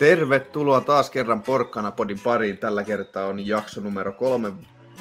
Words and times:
Tervetuloa 0.00 0.80
taas 0.80 1.10
kerran 1.10 1.42
Porkkana 1.42 1.90
Podin 1.90 2.20
pariin. 2.20 2.58
Tällä 2.58 2.84
kertaa 2.84 3.26
on 3.26 3.46
jakso 3.46 3.80
numero 3.80 4.12
kolme 4.12 4.52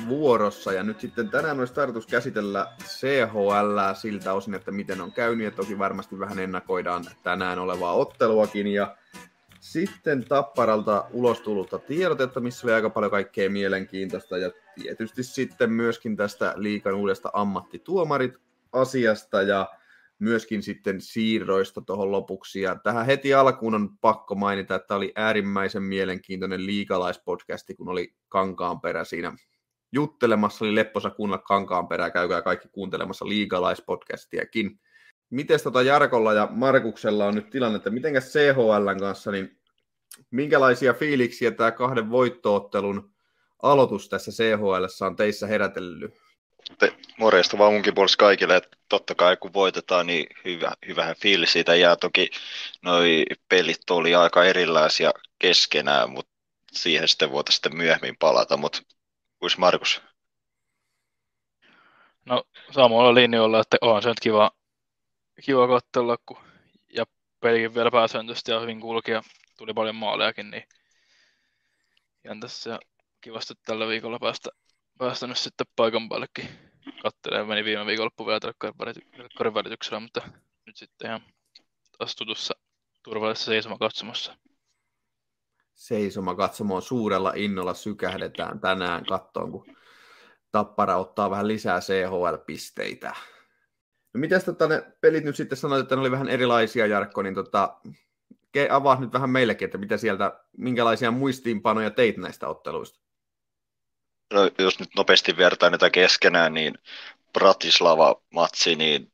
vuorossa. 0.07 0.73
Ja 0.73 0.83
nyt 0.83 0.99
sitten 0.99 1.29
tänään 1.29 1.59
olisi 1.59 1.73
tarkoitus 1.73 2.07
käsitellä 2.07 2.67
CHL 2.83 3.79
siltä 3.93 4.33
osin, 4.33 4.53
että 4.53 4.71
miten 4.71 5.01
on 5.01 5.11
käynyt. 5.11 5.45
Ja 5.45 5.51
toki 5.51 5.79
varmasti 5.79 6.19
vähän 6.19 6.39
ennakoidaan 6.39 7.05
tänään 7.23 7.59
olevaa 7.59 7.93
otteluakin. 7.93 8.67
Ja 8.67 8.95
sitten 9.59 10.25
Tapparalta 10.25 11.05
ulos 11.11 11.41
tullutta 11.41 11.79
tiedotetta, 11.79 12.39
missä 12.39 12.67
oli 12.67 12.73
aika 12.73 12.89
paljon 12.89 13.11
kaikkea 13.11 13.49
mielenkiintoista. 13.49 14.37
Ja 14.37 14.51
tietysti 14.75 15.23
sitten 15.23 15.71
myöskin 15.71 16.17
tästä 16.17 16.53
liikan 16.55 16.93
uudesta 16.93 17.29
ammattituomarit 17.33 18.33
asiasta 18.73 19.41
ja 19.41 19.69
myöskin 20.19 20.63
sitten 20.63 21.01
siirroista 21.01 21.81
tuohon 21.81 22.11
lopuksi. 22.11 22.61
Ja 22.61 22.75
tähän 22.75 23.05
heti 23.05 23.33
alkuun 23.33 23.75
on 23.75 23.97
pakko 24.01 24.35
mainita, 24.35 24.75
että 24.75 24.95
oli 24.95 25.11
äärimmäisen 25.15 25.83
mielenkiintoinen 25.83 26.65
liikalaispodcasti, 26.65 27.75
kun 27.75 27.89
oli 27.89 28.15
Kankaanperä 28.29 29.03
siinä 29.03 29.33
juttelemassa, 29.91 30.65
oli 30.65 30.75
lepposa 30.75 31.09
kuunnella 31.09 31.43
Kankaanperää, 31.47 32.11
käykää 32.11 32.41
kaikki 32.41 32.67
kuuntelemassa 32.67 33.27
liigalaispodcastiakin. 33.27 34.79
Miten 35.29 35.59
tota 35.63 35.81
Jarkolla 35.81 36.33
ja 36.33 36.47
Markuksella 36.51 37.25
on 37.25 37.35
nyt 37.35 37.49
tilanne, 37.49 37.77
että 37.77 37.89
mitenkäs 37.89 38.33
CHLn 38.33 38.99
kanssa, 38.99 39.31
niin 39.31 39.59
minkälaisia 40.31 40.93
fiiliksiä 40.93 41.51
tämä 41.51 41.71
kahden 41.71 42.09
voittoottelun 42.09 43.11
aloitus 43.61 44.09
tässä 44.09 44.31
CHL 44.31 45.05
on 45.05 45.15
teissä 45.15 45.47
herätellyt? 45.47 46.28
Morjesta 47.17 47.57
vaan 47.57 47.73
munkin 47.73 47.95
puolesta 47.95 48.17
kaikille, 48.17 48.55
että 48.55 48.77
totta 48.89 49.15
kai 49.15 49.37
kun 49.37 49.53
voitetaan, 49.53 50.07
niin 50.07 50.27
hyvä, 50.45 50.71
hyvähän 50.87 51.15
fiilis 51.15 51.53
siitä 51.53 51.75
jää. 51.75 51.95
Toki 51.95 52.29
noi 52.81 53.25
pelit 53.49 53.89
oli 53.89 54.15
aika 54.15 54.43
erilaisia 54.43 55.11
keskenään, 55.39 56.09
mutta 56.09 56.31
siihen 56.71 57.07
sitten 57.07 57.31
voitaisiin 57.31 57.55
sitten 57.55 57.77
myöhemmin 57.77 58.17
palata, 58.19 58.57
mutta 58.57 58.81
kuis 59.39 59.57
Markus? 59.57 60.01
No 62.25 62.43
samalla 62.71 63.13
linjoilla, 63.13 63.59
että 63.59 63.77
on 63.81 64.01
se 64.01 64.09
nyt 64.09 64.19
kiva, 64.19 64.51
kiva 65.43 65.67
katsella, 65.67 66.17
kun 66.25 66.37
ja 66.89 67.05
pelikin 67.39 67.75
vielä 67.75 67.91
pääsääntöisesti 67.91 68.51
ja 68.51 68.59
hyvin 68.59 68.79
kulki 68.79 69.11
ja 69.11 69.23
tuli 69.57 69.73
paljon 69.73 69.95
maalejakin, 69.95 70.51
niin 70.51 70.63
ihan 72.25 72.39
tässä 72.39 72.79
kivasti 73.21 73.53
tällä 73.65 73.87
viikolla 73.87 74.19
päästä, 74.19 74.49
päästä 74.99 75.27
nyt 75.27 75.37
sitten 75.37 75.67
paikan 75.75 76.09
päällekin 76.09 76.49
katselemaan. 77.03 77.47
Meni 77.47 77.63
viime 77.63 77.85
viikonloppu 77.85 78.27
vielä 78.27 78.39
telkkarin 78.39 79.53
välityksellä, 79.53 79.99
mutta 79.99 80.21
nyt 80.65 80.77
sitten 80.77 81.07
ihan 81.07 81.21
taas 81.97 82.15
tutussa 82.15 82.53
turvallisessa 83.03 83.51
seisomakatsomossa. 83.51 84.35
Seisomakatsomoon 85.73 86.81
suurella 86.81 87.33
innolla 87.35 87.73
sykähdetään 87.73 88.59
tänään 88.59 89.05
kattoon, 89.05 89.51
kun 89.51 89.65
Tappara 90.51 90.97
ottaa 90.97 91.29
vähän 91.29 91.47
lisää 91.47 91.79
CHL-pisteitä. 91.79 93.15
No 94.13 94.19
mitäs 94.19 94.43
tota, 94.43 94.67
ne 94.67 94.93
pelit 95.01 95.23
nyt 95.23 95.35
sitten 95.35 95.57
sanoit, 95.57 95.81
että 95.81 95.95
ne 95.95 96.01
oli 96.01 96.11
vähän 96.11 96.29
erilaisia, 96.29 96.85
Jarkko, 96.85 97.21
niin 97.21 97.35
tota, 97.35 97.79
avaa 98.69 98.99
nyt 98.99 99.13
vähän 99.13 99.29
meillekin, 99.29 99.65
että 99.65 99.77
mitä 99.77 99.97
sieltä, 99.97 100.39
minkälaisia 100.57 101.11
muistiinpanoja 101.11 101.89
teit 101.89 102.17
näistä 102.17 102.47
otteluista? 102.47 103.08
No, 104.33 104.49
jos 104.57 104.79
nyt 104.79 104.89
nopeasti 104.95 105.37
vertaan 105.37 105.71
näitä 105.71 105.89
keskenään, 105.89 106.53
niin 106.53 106.73
Bratislava-matsi, 107.33 108.75
niin 108.75 109.11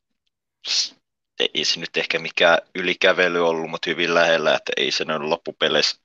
ei 1.40 1.66
se 1.66 1.80
nyt 1.80 1.98
ehkä 1.98 2.20
mikään 2.20 2.58
ylikävely 2.76 3.48
ollut, 3.48 3.70
mutta 3.70 3.90
hyvin 3.90 4.14
lähellä, 4.14 4.56
että 4.56 4.72
ei 4.78 4.92
se 4.92 5.04
ollut 5.04 5.30
loppupeleissä 5.30 5.98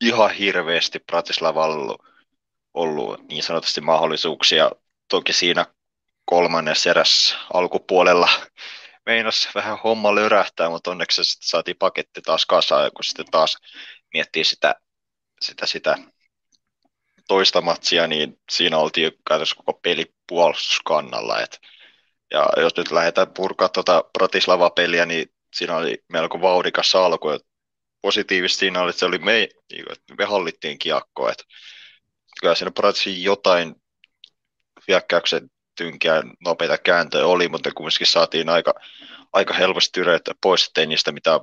ihan 0.00 0.30
hirveästi 0.30 1.00
Bratislavalla 1.00 1.98
ollut, 2.74 3.28
niin 3.28 3.42
sanotusti 3.42 3.80
mahdollisuuksia. 3.80 4.70
Toki 5.08 5.32
siinä 5.32 5.66
kolmannessa 6.24 6.90
eräs 6.90 7.36
alkupuolella 7.54 8.28
meinas 9.06 9.48
vähän 9.54 9.78
homma 9.84 10.14
lörähtää, 10.14 10.70
mutta 10.70 10.90
onneksi 10.90 11.22
saatiin 11.24 11.76
paketti 11.76 12.22
taas 12.22 12.46
kasaan, 12.46 12.90
kun 12.94 13.04
sitten 13.04 13.26
taas 13.30 13.56
miettii 14.14 14.44
sitä, 14.44 14.74
sitä, 15.40 15.66
sitä 15.66 15.98
toista 17.28 17.60
matsia, 17.60 18.06
niin 18.06 18.40
siinä 18.50 18.78
oltiin 18.78 19.12
käytössä 19.28 19.56
koko 19.56 19.80
peli 19.82 20.14
puolustuskannalla. 20.28 21.40
Et, 21.40 21.60
ja 22.30 22.48
jos 22.56 22.76
nyt 22.76 22.90
lähdetään 22.90 23.28
purkaa 23.34 23.68
tuota 23.68 24.04
Bratislava-peliä, 24.18 25.06
niin 25.06 25.32
siinä 25.54 25.76
oli 25.76 26.04
melko 26.12 26.40
vauhdikas 26.40 26.94
alku. 26.94 27.28
Et 27.28 27.42
positiivista 28.02 28.58
siinä 28.58 28.82
oli, 28.82 28.90
että 28.90 29.00
se 29.00 29.06
oli 29.06 29.18
me, 29.18 29.48
niin 29.72 29.84
me 30.18 30.24
hallittiin 30.24 30.78
kiekkoa. 30.78 31.30
Et, 31.30 31.44
kyllä 32.40 32.54
siinä 32.54 32.70
Bratislavassa 32.70 33.24
jotain 33.24 33.74
hyökkäyksen 34.88 35.50
tynkiä 35.76 36.22
nopeita 36.44 36.78
kääntöjä 36.78 37.26
oli, 37.26 37.48
mutta 37.48 37.70
kumminkin 37.74 38.06
saatiin 38.06 38.48
aika, 38.48 38.74
aika 39.32 39.54
helposti 39.54 39.90
tyreitä 39.92 40.32
pois, 40.42 40.66
ettei 40.66 40.86
niistä 40.86 41.12
mitään 41.12 41.40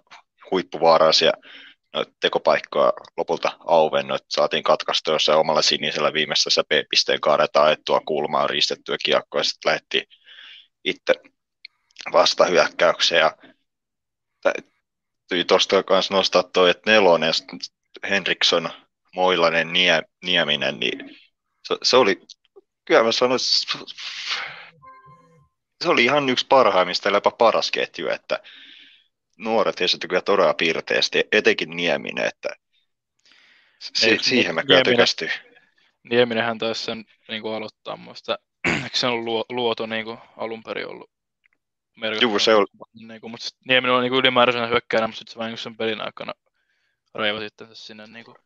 huippuvaaraisia 1.95 2.15
tekopaikkoa 2.21 2.93
lopulta 3.17 3.51
auvennut. 3.65 4.23
Saatiin 4.29 4.63
katkaistua 4.63 5.13
jossain 5.13 5.39
omalla 5.39 5.61
sinisellä 5.61 6.13
viimeisessä 6.13 6.63
B-pisteen 6.63 7.21
kaareta 7.21 7.63
ajettua 7.63 7.99
kulmaa 7.99 8.47
riistettyä 8.47 8.97
kiekkoa 9.05 9.39
ja 9.39 9.43
sitten 9.43 9.69
lähdettiin 9.69 10.03
itse 10.83 11.13
vastahyökkäykseen. 12.11 13.19
Ja 13.19 13.35
täytyy 14.41 15.43
tuosta 15.47 15.83
kanssa 15.83 16.13
nostaa 16.13 16.43
tuo, 16.43 16.67
että 16.67 16.91
nelonen, 16.91 17.33
Henriksson, 18.09 18.69
Moilanen, 19.15 19.73
Nie, 19.73 20.01
Nieminen, 20.23 20.79
niin 20.79 21.17
se, 21.67 21.77
se 21.83 21.97
oli, 21.97 22.21
kyllä 22.85 23.03
mä 23.03 23.11
sanoisin, 23.11 23.79
se 25.83 25.89
oli 25.89 26.03
ihan 26.03 26.29
yksi 26.29 26.45
parhaimmista, 26.47 27.09
jopa 27.09 27.31
paras 27.31 27.71
ketju, 27.71 28.07
että 28.07 28.39
nuoret 29.37 29.81
esiintyi 29.81 30.21
todella 30.25 30.53
piirteesti, 30.53 31.23
etenkin 31.31 31.69
Nieminen, 31.69 32.25
että 32.25 32.49
si- 33.79 34.09
Ei, 34.09 34.23
siihen 34.23 34.55
mä 34.55 34.63
kyllä 34.63 34.81
tykästyin. 34.83 35.31
Nieminenhän 36.09 36.57
taisi 36.57 36.83
sen 36.83 37.05
niin 37.27 37.41
kuin 37.41 37.55
aloittaa 37.55 37.97
muista, 37.97 38.39
eikö 38.83 38.97
se 38.97 39.07
ollut 39.07 39.45
luoto 39.49 39.85
niin 39.85 40.05
kuin 40.05 40.17
alun 40.37 40.63
perin 40.63 40.87
ollut 40.87 41.15
Joo, 42.21 42.39
se 42.39 42.55
oli. 42.55 42.65
Niin 42.93 43.21
kuin, 43.21 43.31
mutta 43.31 43.47
Nieminen 43.67 43.95
oli 43.95 44.01
niin 44.01 44.11
kuin 44.11 44.19
ylimääräisenä 44.19 44.67
hyökkäänä, 44.67 45.07
mutta 45.07 45.17
sitten 45.19 45.33
se 45.33 45.39
vain 45.39 45.49
niin 45.49 45.57
sen 45.57 45.77
pelin 45.77 46.01
aikana 46.01 46.33
raiva 47.13 47.39
sitten 47.39 47.67
sinne 47.73 48.07
niin 48.07 48.25
kuin, 48.25 48.37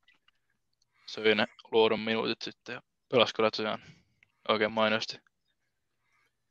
söi 1.06 1.36
ne 1.36 1.48
luodon 1.72 2.00
minuutit 2.00 2.42
sitten 2.42 2.74
ja 2.74 2.82
pelasi 3.12 3.34
kyllä 3.34 3.52
tosiaan 3.52 3.82
oikein 4.48 4.72
mainosti. 4.72 5.18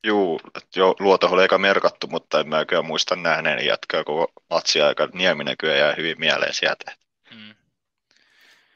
Juu, 0.06 0.40
jo 0.76 0.96
Luoto 1.00 1.26
oli 1.26 1.44
eka 1.44 1.58
merkattu, 1.58 2.06
mutta 2.06 2.40
en 2.40 2.48
mä 2.48 2.64
kyllä 2.64 2.82
muista 2.82 3.16
nähneen 3.16 3.66
jatkaa 3.66 4.04
koko 4.04 4.32
matsia 4.50 4.86
aika 4.86 5.08
Nieminen 5.12 5.56
kyllä 5.58 5.74
jää 5.74 5.94
hyvin 5.94 6.18
mieleen 6.18 6.54
sieltä. 6.54 6.96
Mm. 7.34 7.54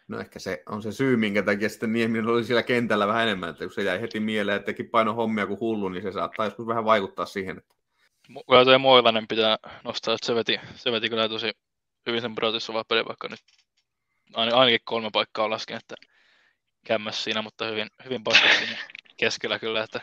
No 0.09 0.21
ehkä 0.21 0.39
se 0.39 0.63
on 0.67 0.83
se 0.83 0.93
syy, 0.93 1.17
minkä 1.17 1.43
takia 1.43 1.69
sitten 1.69 1.93
Nieminen 1.93 2.27
oli 2.27 2.45
siellä 2.45 2.63
kentällä 2.63 3.07
vähän 3.07 3.23
enemmän, 3.23 3.51
että 3.51 3.65
kun 3.65 3.73
se 3.73 3.83
jäi 3.83 4.01
heti 4.01 4.21
mieleen, 4.21 4.57
että 4.57 4.67
teki 4.67 4.85
paino 4.85 5.15
hommia 5.15 5.47
kuin 5.47 5.61
hullu, 5.61 5.89
niin 5.89 6.03
se 6.03 6.13
saattaa 6.13 6.47
joskus 6.47 6.67
vähän 6.67 6.85
vaikuttaa 6.85 7.27
siihen. 7.27 7.59
Että... 7.59 7.75
Kyllä 8.49 8.65
tuo 8.65 8.79
Moilanen 8.79 9.29
pitää 9.29 9.59
nostaa, 9.85 10.15
että 10.15 10.27
se 10.27 10.35
veti, 10.35 10.61
se 10.75 10.93
veti 10.93 11.09
kyllä 11.09 11.29
tosi 11.29 11.51
hyvin 12.07 12.21
sen 12.21 12.35
Bratislava 12.35 12.85
peli, 12.85 13.05
vaikka 13.05 13.29
nyt 13.29 13.41
ainakin 14.35 14.81
kolme 14.85 15.11
paikkaa 15.13 15.51
lasken, 15.51 15.77
että 15.77 15.95
kämmäs 16.87 17.25
siinä, 17.25 17.43
mutta 17.43 17.65
hyvin, 17.65 17.89
hyvin 18.05 18.23
siinä 18.59 18.79
keskellä 19.17 19.59
kyllä, 19.59 19.83
että 19.83 20.01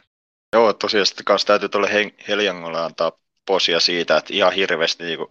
Joo, 0.54 0.74
tosiaan 0.74 1.06
kanssa 1.25 1.48
täytyy 1.48 1.69
tuolle 1.69 2.13
Heljangolle 2.28 2.80
antaa 2.80 3.12
posia 3.46 3.80
siitä, 3.80 4.18
että 4.18 4.34
ihan 4.34 4.54
hirveästi 4.54 5.04
niin 5.04 5.18
kuin, 5.18 5.30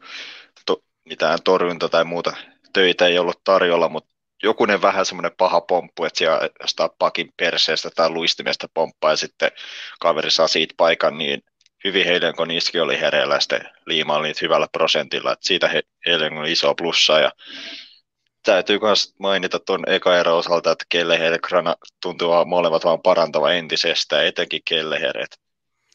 to, 0.67 0.83
mitään 1.05 1.39
torjunta 1.45 1.89
tai 1.89 2.05
muuta 2.05 2.37
töitä 2.73 3.07
ei 3.07 3.19
ollut 3.19 3.45
tarjolla, 3.45 3.89
mutta 3.89 4.15
jokunen 4.43 4.83
vähän 4.83 5.07
semmoinen 5.07 5.33
paha 5.39 5.61
pomppu, 5.61 6.05
että 6.05 6.19
siellä 6.19 6.49
jostain 6.61 6.91
pakin 6.99 7.33
perseestä 7.37 7.91
tai 7.91 8.11
luistimesta 8.11 8.69
pomppaa 8.75 9.11
ja 9.11 9.17
sitten 9.17 9.51
kaveri 10.01 10.31
saa 10.31 10.49
siitä 10.49 10.75
paikan, 10.77 11.19
niin 11.19 11.43
hyvin 11.85 12.07
heidän 12.07 12.35
kun 12.37 12.49
niistäkin 12.49 12.83
oli 12.83 13.01
hereillä 13.01 13.35
ja 13.35 13.41
sitten 13.41 13.71
liimaa 13.87 14.23
niitä 14.23 14.41
hyvällä 14.43 14.67
prosentilla, 14.73 15.33
että 15.33 15.47
siitä 15.47 15.69
he, 15.69 15.83
heidän 16.07 16.39
on 16.39 16.47
iso 16.47 16.75
plussa 16.75 17.21
ja 17.21 17.33
täytyy 18.43 18.79
myös 18.83 19.15
mainita 19.19 19.59
tuon 19.59 19.85
eka 19.87 20.19
ero 20.19 20.39
osalta, 20.39 20.73
että 20.73 20.85
Kelleher 20.89 21.33
ja 21.33 21.39
Grana 21.39 21.77
tuntuu 22.03 22.45
molemmat 22.47 22.85
vaan 22.85 23.03
parantava 23.03 23.53
entisestään, 23.53 24.27
etenkin 24.27 24.61
Kelleher. 24.65 25.17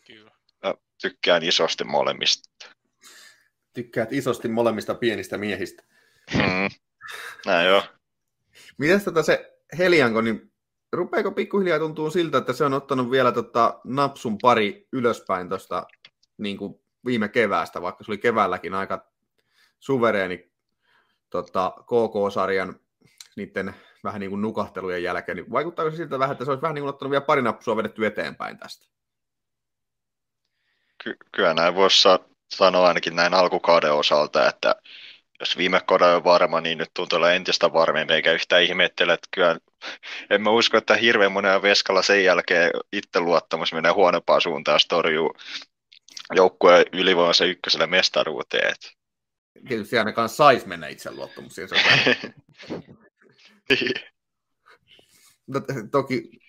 Kyllä. 0.07 0.31
Mä 0.63 0.74
tykkään 1.01 1.44
isosti 1.44 1.84
molemmista. 1.84 2.50
Tykkäät 3.74 4.13
isosti 4.13 4.48
molemmista 4.48 4.95
pienistä 4.95 5.38
miehistä. 5.38 5.84
Mm. 6.34 6.69
Näin 7.45 7.68
joo. 7.68 7.84
Mitäs 8.78 9.04
tota 9.04 9.24
se 9.24 9.54
Helianko, 9.78 10.22
niin 10.22 10.51
rupeeko 10.92 11.31
pikkuhiljaa 11.31 11.80
tuntuu 11.80 12.12
siltä, 12.12 12.38
että 12.38 12.54
se 12.54 12.66
on 12.66 12.74
ottanut 12.74 13.12
vielä 13.12 13.31
tota 13.31 13.80
napsun 13.84 14.38
pari 14.38 14.88
ylöspäin 14.92 15.50
tuosta 15.50 15.88
niin 16.38 16.57
viime 17.06 17.30
keväästä, 17.30 17.81
vaikka 17.81 18.04
se 18.04 18.12
oli 18.12 18.18
keväälläkin 18.18 18.74
aika 18.74 19.12
suvereeni 19.80 20.53
tota, 21.34 21.74
KK-sarjan 21.82 22.80
niiden 23.36 23.76
vähän 24.04 24.20
niin 24.20 24.30
kuin 24.30 24.42
nukahtelujen 24.42 25.04
jälkeen, 25.04 25.36
niin 25.36 25.52
vaikuttaako 25.52 25.92
se 25.92 25.98
siltä 25.98 26.20
vähän, 26.20 26.32
että 26.32 26.46
se 26.46 26.52
olisi 26.52 26.62
vähän 26.62 26.76
niin 26.76 26.84
kuin 26.84 26.90
ottanut 26.90 27.12
vielä 27.12 27.26
pari 27.26 27.42
nappusua 27.42 27.78
vedetty 27.78 28.06
eteenpäin 28.06 28.58
tästä? 28.58 28.88
Ky- 31.04 31.18
kyllä 31.32 31.54
näin 31.54 31.76
voisi 31.76 32.10
sanoa 32.56 32.88
ainakin 32.88 33.16
näin 33.16 33.34
alkukauden 33.34 33.94
osalta, 33.94 34.50
että 34.50 34.76
jos 35.40 35.58
viime 35.58 35.82
kaudella 35.88 36.16
on 36.16 36.24
varma, 36.24 36.62
niin 36.62 36.78
nyt 36.78 36.90
tuntuu 36.94 37.18
olla 37.18 37.34
entistä 37.34 37.74
varmempi, 37.74 38.14
eikä 38.14 38.32
yhtään 38.32 38.64
ihmettele, 38.64 39.14
että 39.14 39.28
kyllä 39.32 39.58
en 40.30 40.42
mä 40.42 40.50
usko, 40.50 40.78
että 40.78 40.96
hirveän 40.96 41.32
monen 41.32 41.62
veskalla 41.62 42.02
sen 42.02 42.24
jälkeen 42.24 42.72
itseluottamus 42.92 43.74
menee 43.74 43.92
huonompaan 43.92 44.42
suuntaan, 44.42 44.76
jos 44.76 44.88
torjuu 44.88 45.36
joukkueen 46.36 46.86
ylivoimassa 46.94 47.46
ykköselle 47.46 47.88
mestaruuteen. 47.88 48.74
Tietysti 49.68 49.98
ainakaan 49.98 50.30
saisi 50.30 50.68
mennä 50.68 50.88
itseluottamus. 50.88 51.56
Se 51.56 51.68
niin. 53.70 53.94
no, 55.48 55.62
toki 55.92 56.40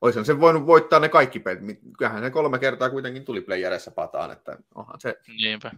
olisihan 0.00 0.24
se 0.24 0.40
voinut 0.40 0.66
voittaa 0.66 1.00
ne 1.00 1.08
kaikki 1.08 1.40
pelit. 1.40 1.80
Kyllähän 1.98 2.22
ne 2.22 2.30
kolme 2.30 2.58
kertaa 2.58 2.90
kuitenkin 2.90 3.24
tuli 3.24 3.40
playerissa 3.40 3.90
pataan, 3.90 4.32
että 4.32 4.58
onhan 4.74 5.00
se... 5.00 5.16
Niinpä. 5.28 5.70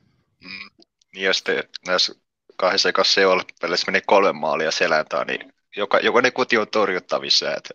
Mm. 0.45 0.87
Niin 1.15 1.25
ja 1.25 1.33
sitten 1.33 1.65
näissä 1.87 2.15
kahdessa 2.57 2.89
ekassa 2.89 3.15
Seoul-pelissä 3.15 3.93
meni 3.93 4.03
kolme 4.07 4.33
maalia 4.33 4.71
seläntaan, 4.71 5.27
niin 5.27 5.53
joka, 5.77 5.99
jokainen 5.99 6.33
kuti 6.33 6.59
on 6.59 6.69
torjuttavissa, 6.69 7.57
että 7.57 7.75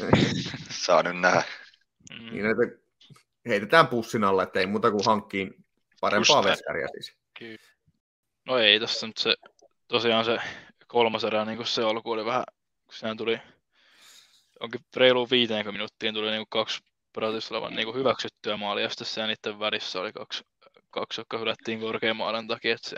saa 0.84 1.02
nyt 1.02 1.20
nähdä. 1.20 1.42
Mm. 2.10 2.32
Niin, 2.32 2.46
että 2.46 2.80
heitetään 3.46 3.86
pussin 3.86 4.24
alle, 4.24 4.42
että 4.42 4.60
ei 4.60 4.66
muuta 4.66 4.90
kuin 4.90 5.04
hankkiin 5.06 5.64
parempaa 6.00 6.44
veskaria 6.44 6.88
siis. 6.88 7.19
Kyllä. 7.40 7.58
No 8.46 8.58
ei 8.58 8.80
tässä 8.80 9.06
nyt 9.06 9.16
se, 9.16 9.34
tosiaan 9.88 10.24
se 10.24 10.38
kolmas 10.86 11.24
erä, 11.24 11.44
niin 11.44 11.56
kuin 11.56 11.66
se 11.66 11.82
alku 11.82 12.10
oli 12.10 12.24
vähän, 12.24 12.44
kun 12.86 12.94
sehän 12.94 13.16
tuli 13.16 13.40
onkin 14.60 14.80
reiluun 14.96 15.30
50 15.30 15.72
minuuttiin 15.72 16.14
tuli 16.14 16.30
niin 16.30 16.40
kuin 16.40 16.60
kaksi 16.60 16.80
Bratislavan 17.12 17.74
niin 17.74 17.86
kuin 17.86 17.96
hyväksyttyä 17.96 18.56
maalia, 18.56 18.84
ja 18.84 18.88
sitten 18.88 19.06
se 19.06 19.26
niiden 19.26 19.58
välissä 19.58 20.00
oli 20.00 20.12
kaksi, 20.12 20.44
kaksi 20.90 21.20
jotka 21.20 21.38
hylättiin 21.38 21.80
korkeammaalen 21.80 22.46
takia, 22.46 22.74
että 22.74 22.90
se, 22.90 22.96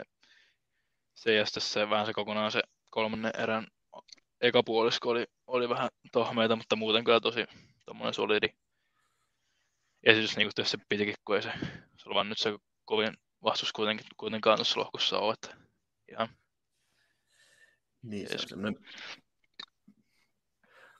se 1.14 1.34
ja 1.34 1.46
sitten 1.46 1.62
se 1.62 1.90
vähän 1.90 2.06
se 2.06 2.12
kokonaan 2.12 2.52
se 2.52 2.62
kolmannen 2.90 3.32
erän 3.38 3.66
eka 4.40 4.62
puolisko 4.62 5.08
oli, 5.10 5.26
oli 5.46 5.68
vähän 5.68 5.88
tohmeita, 6.12 6.56
mutta 6.56 6.76
muuten 6.76 7.04
kyllä 7.04 7.20
tosi 7.20 7.44
tommonen 7.86 8.14
solidi 8.14 8.48
esitys, 10.04 10.36
niin 10.36 10.48
kuin 10.56 10.66
se 10.66 10.78
pitikin, 10.88 11.14
kun 11.24 11.36
ei 11.36 11.42
se, 11.42 11.52
se 11.96 12.08
oli 12.08 12.14
vaan 12.14 12.28
nyt 12.28 12.38
se 12.38 12.58
kovin 12.84 13.16
vastus 13.44 13.72
kuitenkin, 13.72 14.06
kuitenkaan 14.16 14.58
tuossa 14.58 14.80
lohkossa 14.80 15.18
ole, 15.18 15.34
että 15.34 15.56
ihan 16.10 16.28
niin, 18.02 18.28
se 18.28 18.34
on 18.34 18.48
semmoinen 18.48 18.86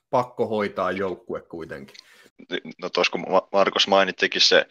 pakko 0.09 0.47
hoitaa 0.47 0.91
joukkue 0.91 1.41
kuitenkin. 1.41 1.95
No 2.81 2.89
tuossa 2.89 3.11
kun 3.11 3.25
Markus 3.51 3.87
mainittikin 3.87 4.41
se 4.41 4.65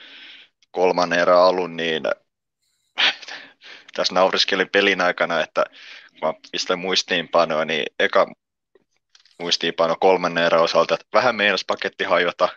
kolmannen 0.70 1.18
erä 1.18 1.44
alun, 1.44 1.76
niin 1.76 2.02
tässä 3.96 4.14
nauriskelin 4.14 4.68
pelin 4.72 5.00
aikana, 5.00 5.40
että 5.40 5.64
kun 6.10 6.28
mä 6.28 6.34
pistän 6.52 6.78
muistiinpanoa, 6.78 7.64
niin 7.64 7.86
eka 7.98 8.26
muistiinpano 9.38 9.96
kolmannen 10.00 10.44
erän 10.44 10.62
osalta, 10.62 10.94
että 10.94 11.06
vähän 11.12 11.36
meinas 11.36 11.64
paketti 11.64 12.04
hajota, 12.04 12.48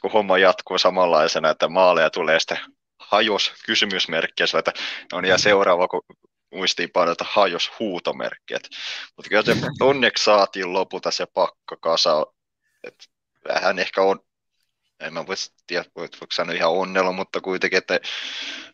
kun 0.00 0.12
homma 0.12 0.38
jatkuu 0.38 0.78
samanlaisena, 0.78 1.50
että 1.50 1.68
maaleja 1.68 2.10
tulee 2.10 2.40
sitten 2.40 2.58
hajos 3.10 3.52
kysymysmerkkiä, 3.66 4.46
että 4.58 4.72
on 5.12 5.24
ja 5.24 5.38
seuraava, 5.38 5.88
kun 5.88 6.02
muistiinpano, 6.54 7.12
että 7.12 7.24
hajos 7.28 7.70
huutomerkki. 7.78 8.54
Mutta 9.16 9.28
kyllä 9.28 9.42
onneksi 9.80 10.24
saatiin 10.24 10.72
lopulta 10.72 11.10
se 11.10 11.26
pakko 11.26 11.76
kasa. 11.80 12.26
että 12.84 13.04
vähän 13.48 13.78
ehkä 13.78 14.02
on, 14.02 14.20
en 15.00 15.12
mä 15.14 15.26
voi 15.26 15.34
tiedä, 15.66 15.84
voiko 15.96 16.26
sanoa 16.32 16.54
ihan 16.54 16.70
onnella, 16.70 17.12
mutta 17.12 17.40
kuitenkin, 17.40 17.78
että 17.78 18.00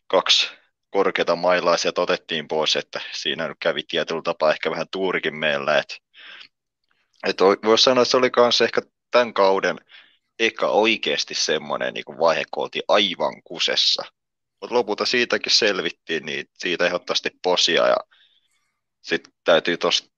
kaksi 0.06 0.50
korkeata 0.90 1.36
mailaisia 1.36 1.92
otettiin 1.96 2.48
pois, 2.48 2.76
että 2.76 3.00
siinä 3.12 3.54
kävi 3.60 3.82
tietyllä 3.82 4.22
tapaa 4.22 4.52
ehkä 4.52 4.70
vähän 4.70 4.86
tuurikin 4.90 5.36
meillä. 5.36 5.78
Että, 5.78 5.94
että 7.28 7.44
voisi 7.44 7.84
sanoa, 7.84 8.02
että 8.02 8.10
se 8.10 8.16
oli 8.16 8.30
myös 8.36 8.60
ehkä 8.60 8.80
tämän 9.10 9.34
kauden 9.34 9.78
eka 10.38 10.68
oikeasti 10.68 11.34
semmoinen 11.34 11.94
niin 11.94 12.18
vaihe, 12.18 12.42
kun 12.50 12.62
oltiin 12.62 12.82
aivan 12.88 13.42
kusessa. 13.44 14.02
Mutta 14.64 14.74
lopulta 14.74 15.06
siitäkin 15.06 15.52
selvittiin, 15.52 16.26
niin 16.26 16.46
siitä 16.54 16.86
ehdottomasti 16.86 17.30
posia. 17.42 17.88
Ja 17.88 17.96
sitten 19.02 19.32
täytyy 19.44 19.76
tuosta 19.76 20.08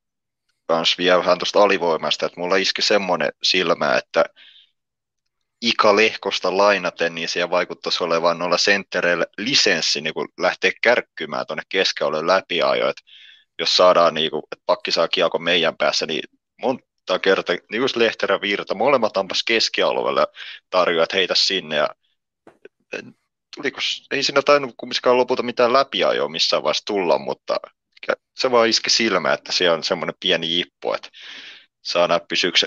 kans 0.66 0.98
vielä 0.98 1.18
vähän 1.18 1.38
tuosta 1.38 1.62
alivoimasta, 1.62 2.26
että 2.26 2.40
mulla 2.40 2.56
iski 2.56 2.82
semmoinen 2.82 3.32
silmä, 3.42 3.96
että 3.96 4.24
Ika 5.62 5.96
Lehkosta 5.96 6.56
lainaten, 6.56 7.14
niin 7.14 7.28
siellä 7.28 7.50
vaikuttaisi 7.50 8.04
olevan 8.04 8.38
noilla 8.38 8.58
senttereillä 8.58 9.26
lisenssi 9.38 10.00
niin 10.00 10.14
kun 10.14 10.28
lähtee 10.38 10.72
kärkkymään 10.82 11.46
tuonne 11.46 11.62
keskialueen 11.68 12.26
läpiajo, 12.26 12.88
että 12.88 13.02
jos 13.58 13.76
saadaan, 13.76 14.14
niin 14.14 14.30
kuin, 14.30 14.42
että 14.52 14.62
pakki 14.66 14.92
saa 14.92 15.08
kiekon 15.08 15.42
meidän 15.42 15.76
päässä, 15.76 16.06
niin 16.06 16.22
monta 16.62 17.18
kertaa, 17.22 17.56
niin 17.70 17.80
kuin 17.80 17.90
Lehterä 17.96 18.40
Virta, 18.40 18.74
molemmat 18.74 19.16
ampas 19.16 19.42
keskialueelle 19.42 20.26
tarjoat 20.70 21.12
heitä 21.12 21.34
sinne, 21.34 21.76
ja 21.76 21.88
tuliko, 23.56 23.78
ei 24.10 24.22
siinä 24.22 24.42
tainnut 24.42 24.74
kumminkaan 24.76 25.16
lopulta 25.16 25.42
mitään 25.42 25.72
läpiajoa 25.72 26.28
missään 26.28 26.62
vaiheessa 26.62 26.84
tulla, 26.86 27.18
mutta 27.18 27.56
se 28.38 28.50
vaan 28.50 28.68
iski 28.68 28.90
silmä, 28.90 29.32
että 29.32 29.52
siellä 29.52 29.76
on 29.76 29.84
semmoinen 29.84 30.14
pieni 30.20 30.58
jippo, 30.58 30.94
että 30.94 31.08
saadaan 31.82 32.20
pysyykö 32.28 32.58
se 32.58 32.66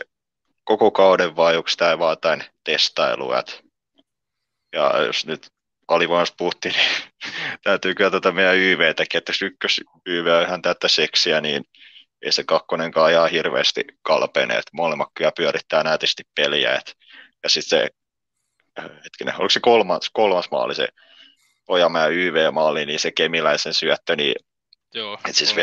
koko 0.63 0.91
kauden 0.91 1.35
vai 1.35 1.57
onko 1.57 1.69
tämä 1.77 1.99
vaan 1.99 2.11
jotain 2.11 2.43
testailua. 2.63 3.43
Ja 4.73 5.01
jos 5.05 5.25
nyt 5.25 5.47
alivoimassa 5.87 6.35
puhuttiin, 6.37 6.75
niin 6.75 7.11
täytyy 7.63 7.95
kyllä 7.95 8.11
tätä 8.11 8.31
meidän 8.31 8.57
YVtäkin, 8.57 9.17
että 9.17 9.29
jos 9.29 9.41
ykkös 9.41 9.81
YV 10.05 10.27
on 10.27 10.43
ihan 10.43 10.61
tätä 10.61 10.87
seksiä, 10.87 11.41
niin 11.41 11.63
ei 12.21 12.31
se 12.31 12.43
kakkonenkaan 12.43 13.05
ajaa 13.05 13.27
hirveästi 13.27 13.83
kalpene, 14.01 14.53
että 14.53 14.71
molemmat 14.73 15.09
kyllä 15.13 15.31
pyörittää 15.37 15.83
nätisti 15.83 16.23
peliä. 16.35 16.75
Et, 16.75 16.97
ja 17.43 17.49
sitten 17.49 17.79
se, 17.79 17.89
hetkinen, 18.81 19.33
oliko 19.35 19.49
se 19.49 19.59
kolmas, 19.59 20.09
kolmas 20.13 20.51
maali 20.51 20.75
se 20.75 20.87
Ojamäen 21.67 22.13
YV-maali, 22.13 22.85
niin 22.85 22.99
se 22.99 23.11
kemiläisen 23.11 23.73
syöttö, 23.73 24.15
niin 24.15 24.35
Joo. 24.93 25.19
Et 25.29 25.35
siis 25.35 25.55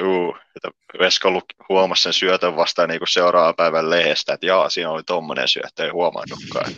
juu, 0.00 0.36
että 0.56 0.70
Veska 0.98 1.28
huomasi 1.68 2.02
sen 2.02 2.12
syötön 2.12 2.56
vasta 2.56 2.86
niin 2.86 3.00
seuraavan 3.08 3.54
päivän 3.56 3.90
lehdestä, 3.90 4.32
että 4.32 4.46
jaa, 4.46 4.70
siinä 4.70 4.90
oli 4.90 5.02
tommonen 5.02 5.48
syöttö, 5.48 5.84
ei 5.84 5.90
huomannutkaan. 5.90 6.72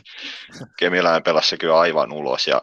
Kemiläinen 0.78 1.22
pelasi 1.22 1.56
kyllä 1.56 1.80
aivan 1.80 2.12
ulos 2.12 2.46
ja 2.46 2.62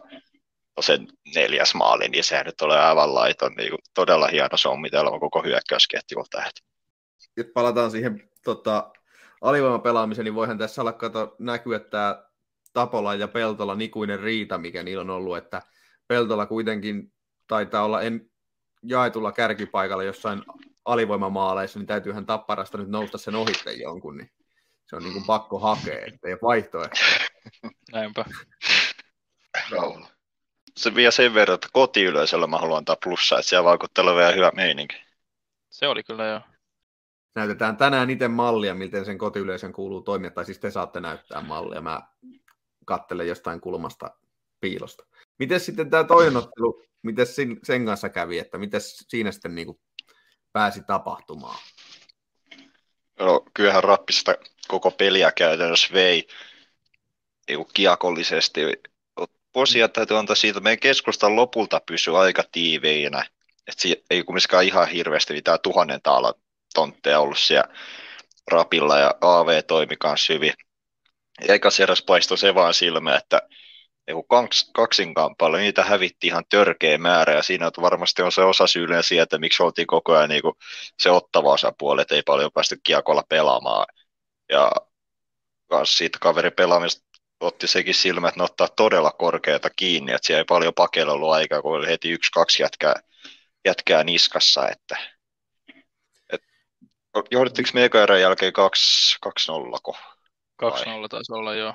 no 0.76 0.82
sen 0.82 1.06
neljäs 1.34 1.74
maali, 1.74 2.08
niin 2.08 2.24
sehän 2.24 2.46
nyt 2.46 2.60
oli 2.60 2.74
aivan 2.74 3.14
laiton, 3.14 3.52
niin 3.52 3.72
todella 3.94 4.26
hieno 4.26 4.56
sommitelma 4.56 5.20
koko 5.20 5.42
hyökkäysketjulta. 5.42 6.42
Nyt 7.36 7.52
palataan 7.54 7.90
siihen 7.90 8.30
tota, 8.44 8.92
alivoimapelaamiseen, 9.40 10.24
niin 10.24 10.34
voihan 10.34 10.58
tässä 10.58 10.92
kato, 10.92 11.36
näkyä 11.38 11.78
tämä 11.78 12.24
Tapola 12.72 13.14
ja 13.14 13.28
Peltola 13.28 13.74
nikuinen 13.74 14.20
riita, 14.20 14.58
mikä 14.58 14.82
niillä 14.82 15.00
on 15.00 15.10
ollut, 15.10 15.36
että 15.36 15.62
Peltola 16.08 16.46
kuitenkin 16.46 17.12
taitaa 17.48 17.84
olla 17.84 18.02
en, 18.02 18.30
jaetulla 18.82 19.32
kärkipaikalla 19.32 20.02
jossain 20.02 20.42
alivoimamaaleissa, 20.84 21.78
niin 21.78 21.86
täytyyhän 21.86 22.26
Tapparasta 22.26 22.78
nyt 22.78 22.88
nousta 22.88 23.18
sen 23.18 23.34
ohitte 23.34 23.72
jonkun, 23.72 24.16
niin 24.16 24.30
se 24.86 24.96
on 24.96 25.02
niin 25.02 25.12
kuin 25.12 25.24
pakko 25.26 25.58
hakea, 25.58 26.06
ettei 26.06 26.36
vaihtoehtoja. 26.42 27.26
Näinpä. 27.92 28.24
Raula. 29.70 30.08
Se 30.76 30.94
vielä 30.94 31.10
sen 31.10 31.34
verran, 31.34 31.54
että 31.54 31.68
kotiyleisöllä 31.72 32.46
mä 32.46 32.58
haluan 32.58 32.78
antaa 32.78 32.96
plussaa, 33.04 33.38
että 33.38 33.48
siellä 33.48 33.64
vaikuttaa 33.64 34.04
vielä 34.04 34.32
hyvä 34.32 34.50
meininki. 34.54 34.96
Se 35.70 35.88
oli 35.88 36.02
kyllä 36.02 36.26
joo. 36.26 36.40
Näytetään 37.34 37.76
tänään 37.76 38.10
itse 38.10 38.28
mallia, 38.28 38.74
miten 38.74 39.04
sen 39.04 39.18
kotiyleisön 39.18 39.72
kuuluu 39.72 40.02
toimia, 40.02 40.30
tai 40.30 40.44
siis 40.44 40.58
te 40.58 40.70
saatte 40.70 41.00
näyttää 41.00 41.40
mallia. 41.40 41.80
Mä 41.80 42.00
kattelen 42.84 43.28
jostain 43.28 43.60
kulmasta 43.60 44.10
piilosta. 44.60 45.06
Miten 45.38 45.60
sitten 45.60 45.90
tämä 45.90 46.04
toinen 46.04 46.36
ottelu, 46.36 46.84
miten 47.02 47.26
sen 47.62 47.86
kanssa 47.86 48.08
kävi, 48.08 48.38
että 48.38 48.58
miten 48.58 48.80
siinä 49.08 49.32
sitten 49.32 49.54
niin 49.54 49.66
kuin 49.66 49.80
pääsi 50.52 50.82
tapahtumaan? 50.86 51.58
No, 53.18 53.44
kyllähän 53.54 53.84
rappista 53.84 54.34
koko 54.68 54.90
peliä 54.90 55.32
käytännössä 55.32 55.88
vei 55.92 56.26
niin 57.48 57.66
kiekollisesti. 57.74 58.60
Posia 59.52 59.88
täytyy 59.88 60.18
antaa 60.18 60.36
siitä, 60.36 60.60
meidän 60.60 60.78
keskustan 60.78 61.36
lopulta 61.36 61.80
pysyi 61.86 62.16
aika 62.16 62.44
tiiveinä. 62.52 63.26
Että 63.66 63.88
ei 64.10 64.24
kumminkaan 64.24 64.64
ihan 64.64 64.88
hirveästi 64.88 65.34
mitään 65.34 65.58
tuhannen 65.62 66.02
taalan 66.02 66.34
tontteja 66.74 67.20
ollut 67.20 67.38
siellä 67.38 67.74
rapilla 68.50 68.98
ja 68.98 69.14
AV 69.20 69.62
toimi 69.66 69.96
kanssa 69.96 70.32
hyvin. 70.32 70.52
Eikä 71.40 71.68
eräs 71.82 72.02
paistoi 72.02 72.38
se 72.38 72.54
vaan 72.54 72.74
silmä, 72.74 73.16
että 73.16 73.42
joku 74.08 74.22
kaks, 74.22 74.70
kaksinkamppailu, 74.74 75.56
niitä 75.56 75.84
hävitti 75.84 76.26
ihan 76.26 76.44
törkeä 76.48 76.98
määrä, 76.98 77.32
ja 77.34 77.42
siinä 77.42 77.70
varmasti 77.80 78.22
on 78.22 78.32
se 78.32 78.42
osa 78.42 78.66
syyllinen 78.66 79.04
sieltä, 79.04 79.38
miksi 79.38 79.62
oltiin 79.62 79.86
koko 79.86 80.12
ajan 80.12 80.28
niin 80.28 80.42
kuin 80.42 80.54
se 80.98 81.10
ottava 81.10 81.52
osapuoli, 81.52 82.02
että 82.02 82.14
ei 82.14 82.22
paljon 82.22 82.50
päästy 82.54 82.80
kiekolla 82.82 83.22
pelaamaan. 83.28 83.86
Ja 84.48 84.72
siitä 85.84 86.18
kaverin 86.20 86.52
pelaamista 86.52 87.02
otti 87.40 87.66
sekin 87.66 87.94
silmä, 87.94 88.28
että 88.28 88.40
ne 88.40 88.44
ottaa 88.44 88.68
todella 88.68 89.10
korkeata 89.10 89.70
kiinni, 89.76 90.12
että 90.12 90.26
siellä 90.26 90.40
ei 90.40 90.44
paljon 90.44 90.74
pakeilla 90.74 91.12
ollut 91.12 91.32
aikaa, 91.32 91.62
kun 91.62 91.76
oli 91.76 91.86
heti 91.86 92.10
yksi-kaksi 92.10 92.62
jätkää, 92.62 92.94
jätkää 93.64 94.04
niskassa, 94.04 94.68
että 94.68 94.96
et, 96.32 96.42
johdittiinko 97.30 97.70
me 97.74 97.84
eka 97.84 97.98
jälkeen 97.98 98.52
2-0 98.52 99.78
ko? 99.82 99.96
2-0 100.62 101.08
taisi 101.08 101.32
olla, 101.32 101.54
joo. 101.54 101.74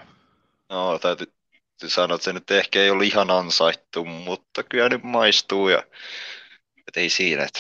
No, 0.70 1.00
täytyy 1.00 1.28
sanoa, 1.88 2.16
että 2.16 2.26
se 2.26 2.34
nyt 2.34 2.52
ehkä 2.52 2.80
ei 2.80 2.90
ollut 2.90 3.06
ihan 3.06 3.32
ansaittu, 3.32 4.06
mutta 4.06 4.64
kyllä 4.64 4.90
nyt 4.90 5.04
maistuu 5.04 5.70
ja 5.70 5.84
et 6.88 6.98
ei 6.98 7.10
siinä, 7.10 7.44
että 7.44 7.60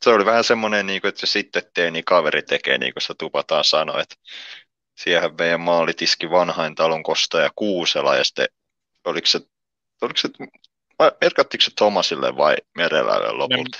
se 0.00 0.10
oli 0.10 0.24
vähän 0.24 0.44
semmoinen, 0.44 0.86
niin 0.86 1.00
kuin, 1.00 1.08
että 1.08 1.22
jos 1.22 1.32
sitten 1.32 1.62
tee, 1.74 1.90
niin 1.90 2.04
kaveri 2.04 2.42
tekee, 2.42 2.78
niin 2.78 2.94
kuin 2.94 3.02
se 3.02 3.14
tupataan 3.18 3.64
sanoi, 3.64 4.00
että 4.00 4.14
siihen 4.98 5.34
meidän 5.38 5.60
maalitiski 5.60 6.30
vanhain 6.30 6.74
talon 6.74 7.02
kostaja 7.02 7.50
Kuusela 7.56 8.16
ja 8.16 8.24
sitten 8.24 8.48
oliko 9.04 9.26
se, 9.26 9.40
oliko 10.02 10.16
se 10.16 10.28
merkattiko 11.20 11.62
se 11.62 11.70
Tomasille 11.78 12.36
vai 12.36 12.56
Merelälle 12.76 13.32
lopulta? 13.32 13.78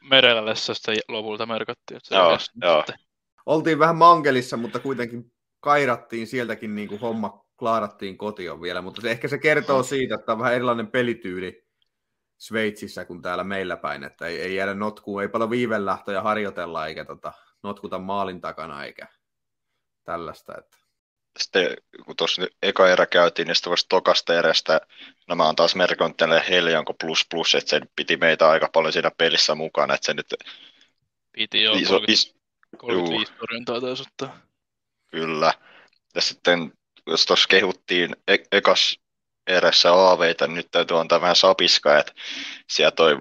Merelälle 0.00 0.56
se 0.56 0.74
sitten 0.74 0.96
lopulta 1.08 1.46
merkattiin. 1.46 1.96
Että 1.96 2.08
se 2.08 2.14
joo, 2.14 2.38
joo. 2.62 2.80
Sitten. 2.80 3.06
Oltiin 3.46 3.78
vähän 3.78 3.96
mankelissa, 3.96 4.56
mutta 4.56 4.78
kuitenkin 4.78 5.32
kairattiin 5.62 6.26
sieltäkin 6.26 6.74
niin 6.74 6.88
kuin 6.88 7.00
homma 7.00 7.44
klaarattiin 7.56 8.18
kotiin 8.18 8.60
vielä, 8.60 8.82
mutta 8.82 9.00
se, 9.00 9.10
ehkä 9.10 9.28
se 9.28 9.38
kertoo 9.38 9.82
siitä, 9.82 10.14
että 10.14 10.32
on 10.32 10.38
vähän 10.38 10.54
erilainen 10.54 10.86
pelityyli 10.86 11.66
Sveitsissä 12.38 13.04
kuin 13.04 13.22
täällä 13.22 13.44
meillä 13.44 13.76
päin, 13.76 14.04
että 14.04 14.26
ei, 14.26 14.40
ei 14.40 14.54
jäädä 14.54 14.74
notkuun, 14.74 15.22
ei 15.22 15.28
paljon 15.28 15.50
viivelähtöjä 15.50 16.22
harjoitella 16.22 16.86
eikä 16.86 17.04
tota, 17.04 17.32
notkuta 17.62 17.98
maalin 17.98 18.40
takana 18.40 18.84
eikä 18.84 19.06
tällaista. 20.04 20.52
Että. 20.58 20.76
Sitten 21.38 21.76
kun 22.04 22.16
tuossa 22.16 22.42
eka 22.62 22.88
erä 22.88 23.06
käytiin, 23.06 23.46
niin 23.46 23.54
sitten 23.56 23.70
vasta 23.70 23.88
tokasta 23.88 24.38
erästä, 24.38 24.80
no 25.28 25.36
mä 25.36 25.46
oon 25.46 25.56
taas 25.56 25.74
merkannut 25.74 26.16
tälle 26.16 26.42
Heljanko 26.48 26.94
plus 26.94 27.26
plus, 27.30 27.54
että 27.54 27.70
se 27.70 27.80
piti 27.96 28.16
meitä 28.16 28.48
aika 28.48 28.68
paljon 28.72 28.92
siinä 28.92 29.10
pelissä 29.18 29.54
mukana, 29.54 29.94
että 29.94 30.06
se 30.06 30.14
nyt... 30.14 30.34
Piti 31.32 31.62
jo, 31.62 31.72
iso, 31.72 31.94
30, 31.94 32.12
is, 32.12 32.34
35 32.76 33.32
torjuntaa 33.32 33.80
taisi 33.80 34.02
ottaa. 34.02 34.51
Kyllä. 35.12 35.52
Ja 36.14 36.20
sitten 36.20 36.72
jos 37.06 37.26
tuossa 37.26 37.48
kehuttiin 37.48 38.16
e- 38.28 38.36
ekas 38.52 38.98
erässä 39.46 39.92
aaveita, 39.92 40.46
niin 40.46 40.54
nyt 40.54 40.70
täytyy 40.70 41.00
antaa 41.00 41.20
vähän 41.20 41.36
sapiskaa, 41.36 41.98
että 41.98 42.12
siellä 42.70 42.90
toi 42.90 43.18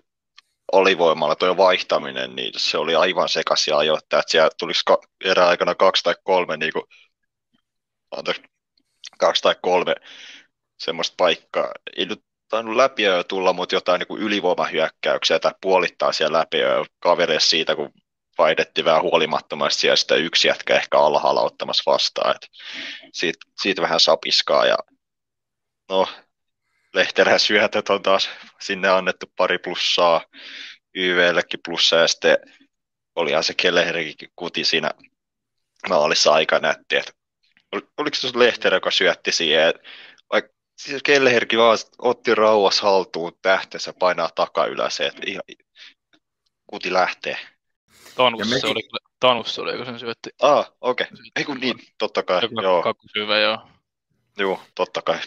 olivoimalla 0.72 1.36
tuo 1.36 1.58
vaihtaminen, 1.58 2.36
niin 2.36 2.54
se 2.58 2.78
oli 2.78 2.96
aivan 2.96 3.30
sekaisin 3.30 3.76
ajoittaa, 3.76 4.20
että 4.20 4.32
siellä 4.32 4.50
tulisi 4.60 4.82
ka- 4.86 5.02
erä 5.26 5.48
aikana 5.48 5.76
kaksi 5.76 6.04
tai 6.04 6.16
kolme, 6.24 6.58
niin 6.58 6.74
kuin, 6.74 6.84
anteeksi, 8.12 8.42
kaksi 9.20 9.42
tai 9.42 9.56
kolme 9.62 9.96
semmoista 10.80 11.16
paikkaa. 11.18 11.72
Ei 11.98 12.06
nyt 12.06 12.24
tainnut 12.50 12.76
läpi 12.76 13.04
jo 13.04 13.24
tulla, 13.24 13.54
mutta 13.54 13.76
jotain 13.76 14.00
niin 14.10 14.20
ylivoimahyökkäyksiä 14.22 15.40
tai 15.40 15.52
puolittaa 15.62 16.12
siellä 16.12 16.40
läpi 16.40 16.60
jo 16.60 16.86
kavereissa 17.00 17.50
siitä, 17.50 17.76
kun 17.76 17.94
vaihdettiin 18.42 18.86
vähän 18.86 19.02
huolimattomasti 19.02 19.88
ja 19.88 19.96
sitä 19.96 20.16
yksi 20.16 20.48
jätkä 20.48 20.76
ehkä 20.76 21.00
alhaalla 21.00 21.42
ottamassa 21.42 21.92
vastaan. 21.92 22.36
Et 22.36 22.48
siitä, 23.14 23.40
siitä, 23.62 23.82
vähän 23.82 24.00
sapiskaa 24.00 24.66
ja 24.66 24.78
no, 25.90 26.08
Lehterä 26.94 27.38
syötöt 27.38 27.90
on 27.90 28.04
taas 28.04 28.30
sinne 28.62 28.90
annettu 28.90 29.26
pari 29.38 29.58
plussaa, 29.58 30.22
YVllekin 30.96 31.60
plussaa 31.66 32.00
ja 32.00 32.08
sitten 32.08 32.38
olihan 33.16 33.44
se 33.44 33.54
Kelleherikin 33.54 34.30
kuti 34.36 34.64
siinä 34.64 34.92
maalissa 35.90 36.34
aika 36.34 36.60
nätti, 36.60 36.96
että 36.96 37.12
oliko 37.98 38.16
se 38.16 38.28
Lehterä, 38.36 38.78
joka 38.78 38.92
syötti 38.92 39.32
siihen, 39.32 39.74
vaikka 40.34 40.52
siis 40.78 41.04
Kelleherkin 41.04 41.60
vaan 41.60 41.78
otti 41.98 42.36
rauhas 42.36 42.82
haltuun 42.82 43.38
tähtensä 43.42 43.94
painaa 44.00 44.30
ylös, 44.70 45.00
että 45.00 45.22
ihan, 45.26 45.44
kuti 46.68 46.94
lähtee. 46.94 47.38
Tanus, 48.24 48.50
mekin... 48.50 48.62
se 48.62 48.68
oli, 48.68 48.90
Tanus 49.20 49.60
oli, 49.60 49.78
kun 49.78 49.86
sen 49.86 50.00
syötti. 50.00 50.30
Ah, 50.42 50.72
okei. 50.82 51.08
Okay. 51.14 51.18
Ei 51.36 51.44
kun 51.44 51.58
niin, 51.58 51.76
totta 51.98 52.24
kai. 52.24 52.42
Joku 52.42 52.62
joo. 52.62 52.84
Kakkusyvä, 52.84 53.40
joo. 53.40 53.68
Joo, 54.38 54.60
totta 54.76 55.02
kai. 55.02 55.20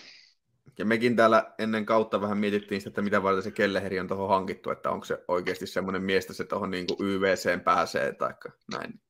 Ja 0.79 0.85
mekin 0.85 1.17
täällä 1.17 1.55
ennen 1.59 1.87
kautta 1.87 2.21
vähän 2.21 2.39
mietittiin 2.39 2.81
sitä, 2.81 2.89
että 2.89 3.03
mitä 3.03 3.23
varten 3.23 3.43
se 3.43 3.51
Kelleheri 3.51 4.01
on 4.01 4.09
tuohon 4.09 4.29
hankittu, 4.29 4.71
että 4.71 4.91
onko 4.91 5.05
se 5.05 5.19
oikeasti 5.29 5.67
semmoinen 5.67 6.03
mies, 6.03 6.25
että 6.25 6.35
se 6.35 6.45
tuohon 6.45 6.71
niin 6.71 6.87
YVCen 7.01 7.61
pääsee 7.61 8.13
tai 8.13 8.35
näin. 8.73 9.01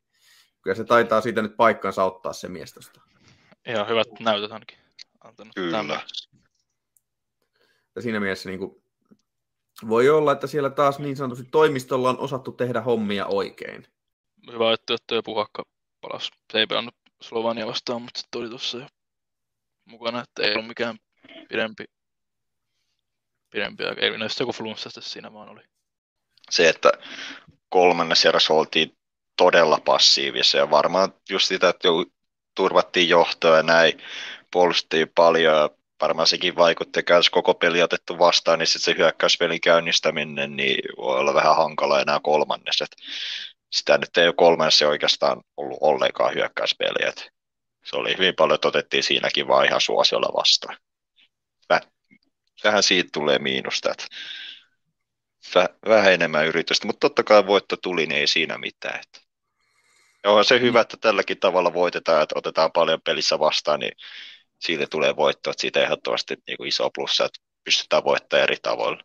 Kyllä 0.63 0.77
se 0.77 0.85
taitaa 0.85 1.21
siitä 1.21 1.43
nyt 1.43 1.57
paikkansa 1.57 2.05
ottaa 2.05 2.33
se 2.33 2.49
mies. 2.49 2.75
Ihan 3.67 3.89
hyvät 3.89 4.07
näytöt 4.21 4.53
ainakin. 4.53 4.79
Antanut 5.21 5.55
Kyllä. 5.55 5.85
Ja 7.97 8.03
siinä 8.03 8.21
mielessä 8.21 8.49
niin 8.49 8.59
kuin, 8.59 8.84
voi 9.89 10.09
olla, 10.09 10.33
että 10.33 10.47
siellä 10.47 10.71
taas 10.71 10.99
niin 10.99 11.17
sanotusti 11.17 11.49
toimistolla 11.51 12.11
on 12.11 12.19
osattu 12.19 12.53
tehdä 12.53 12.81
hommia 12.81 13.27
oikein. 13.27 13.87
Hyvä, 14.53 14.73
että 14.73 14.97
tuo 15.07 15.23
puhakka 15.23 15.63
palas. 16.01 16.31
Se 16.53 16.59
ei 16.59 16.67
pelannut 16.67 16.95
Slovania 17.21 17.67
vastaan, 17.67 18.03
mutta 18.03 18.21
sitten 18.21 18.41
oli 18.41 18.49
tuossa 18.49 18.79
jo 18.79 18.87
mukana, 19.85 20.21
että 20.21 20.43
ei 20.43 20.53
ollut 20.53 20.67
mikään 20.67 20.99
pidempi, 21.49 21.85
pidempi 23.51 23.85
aika. 23.85 24.01
Ei 24.01 24.19
näistä 24.19 24.43
joku 24.43 24.53
flunssasta 24.53 25.01
siinä 25.01 25.33
vaan 25.33 25.49
oli. 25.49 25.63
Se, 26.51 26.69
että 26.69 26.93
kolmannessa 27.69 28.29
erässä 28.29 28.55
oltiin 28.55 28.97
todella 29.37 29.81
passiivisia 29.85 30.61
ja 30.61 30.71
varmaan 30.71 31.15
just 31.31 31.49
sitä, 31.49 31.69
että 31.69 31.89
turvattiin 32.55 33.09
johtoa 33.09 33.57
ja 33.57 33.63
näin, 33.63 34.03
puolustettiin 34.51 35.09
paljon 35.15 35.55
ja 35.55 35.71
varmaan 36.01 36.27
sekin 36.27 36.57
vaikutti, 36.57 37.01
että 37.01 37.15
jos 37.15 37.31
koko 37.31 37.55
peli 37.55 37.83
otettu 37.83 38.19
vastaan, 38.19 38.59
niin 38.59 38.67
sitten 38.67 38.95
se 38.95 38.99
hyökkäyspelin 38.99 39.61
käynnistäminen 39.61 40.57
niin 40.57 40.79
voi 40.97 41.19
olla 41.19 41.35
vähän 41.35 41.57
hankala 41.57 42.01
enää 42.01 42.21
kolmannes. 42.23 42.83
Et 42.83 42.97
sitä 43.73 43.99
nyt 43.99 44.17
ei 44.17 44.27
ole 44.27 44.35
kolmannessa 44.37 44.89
oikeastaan 44.89 45.43
ollut 45.57 45.79
ollenkaan 45.81 46.35
hyökkäyspeliä. 46.35 47.13
se 47.85 47.97
oli 47.97 48.15
hyvin 48.19 48.35
paljon, 48.35 48.55
että 48.55 48.69
otettiin 48.69 49.03
siinäkin 49.03 49.49
vaan 49.49 49.67
ihan 49.67 49.81
suosiolla 49.81 50.33
vastaan. 50.37 50.77
Vähän 52.65 52.83
siitä 52.83 53.11
tulee 53.13 53.39
miinusta, 53.39 53.91
että 53.91 54.07
vähän 55.89 56.13
enemmän 56.13 56.47
yritystä, 56.47 56.87
mutta 56.87 57.01
totta 57.01 57.23
kai 57.23 57.47
voitto 57.47 57.77
tuli, 57.77 58.07
niin 58.07 58.21
ei 58.21 58.27
siinä 58.27 58.59
mitään. 58.59 59.01
Että. 59.01 59.21
Ja 60.25 60.31
on 60.31 60.45
se 60.45 60.61
hyvä, 60.61 60.81
että 60.81 60.97
tälläkin 60.97 61.41
tavalla 61.41 61.75
voitetaan, 61.75 62.23
että 62.23 62.39
otetaan 62.39 62.73
paljon 62.73 63.01
pelissä 63.05 63.39
vastaan, 63.39 63.81
niin 63.81 63.93
siitä 64.61 64.87
tulee 64.91 65.17
voitto, 65.17 65.51
että 65.51 65.61
siitä 65.61 65.83
ehdottomasti 65.83 66.37
niin 66.47 66.57
kuin 66.57 66.69
iso 66.69 66.91
plussa, 66.91 67.25
että 67.25 67.41
pystytään 67.65 68.05
voittamaan 68.05 68.43
eri 68.43 68.57
tavoilla. 68.63 69.03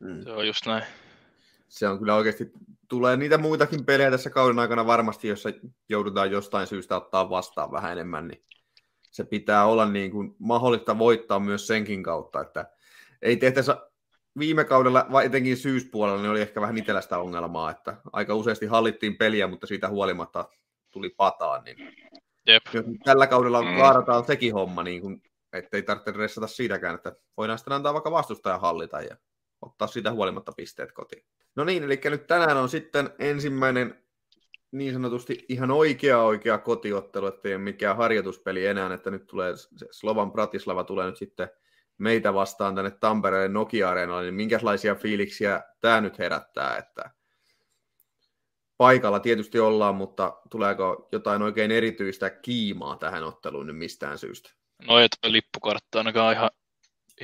Mm. 0.00 0.22
Se 0.22 0.32
on 0.32 0.46
just 0.46 0.66
näin. 0.66 0.84
Se 1.68 1.88
on 1.88 1.98
kyllä 1.98 2.14
oikeasti, 2.14 2.50
tulee 2.88 3.16
niitä 3.16 3.38
muitakin 3.38 3.84
pelejä 3.84 4.10
tässä 4.10 4.30
kauden 4.30 4.58
aikana 4.58 4.86
varmasti, 4.86 5.28
jossa 5.28 5.48
joudutaan 5.88 6.30
jostain 6.30 6.66
syystä 6.66 6.96
ottaa 6.96 7.30
vastaan 7.30 7.72
vähän 7.72 7.92
enemmän, 7.92 8.28
niin 8.28 8.44
se 9.10 9.24
pitää 9.24 9.66
olla 9.66 9.88
niin 9.88 10.10
kuin 10.10 10.36
mahdollista 10.38 10.98
voittaa 10.98 11.40
myös 11.40 11.66
senkin 11.66 12.02
kautta, 12.02 12.40
että 12.40 12.66
ei 13.22 13.36
tehtäisi 13.36 13.70
viime 14.38 14.64
kaudella, 14.64 15.06
vai 15.12 15.26
etenkin 15.26 15.56
syyspuolella, 15.56 16.22
niin 16.22 16.30
oli 16.30 16.40
ehkä 16.40 16.60
vähän 16.60 16.78
itsellä 16.78 17.00
sitä 17.00 17.18
ongelmaa, 17.18 17.70
että 17.70 17.96
aika 18.12 18.34
useasti 18.34 18.66
hallittiin 18.66 19.16
peliä, 19.16 19.46
mutta 19.46 19.66
siitä 19.66 19.88
huolimatta 19.88 20.48
tuli 20.90 21.10
pataan, 21.10 21.64
niin 21.64 21.76
Jep. 22.48 22.62
Tällä 23.04 23.26
kaudella 23.26 23.62
mm. 23.62 23.76
kaarataan 23.76 24.24
sekin 24.24 24.52
homma, 24.52 24.82
niin 24.82 25.02
kuin, 25.02 25.22
ettei 25.52 25.82
tarvitse 25.82 26.12
ressata 26.12 26.46
siitäkään, 26.46 26.94
että 26.94 27.12
voidaan 27.36 27.58
sitten 27.58 27.72
antaa 27.72 27.92
vaikka 27.92 28.10
vastustajan 28.10 28.60
hallita 28.60 29.00
ja 29.00 29.16
ottaa 29.62 29.88
siitä 29.88 30.12
huolimatta 30.12 30.52
pisteet 30.56 30.92
kotiin. 30.92 31.24
No 31.56 31.64
niin, 31.64 31.84
eli 31.84 32.00
nyt 32.04 32.26
tänään 32.26 32.56
on 32.56 32.68
sitten 32.68 33.10
ensimmäinen 33.18 34.02
niin 34.70 34.92
sanotusti 34.92 35.44
ihan 35.48 35.70
oikea 35.70 36.22
oikea 36.22 36.58
kotiottelu, 36.58 37.26
ettei 37.26 37.54
ole 37.54 37.62
mikään 37.62 37.96
harjoituspeli 37.96 38.66
enää, 38.66 38.94
että 38.94 39.10
nyt 39.10 39.26
tulee 39.26 39.54
Slovan 39.90 40.32
Bratislava 40.32 40.84
tulee 40.84 41.06
nyt 41.06 41.16
sitten 41.16 41.48
meitä 41.98 42.34
vastaan 42.34 42.74
tänne 42.74 42.90
Tampereen 42.90 43.52
Nokia-areenalle, 43.52 44.22
niin 44.22 44.34
minkälaisia 44.34 44.94
fiiliksiä 44.94 45.62
tämä 45.80 46.00
nyt 46.00 46.18
herättää, 46.18 46.76
että 46.76 47.10
paikalla 48.78 49.20
tietysti 49.20 49.60
ollaan, 49.60 49.94
mutta 49.94 50.36
tuleeko 50.50 51.08
jotain 51.12 51.42
oikein 51.42 51.70
erityistä 51.70 52.30
kiimaa 52.30 52.96
tähän 52.96 53.24
otteluun 53.24 53.66
nyt 53.66 53.76
mistään 53.76 54.18
syystä? 54.18 54.50
No 54.86 54.98
ei 54.98 55.08
tuo 55.08 55.32
lippukartta 55.32 55.98
ainakaan 55.98 56.34
ihan 56.34 56.50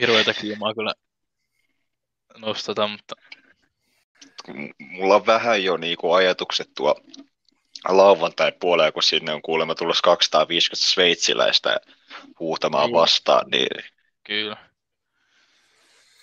hirveätä 0.00 0.34
kiimaa 0.34 0.74
kyllä 0.74 0.94
nostata, 2.38 2.88
mutta... 2.88 3.14
Mulla 4.78 5.14
on 5.14 5.26
vähän 5.26 5.64
jo 5.64 5.76
niinku 5.76 6.12
ajatukset 6.12 6.70
tuo 6.76 7.00
lauantai 7.88 8.52
puolella, 8.60 8.92
kun 8.92 9.02
sinne 9.02 9.32
on 9.32 9.42
kuulemma 9.42 9.74
tulossa 9.74 10.02
250 10.02 10.86
sveitsiläistä 10.86 11.76
huutamaan 12.38 12.86
niin. 12.86 12.94
vastaan, 12.94 13.50
niin... 13.50 13.84
Kyllä. 14.24 14.56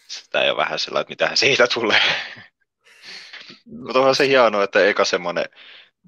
Sitä 0.07 0.41
ei 0.41 0.49
ole 0.49 0.57
vähän 0.57 0.79
sellainen, 0.79 1.01
että 1.01 1.11
mitähän 1.11 1.37
siitä 1.37 1.67
tulee. 1.67 2.01
Mutta 3.65 3.99
onhan 3.99 4.15
se 4.15 4.27
hienoa, 4.27 4.63
että 4.63 4.85
eka 4.85 5.05
semmoinen 5.05 5.45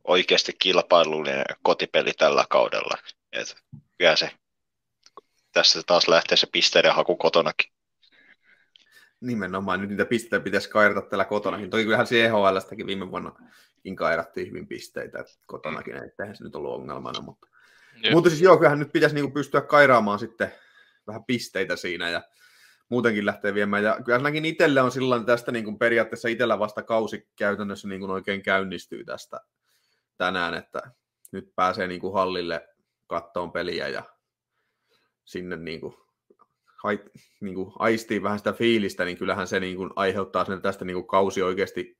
oikeasti 0.03 0.53
kilpailullinen 0.59 1.45
kotipeli 1.63 2.11
tällä 2.13 2.45
kaudella. 2.49 2.97
Et 3.31 3.55
kyllä 3.97 4.15
se, 4.15 4.31
tässä 5.51 5.81
taas 5.85 6.07
lähtee 6.07 6.37
se 6.37 6.47
pisteiden 6.51 6.95
haku 6.95 7.15
kotonakin. 7.15 7.71
Nimenomaan, 9.21 9.81
nyt 9.81 9.89
niitä 9.89 10.05
pisteitä 10.05 10.43
pitäisi 10.43 10.69
kairata 10.69 11.01
täällä 11.01 11.25
kotonakin. 11.25 11.69
Toki 11.69 11.83
kyllähän 11.83 12.07
se 12.07 12.25
EHLstäkin 12.25 12.87
viime 12.87 13.11
vuonna 13.11 13.31
kairattiin 13.95 14.47
hyvin 14.47 14.67
pisteitä 14.67 15.25
kotonakin, 15.45 15.93
mm. 15.93 16.01
eihän 16.19 16.35
se 16.35 16.43
nyt 16.43 16.55
ollut 16.55 16.73
ongelmana. 16.73 17.21
Mutta, 17.21 17.47
mutta 18.11 18.29
siis 18.29 18.41
joo, 18.41 18.57
kyllähän 18.57 18.79
nyt 18.79 18.91
pitäisi 18.91 19.15
niinku 19.15 19.31
pystyä 19.31 19.61
kairaamaan 19.61 20.19
sitten 20.19 20.53
vähän 21.07 21.23
pisteitä 21.23 21.75
siinä 21.75 22.09
ja 22.09 22.21
muutenkin 22.93 23.25
lähtee 23.25 23.53
viemään. 23.53 23.83
Ja 23.83 23.97
kyllä 24.05 24.17
ainakin 24.17 24.45
itselle 24.45 24.81
on 24.81 24.91
silloin 24.91 25.25
tästä 25.25 25.51
niin 25.51 25.65
kuin 25.65 25.79
periaatteessa 25.79 26.27
itsellä 26.27 26.59
vasta 26.59 26.83
kausi 26.83 27.27
käytännössä 27.35 27.87
niin 27.87 28.01
kuin 28.01 28.11
oikein 28.11 28.41
käynnistyy 28.41 29.05
tästä 29.05 29.39
tänään, 30.17 30.53
että 30.53 30.81
nyt 31.31 31.55
pääsee 31.55 31.87
niin 31.87 32.01
kuin 32.01 32.13
hallille 32.13 32.67
kattoon 33.07 33.51
peliä 33.51 33.87
ja 33.87 34.03
sinne 35.25 35.57
niin 35.57 35.81
kuin, 35.81 35.95
hai, 36.83 36.99
niin 37.41 37.55
kuin 37.55 37.73
aistii 37.79 38.23
vähän 38.23 38.37
sitä 38.37 38.53
fiilistä, 38.53 39.05
niin 39.05 39.17
kyllähän 39.17 39.47
se 39.47 39.59
niin 39.59 39.77
kuin 39.77 39.89
aiheuttaa 39.95 40.45
sen, 40.45 40.55
että 40.55 40.69
tästä 40.69 40.85
niin 40.85 40.95
kuin 40.95 41.07
kausi 41.07 41.41
oikeasti 41.41 41.97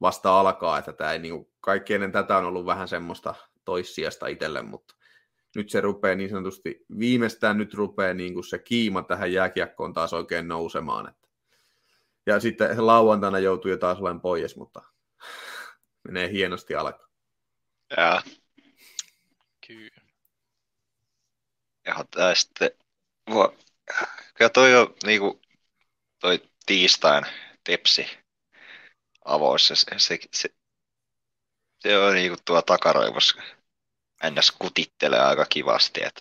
vasta 0.00 0.40
alkaa, 0.40 0.78
että 0.78 0.92
tämä 0.92 1.12
ei, 1.12 1.18
niin 1.18 1.34
kuin, 1.34 1.48
kaikki 1.60 1.94
ennen 1.94 2.12
tätä 2.12 2.36
on 2.36 2.44
ollut 2.44 2.66
vähän 2.66 2.88
semmoista 2.88 3.34
toissijasta 3.64 4.26
itselle, 4.26 4.62
mutta 4.62 4.94
nyt 5.56 5.70
se 5.70 5.80
rupeaa 5.80 6.14
niin 6.14 6.30
sanotusti, 6.30 6.86
viimeistään 6.98 7.58
nyt 7.58 7.74
rupeaa 7.74 8.14
niin 8.14 8.34
kuin 8.34 8.44
se 8.44 8.58
kiima 8.58 9.02
tähän 9.02 9.32
jääkiekkoon 9.32 9.92
taas 9.92 10.12
oikein 10.12 10.48
nousemaan. 10.48 11.08
Että. 11.08 11.28
Ja 12.26 12.40
sitten 12.40 12.76
se 12.76 12.80
lauantaina 12.80 13.38
joutuu 13.38 13.70
jo 13.70 13.76
taas 13.76 13.98
olemaan 13.98 14.20
pois, 14.20 14.56
mutta 14.56 14.82
menee 16.08 16.30
hienosti 16.30 16.74
alkaa. 16.74 17.08
Ja. 17.96 18.22
Kyllä. 19.66 20.00
Ja 21.86 22.04
tämä 22.10 22.34
sitten, 22.34 22.70
kyllä 24.34 24.50
toi 24.52 24.76
on 24.76 24.94
niin 25.06 25.20
kuin, 25.20 25.40
toi 26.18 26.42
tiistain 26.66 27.24
tepsi 27.64 28.06
avoissa, 29.24 29.74
se, 29.74 29.86
se, 29.96 30.18
se, 30.32 30.48
se 31.78 31.98
on 31.98 32.14
niin 32.14 32.30
kuin 32.30 32.40
tuo 32.44 32.62
takaroivossa 32.62 33.42
ns. 34.30 34.50
kutittelee 34.50 35.20
aika 35.20 35.46
kivasti, 35.48 36.00
että 36.04 36.20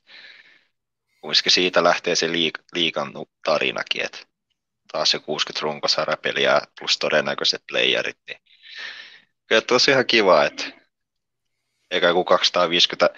kuitenkin 1.22 1.51
siitä 1.51 1.84
lähtee 1.84 2.16
se 2.16 2.27
liik- 2.27 2.63
liikan 2.74 3.13
tarinakin, 3.46 4.06
että 4.06 4.20
taas 4.92 5.12
se 5.12 5.20
60 5.20 5.64
runkosarjapeliä 5.64 6.62
plus 6.79 6.98
todennäköiset 6.98 7.64
playerit, 7.72 8.18
niin 8.27 8.42
kyllä 9.48 9.62
tosi 9.62 9.92
ihan 9.92 10.05
kiva, 10.05 10.46
että 10.46 10.64
eikä 11.92 12.14
kuin 12.14 12.25
250 12.25 13.10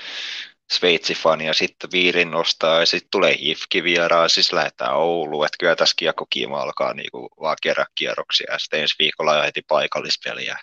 Sveitsi-fania 0.73 1.53
sitten 1.53 1.91
viirin 1.91 2.31
nostaa 2.31 2.79
ja 2.79 2.85
sitten 2.85 3.11
tulee 3.11 3.37
Hifki 3.39 3.83
vieraan, 3.83 4.29
siis 4.29 4.53
lähdetään 4.53 4.95
Ouluun, 4.95 5.45
että 5.45 5.57
kyllä 5.59 5.75
tässä 5.75 5.93
kiekkokiima 5.97 6.61
alkaa 6.61 6.93
niinku 6.93 7.29
vaan 7.39 7.57
kerran 7.61 7.85
kierroksia 7.95 8.51
ja 8.53 8.59
sitten 8.59 8.81
ensi 8.81 8.95
viikolla 8.99 9.35
jo 9.35 9.43
heti 9.43 9.61
paikallispeliä. 9.67 10.59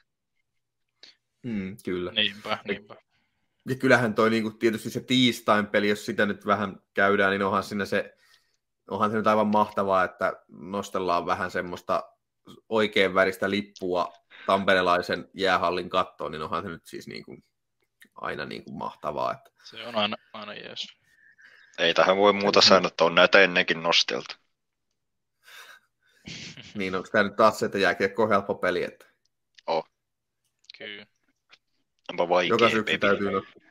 Mm, 1.42 1.76
kyllä. 1.84 2.12
Niinpä, 2.12 2.58
niinpä. 2.64 2.96
Ja 3.68 3.74
kyllähän 3.74 4.14
toi 4.14 4.30
niinku, 4.30 4.50
tietysti 4.50 4.90
se 4.90 5.00
tiistain 5.00 5.66
peli, 5.66 5.88
jos 5.88 6.06
sitä 6.06 6.26
nyt 6.26 6.46
vähän 6.46 6.80
käydään, 6.94 7.30
niin 7.30 7.42
onhan 7.42 7.62
siinä 7.62 7.84
se, 7.84 8.16
onhan 8.90 9.10
se 9.10 9.16
nyt 9.16 9.26
aivan 9.26 9.46
mahtavaa, 9.46 10.04
että 10.04 10.42
nostellaan 10.48 11.26
vähän 11.26 11.50
semmoista 11.50 12.12
oikein 12.68 13.14
väristä 13.14 13.50
lippua 13.50 14.12
tamperelaisen 14.46 15.30
jäähallin 15.34 15.90
kattoon, 15.90 16.32
niin 16.32 16.42
onhan 16.42 16.62
se 16.62 16.68
nyt 16.68 16.86
siis 16.86 17.06
niin 17.06 17.24
kuin 17.24 17.44
aina 18.14 18.44
niin 18.44 18.64
kuin 18.64 18.78
mahtavaa. 18.78 19.32
Että... 19.32 19.50
Se 19.64 19.86
on 19.86 19.96
aina, 19.96 20.16
aina 20.32 20.54
jees. 20.54 20.96
Ei 21.78 21.94
tähän 21.94 22.16
voi 22.16 22.32
muuta 22.32 22.60
sanoa, 22.60 22.88
että 22.88 23.04
on 23.04 23.14
näitä 23.14 23.40
ennenkin 23.40 23.82
nosteltu. 23.82 24.34
niin, 26.74 26.94
onko 26.94 27.08
tämä 27.12 27.24
nyt 27.24 27.36
taas 27.36 27.58
se, 27.58 27.66
että 27.66 27.78
jääkiekko 27.78 28.28
helppo 28.28 28.54
peli? 28.54 28.84
Että... 28.84 29.06
Oh. 29.66 29.88
Kyllä. 30.78 31.06
Onpa 32.10 32.28
vaikea 32.28 32.54
joka 32.54 32.70
syksy 32.70 32.98
täytyy 32.98 33.30
nostaa. 33.30 33.62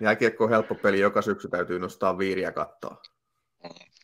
Jääkiekko 0.00 0.44
on 0.44 0.50
helppo 0.50 0.74
peli, 0.74 1.00
joka 1.00 1.22
syksy 1.22 1.48
täytyy 1.48 1.78
nostaa 1.78 2.18
viiriä 2.18 2.52
kattoa. 2.52 3.02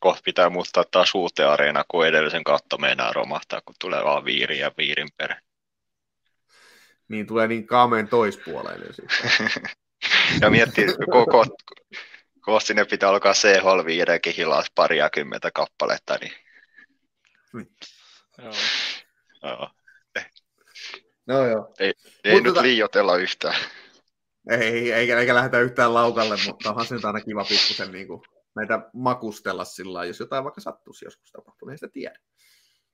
Kohta 0.00 0.22
pitää 0.24 0.50
muuttaa 0.50 0.84
taas 0.90 1.14
uuteen 1.14 1.48
areena, 1.48 1.84
kun 1.88 2.06
edellisen 2.06 2.44
katto 2.44 2.78
meinaa 2.78 3.12
romahtaa, 3.12 3.60
kun 3.60 3.74
tulee 3.80 4.04
vaan 4.04 4.24
viiri 4.24 4.58
ja 4.58 4.72
viirin 4.78 5.08
perä. 5.16 5.40
Niin 7.08 7.26
tulee 7.26 7.46
niin 7.46 7.66
kaameen 7.66 8.08
toispuoleinen 8.08 8.94
sitten. 8.94 9.50
ja 10.42 10.50
miettii, 10.50 10.86
koko, 11.10 11.44
koko 12.40 12.60
sinne 12.60 12.84
pitää 12.84 13.08
alkaa 13.08 13.32
CHL 13.32 13.84
viidenkin 13.86 14.34
hilas 14.36 14.72
kymmentä 15.12 15.50
kappaletta, 15.50 16.18
niin... 16.20 16.32
Joo. 18.38 18.52
Joo. 19.42 19.70
No 21.26 21.46
joo. 21.46 21.74
Ei, 21.78 21.92
ei 22.24 22.34
nyt 22.34 22.44
tota... 22.44 22.62
liiotella 22.62 23.16
yhtään. 23.16 23.56
Ei, 24.50 24.92
eikä, 24.92 25.18
eikä 25.18 25.34
lähdetä 25.34 25.60
yhtään 25.60 25.94
laukalle, 25.94 26.36
mutta 26.46 26.70
onhan 26.70 26.86
se 26.86 26.94
nyt 26.94 27.04
aina 27.04 27.20
kiva 27.20 27.44
pikkusen 27.44 27.92
niin 27.92 28.06
kuin, 28.06 28.22
näitä 28.56 28.90
makustella 28.92 29.64
sillä 29.64 30.04
jos 30.04 30.20
jotain 30.20 30.44
vaikka 30.44 30.60
sattuisi 30.60 31.04
joskus 31.04 31.32
tapahtuu, 31.32 31.68
niin 31.68 31.72
ei 31.72 31.78
sitä 31.78 31.92
tiedä. 31.92 32.18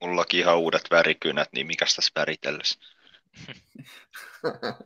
Mullakin 0.01 0.39
ihan 0.39 0.57
uudet 0.57 0.83
värikynät, 0.91 1.49
niin 1.53 1.67
mikä 1.67 1.85
tässä 1.85 2.11
väritellessä? 2.15 2.79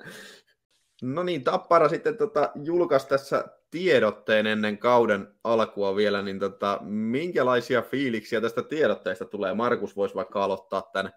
no 1.01 1.23
niin, 1.23 1.43
Tappara 1.43 1.89
sitten 1.89 2.17
tota, 2.17 2.51
julkaisi 2.63 3.07
tässä 3.07 3.45
tiedotteen 3.71 4.47
ennen 4.47 4.77
kauden 4.77 5.35
alkua 5.43 5.95
vielä, 5.95 6.21
niin 6.21 6.39
tota, 6.39 6.79
minkälaisia 6.83 7.81
fiiliksiä 7.81 8.41
tästä 8.41 8.63
tiedotteesta 8.63 9.25
tulee? 9.25 9.53
Markus 9.53 9.95
voisi 9.95 10.15
vaikka 10.15 10.43
aloittaa 10.43 10.89
tämän 10.93 11.11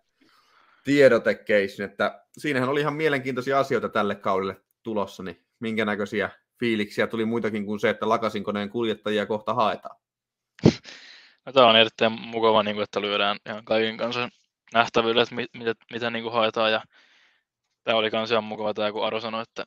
tiedotekeisin, 0.85 1.85
että 1.85 2.25
siinähän 2.39 2.69
oli 2.69 2.81
ihan 2.81 2.95
mielenkiintoisia 2.95 3.59
asioita 3.59 3.89
tälle 3.89 4.15
kaudelle 4.15 4.61
tulossa, 4.83 5.23
niin 5.23 5.47
minkä 5.61 5.85
näköisiä 5.85 6.31
fiiliksiä 6.61 7.07
tuli 7.07 7.25
muitakin 7.25 7.67
kuin 7.67 7.81
se, 7.81 7.91
että 7.91 8.09
lakasinkoneen 8.09 8.71
kuljettajia 8.71 9.27
kohta 9.27 9.55
haetaan? 9.55 9.97
No, 11.47 11.53
tämä 11.53 11.67
on 11.67 11.77
erittäin 11.77 12.13
mukava, 12.13 12.63
niin 12.63 12.77
kuin, 12.77 12.85
että 12.85 13.01
lyödään 13.01 13.37
ihan 13.47 13.65
kaiken 13.65 13.97
kanssa 13.97 14.29
nähtävyydelle, 14.75 15.23
että 15.23 15.35
mit, 15.35 15.51
mitä, 15.57 15.75
mitä 15.93 16.11
niin 16.11 16.23
kuin 16.23 16.33
haetaan. 16.33 16.73
Ja 16.73 16.83
tämä 17.85 17.99
oli 17.99 18.11
myös 18.13 18.31
ihan 18.31 18.45
mukava 18.45 18.75
tämä, 18.75 18.93
kun 18.93 19.07
Aro 19.07 19.21
sanoi, 19.21 19.43
että 19.43 19.65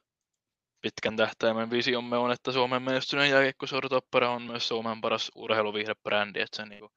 pitkän 0.82 1.15
tähtäimen 1.15 1.69
visiomme 1.69 2.17
on, 2.17 2.32
että 2.32 2.52
Suomen 2.52 2.82
menestyneen 2.82 3.30
jääkiekkoseura 3.30 4.30
on 4.30 4.41
myös 4.41 4.67
Suomen 4.67 5.02
paras 5.02 5.32
urheiluvihrebrändi, 5.36 6.41
että 6.41 6.58
se 6.58 6.65
niin 6.65 6.80
kuin, 6.80 6.91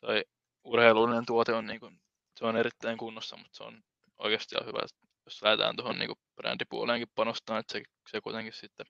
toi 0.00 0.24
urheilullinen 0.64 1.26
tuote 1.26 1.52
on 1.52 1.66
niin 1.66 1.80
kuin, 1.80 2.00
se 2.36 2.46
on 2.46 2.56
erittäin 2.56 2.98
kunnossa, 2.98 3.36
mutta 3.36 3.56
se 3.56 3.62
on 3.62 3.82
oikeasti 4.18 4.54
ihan 4.54 4.66
hyvä, 4.66 4.78
jos 5.24 5.42
lähdetään 5.42 5.76
tuohon 5.76 5.98
niin 5.98 6.10
brändipuoleenkin 6.36 7.08
panostaa, 7.14 7.58
että 7.58 7.72
se, 7.72 7.82
se 8.10 8.20
kuitenkin 8.20 8.52
sitten 8.52 8.86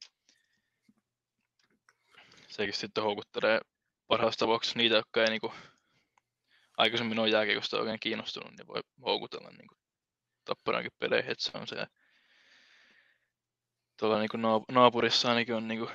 sekin 2.49 2.75
sitten 2.75 3.05
houkuttelee 3.05 3.61
parhaassa 4.07 4.39
tapauksessa 4.39 4.79
niitä, 4.79 4.95
jotka 4.95 5.21
ei 5.21 5.31
niin 5.31 5.41
kuin, 5.41 5.53
aikaisemmin 6.77 7.19
ole 7.19 7.29
jääkiekosta 7.29 7.79
oikein 7.79 8.01
kiinnostunut, 8.01 8.51
niin 8.51 8.67
voi 8.67 8.81
houkutella 9.05 9.51
niin 9.51 9.69
kuin, 9.69 9.79
tapparankin 10.45 10.93
peleihin, 10.99 11.33
että 11.33 11.45
se 11.45 11.59
on 11.59 11.67
se 11.67 11.87
tuolla 13.97 14.19
niin 14.19 14.65
naapurissa 14.73 15.29
ainakin 15.29 15.55
on 15.55 15.69
niin 15.69 15.79
kuin, 15.79 15.91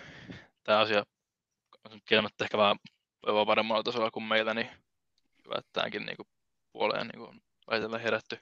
tämä 0.64 0.80
asia 0.80 1.04
kielmättä 2.06 2.44
ehkä 2.44 2.58
vähän 2.58 2.78
paremmalla 3.46 3.84
tasolla 3.84 4.12
kuin 4.12 4.24
meillä, 4.24 4.54
niin 4.54 4.70
hyvä, 5.46 5.56
että 5.58 5.70
tämäkin 5.74 6.06
niin 6.06 6.18
kuin, 6.18 6.28
puoleen 6.74 7.08
niin 7.08 7.20
kuin, 7.20 7.42
väitellen 7.72 8.02
herätty. 8.02 8.38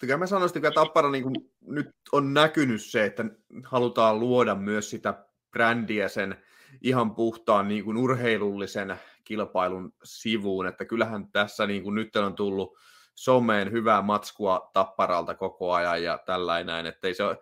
Kyllä 0.00 0.16
mä 0.16 0.26
sanoisin, 0.26 0.56
että 0.56 0.70
Tappara 0.70 1.10
niin 1.10 1.22
kuin, 1.22 1.34
nyt 1.60 1.90
on 2.12 2.34
näkynyt 2.34 2.82
se, 2.82 3.04
että 3.04 3.24
halutaan 3.64 4.20
luoda 4.20 4.54
myös 4.54 4.90
sitä 4.90 5.24
brändiä 5.50 6.08
sen 6.08 6.44
ihan 6.80 7.14
puhtaan 7.14 7.68
niin 7.68 7.84
kuin 7.84 7.96
urheilullisen 7.96 8.96
kilpailun 9.24 9.94
sivuun, 10.04 10.66
että 10.66 10.84
kyllähän 10.84 11.32
tässä 11.32 11.66
niin 11.66 11.82
kuin 11.82 11.94
nyt 11.94 12.16
on 12.16 12.34
tullut 12.34 12.78
someen 13.14 13.72
hyvää 13.72 14.02
matskua 14.02 14.70
Tapparalta 14.72 15.34
koko 15.34 15.72
ajan 15.72 16.02
ja 16.02 16.18
tällainen, 16.26 16.86
että 16.86 17.08
ei 17.08 17.14
se 17.14 17.24
ole, 17.24 17.38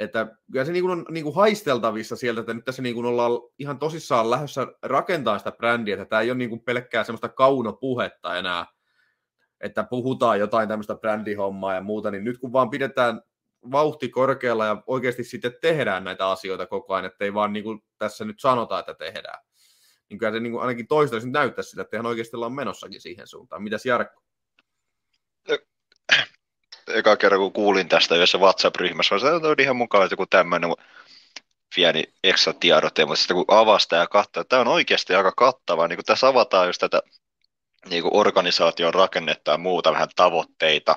että 0.00 0.36
kyllä 0.52 0.64
se 0.64 0.72
niin 0.72 0.84
kuin 0.84 0.98
on 0.98 1.04
niin 1.10 1.24
kuin 1.24 1.34
haisteltavissa 1.34 2.16
sieltä, 2.16 2.40
että 2.40 2.54
nyt 2.54 2.64
tässä 2.64 2.82
niin 2.82 2.94
kuin 2.94 3.06
ollaan 3.06 3.32
ihan 3.58 3.78
tosissaan 3.78 4.30
lähdössä 4.30 4.66
rakentaa 4.82 5.38
sitä 5.38 5.52
brändiä, 5.52 5.94
että 5.94 6.04
tämä 6.04 6.22
ei 6.22 6.30
ole 6.30 6.38
niin 6.38 6.50
kuin 6.50 6.60
pelkkää 6.60 7.04
semmoista 7.04 7.28
kaunopuhetta 7.28 8.36
enää, 8.36 8.66
että 9.60 9.84
puhutaan 9.84 10.40
jotain 10.40 10.68
tämmöistä 10.68 10.94
brändihommaa 10.94 11.74
ja 11.74 11.80
muuta, 11.80 12.10
niin 12.10 12.24
nyt 12.24 12.38
kun 12.38 12.52
vaan 12.52 12.70
pidetään 12.70 13.22
vauhti 13.70 14.08
korkealla 14.08 14.66
ja 14.66 14.82
oikeasti 14.86 15.24
sitten 15.24 15.56
tehdään 15.60 16.04
näitä 16.04 16.28
asioita 16.28 16.66
koko 16.66 16.94
ajan, 16.94 17.04
että 17.04 17.24
ei 17.24 17.34
vaan 17.34 17.52
niin 17.52 17.64
kuin 17.64 17.84
tässä 17.98 18.24
nyt 18.24 18.40
sanota, 18.40 18.78
että 18.78 18.94
tehdään. 18.94 19.38
niin 20.08 20.18
kyllä 20.18 20.32
se 20.32 20.40
niin 20.40 20.52
kuin 20.52 20.62
ainakin 20.62 20.86
toistaiseksi 20.88 21.32
näyttää 21.32 21.62
sillä, 21.62 21.82
että 21.82 21.96
ihan 21.96 22.06
oikeasti 22.06 22.36
ollaan 22.36 22.52
menossakin 22.52 23.00
siihen 23.00 23.26
suuntaan. 23.26 23.62
Mitäs 23.62 23.86
Jarkko? 23.86 24.22
Eka 26.94 27.16
kerran 27.16 27.40
kun 27.40 27.52
kuulin 27.52 27.88
tästä 27.88 28.14
yhdessä 28.14 28.38
WhatsApp-ryhmässä, 28.38 29.16
että 29.16 29.48
on 29.48 29.54
ihan 29.58 29.76
mukava 29.76 30.08
joku 30.10 30.26
tämmöinen 30.26 30.70
pieni 31.74 32.04
ekstra 32.24 32.52
mutta 33.06 33.16
sitten 33.16 33.36
kun 33.36 33.44
avasta 33.48 33.96
ja 33.96 34.06
katsoo, 34.06 34.40
että 34.40 34.48
tämä 34.48 34.60
on 34.60 34.68
oikeasti 34.68 35.14
aika 35.14 35.32
kattava, 35.32 35.88
niin 35.88 35.96
kun 35.96 36.04
tässä 36.04 36.28
avataan 36.28 36.66
just 36.66 36.80
tätä 36.80 37.02
niin 37.90 38.02
kuin 38.02 38.16
organisaation 38.16 38.94
rakennetta 38.94 39.50
ja 39.50 39.58
muuta, 39.58 39.92
vähän 39.92 40.08
tavoitteita, 40.16 40.96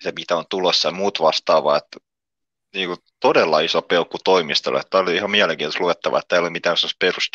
se 0.00 0.12
mitä 0.16 0.36
on 0.36 0.44
tulossa 0.50 0.88
ja 0.88 0.92
muut 0.92 1.20
vastaavaa, 1.20 1.76
että 1.76 1.98
niin 2.74 2.88
kuin 2.88 2.98
todella 3.20 3.60
iso 3.60 3.82
peukku 3.82 4.18
toimistolle. 4.24 4.82
Tämä 4.90 5.02
oli 5.02 5.16
ihan 5.16 5.30
mielenkiintoista 5.30 5.84
luettavaa, 5.84 6.18
että 6.18 6.36
ei 6.36 6.40
ole 6.40 6.50
mitään 6.50 6.76
perus 6.98 7.30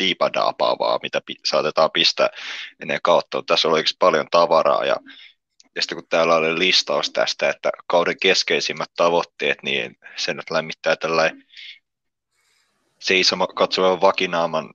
vaan 0.79 0.99
mitä 1.03 1.21
pi- 1.25 1.39
saatetaan 1.45 1.91
pistää 1.91 2.29
ennen 2.79 2.99
kautta. 3.03 3.43
Tässä 3.47 3.67
oli 3.67 3.83
paljon 3.99 4.27
tavaraa 4.31 4.85
ja, 4.85 4.95
ja 5.79 5.83
sitten 5.83 5.97
kun 5.97 6.07
täällä 6.09 6.35
oli 6.35 6.59
listaus 6.59 7.09
tästä, 7.09 7.49
että 7.49 7.71
kauden 7.87 8.15
keskeisimmät 8.21 8.89
tavoitteet, 8.95 9.63
niin 9.63 9.95
se 10.15 10.33
nyt 10.33 10.49
lämmittää 10.49 10.95
tällainen 10.95 11.43
seisoma 12.99 13.47
katsovan 13.47 14.01
vakinaaman 14.01 14.73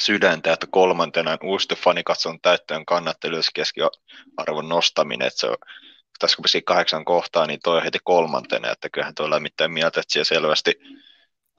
sydäntä, 0.00 0.52
että 0.52 0.66
kolmantena 0.70 1.38
uusi 1.42 1.74
fanikatson 1.76 2.40
täyttöön 2.40 2.84
kannattelijoissa 2.84 3.52
keskiarvon 3.54 4.68
nostaminen, 4.68 5.26
että 5.26 5.40
se 5.40 5.46
on 5.46 5.56
tässä 6.18 6.36
kun 6.36 6.44
kahdeksan 6.64 7.04
kohtaa, 7.04 7.46
niin 7.46 7.60
toi 7.64 7.76
on 7.76 7.82
heti 7.82 7.98
kolmantena, 8.04 8.70
että 8.70 8.90
kyllähän 8.90 9.14
tuo 9.14 9.30
lämmittää 9.30 9.68
mieltä, 9.68 10.00
että 10.00 10.12
siellä 10.12 10.24
selvästi 10.24 10.74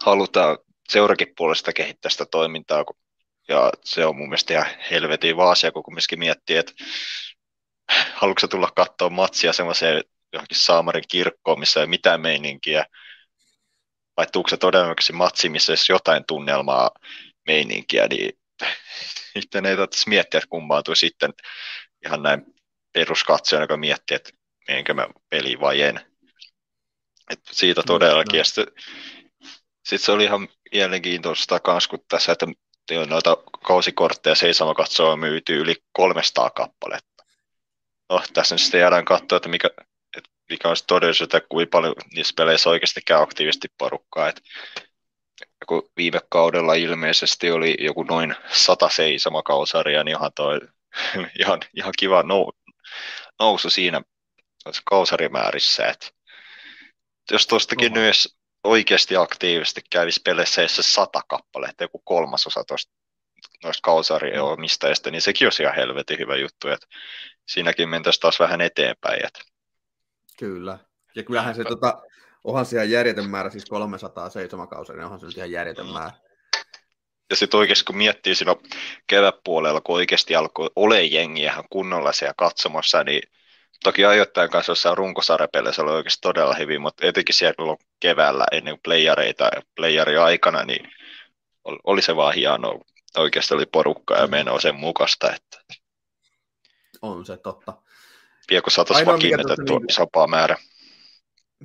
halutaan 0.05 0.57
seurakin 0.89 1.33
puolesta 1.37 1.73
kehittää 1.73 2.09
sitä 2.09 2.25
toimintaa, 2.25 2.85
ja 3.47 3.71
se 3.83 4.05
on 4.05 4.15
mun 4.15 4.29
mielestä 4.29 4.53
ihan 4.53 4.67
helvetin 4.91 5.37
vaasia, 5.37 5.71
kun 5.71 5.83
kumminkin 5.83 6.19
miettii, 6.19 6.57
että 6.57 6.73
haluatko 8.19 8.47
tulla 8.47 8.71
katsoa 8.75 9.09
matsia 9.09 9.53
semmoiseen 9.53 10.03
johonkin 10.33 10.57
Saamarin 10.57 11.03
kirkkoon, 11.07 11.59
missä 11.59 11.81
ei 11.81 11.87
mitään 11.87 12.21
meininkiä, 12.21 12.85
vai 14.17 14.27
tuukse 14.31 14.53
se 14.53 14.57
todennäköisesti 14.57 15.13
matsi, 15.13 15.49
missä 15.49 15.71
olisi 15.71 15.91
jotain 15.91 16.23
tunnelmaa, 16.27 16.91
meininkiä, 17.47 18.07
niin 18.07 18.31
sitten 19.39 19.65
ei 19.65 19.75
tarvitsisi 19.75 20.09
miettiä, 20.09 20.37
että 20.37 20.49
kumpaantuu 20.49 20.95
sitten 20.95 21.33
ihan 22.05 22.23
näin 22.23 22.45
peruskatsoja, 22.93 23.61
joka 23.61 23.77
miettii, 23.77 24.15
että 24.15 24.29
menenkö 24.67 24.93
mä 24.93 25.07
peliin 25.29 25.59
vai 25.59 25.81
en. 25.81 25.99
Et 27.29 27.39
siitä 27.51 27.83
todellakin. 27.83 28.37
No. 28.37 28.43
sitten 28.43 28.65
sit 29.85 30.01
se 30.01 30.11
oli 30.11 30.23
ihan 30.23 30.47
mielenkiintoista 30.73 31.59
kans, 31.59 31.87
kun 31.87 31.99
tässä, 32.09 32.31
että 32.31 32.47
noita 33.07 33.37
kausikortteja 33.63 34.35
seisoma 34.35 34.73
katsoa 34.73 35.17
myyty 35.17 35.57
yli 35.57 35.75
300 35.91 36.49
kappaletta. 36.49 37.12
No, 38.09 38.23
tässä 38.33 38.55
nyt 38.55 38.61
sitten 38.61 38.79
jäädään 38.79 39.05
katsoa, 39.05 39.37
että 39.37 39.49
mikä, 39.49 39.69
että 40.17 40.29
mikä 40.49 40.69
on 40.69 40.75
todellisuus, 40.87 41.25
että 41.25 41.41
kuinka 41.49 41.69
paljon 41.71 41.95
niissä 42.15 42.33
peleissä 42.37 42.69
oikeasti 42.69 43.01
käy 43.05 43.21
aktiivisesti 43.21 43.67
porukkaa. 43.77 44.29
Et, 44.29 44.41
kun 45.67 45.89
viime 45.97 46.19
kaudella 46.29 46.73
ilmeisesti 46.73 47.51
oli 47.51 47.75
joku 47.79 48.03
noin 48.03 48.35
sata 48.51 48.89
seisomakausaria, 48.89 50.03
niin 50.03 50.17
ihan, 50.17 50.31
toi, 50.35 50.59
ihan, 51.41 51.59
ihan 51.73 51.93
kiva 51.99 52.23
nou, 52.23 52.51
nousu 53.39 53.69
siinä 53.69 54.01
kausarimäärissä. 54.85 55.87
Et 55.87 56.15
jos 57.31 57.47
tuostakin 57.47 57.93
no. 57.93 58.01
nyt 58.01 58.15
oikeasti 58.63 59.15
aktiivisesti 59.15 59.81
kävisi 59.89 60.21
peleissä 60.25 60.67
se 60.67 60.83
sata 60.83 61.21
kappaletta, 61.27 61.83
joku 61.83 62.01
kolmasosa 62.05 62.63
tuosta 62.63 62.93
noista 63.63 63.81
kausarien 63.83 64.39
mm. 64.39 64.43
omistajista, 64.43 65.11
niin 65.11 65.21
sekin 65.21 65.45
olisi 65.45 65.63
ihan 65.63 65.75
helvetin 65.75 66.19
hyvä 66.19 66.35
juttu, 66.35 66.67
että 66.67 66.87
siinäkin 67.47 67.89
mentäisiin 67.89 68.21
taas 68.21 68.39
vähän 68.39 68.61
eteenpäin. 68.61 69.25
Että. 69.25 69.39
Kyllä. 70.39 70.77
Ja 71.15 71.23
kyllähän 71.23 71.55
se, 71.55 71.63
tota, 71.63 72.01
onhan 72.43 72.65
se 72.65 72.75
ihan 72.75 72.89
järjetön 72.89 73.29
määrä, 73.29 73.49
siis 73.49 73.65
307 73.65 74.67
kausaria, 74.67 74.97
niin 74.97 75.05
onhan 75.05 75.19
se 75.19 75.25
nyt 75.25 75.37
ihan 75.37 75.51
järjetön 75.51 75.85
mm. 75.85 75.93
määrä. 75.93 76.11
Ja 77.29 77.35
sitten 77.35 77.57
oikeasti 77.57 77.85
kun 77.85 77.97
miettii 77.97 78.35
siinä 78.35 78.55
kevätpuolella, 79.07 79.81
kun 79.81 79.95
oikeasti 79.95 80.35
alkoi 80.35 80.69
ole 80.75 81.03
jengiä 81.03 81.63
kunnolla 81.69 82.13
siellä 82.13 82.33
katsomassa, 82.37 83.03
niin 83.03 83.21
Toki 83.83 84.05
ajoittain 84.05 84.49
kanssa 84.49 84.71
jossain 84.71 84.97
runkosarjapeleissä 84.97 85.81
oli 85.81 85.91
oikeasti 85.91 86.21
todella 86.21 86.53
hyvin, 86.53 86.81
mutta 86.81 87.07
etenkin 87.07 87.35
siellä 87.35 87.77
keväällä 87.99 88.45
ennen 88.51 88.77
playareita 88.83 89.43
ja 89.43 89.61
playari 89.75 90.17
aikana, 90.17 90.63
niin 90.63 90.89
oli 91.83 92.01
se 92.01 92.15
vaan 92.15 92.33
hienoa. 92.33 92.79
Oikeasti 93.17 93.53
oli 93.53 93.65
porukkaa 93.65 94.17
ja 94.17 94.27
menoa 94.27 94.59
sen 94.59 94.75
mukaista. 94.75 95.35
Että... 95.35 95.57
On 97.03 97.25
se 97.25 97.37
totta. 97.37 97.73
Vielä 98.49 98.61
kun 98.61 98.71
saataisiin 98.71 99.07
vakiinnetettua 99.07 99.79
niin... 99.79 99.91
isompaa 99.91 100.27
määrä. 100.27 100.55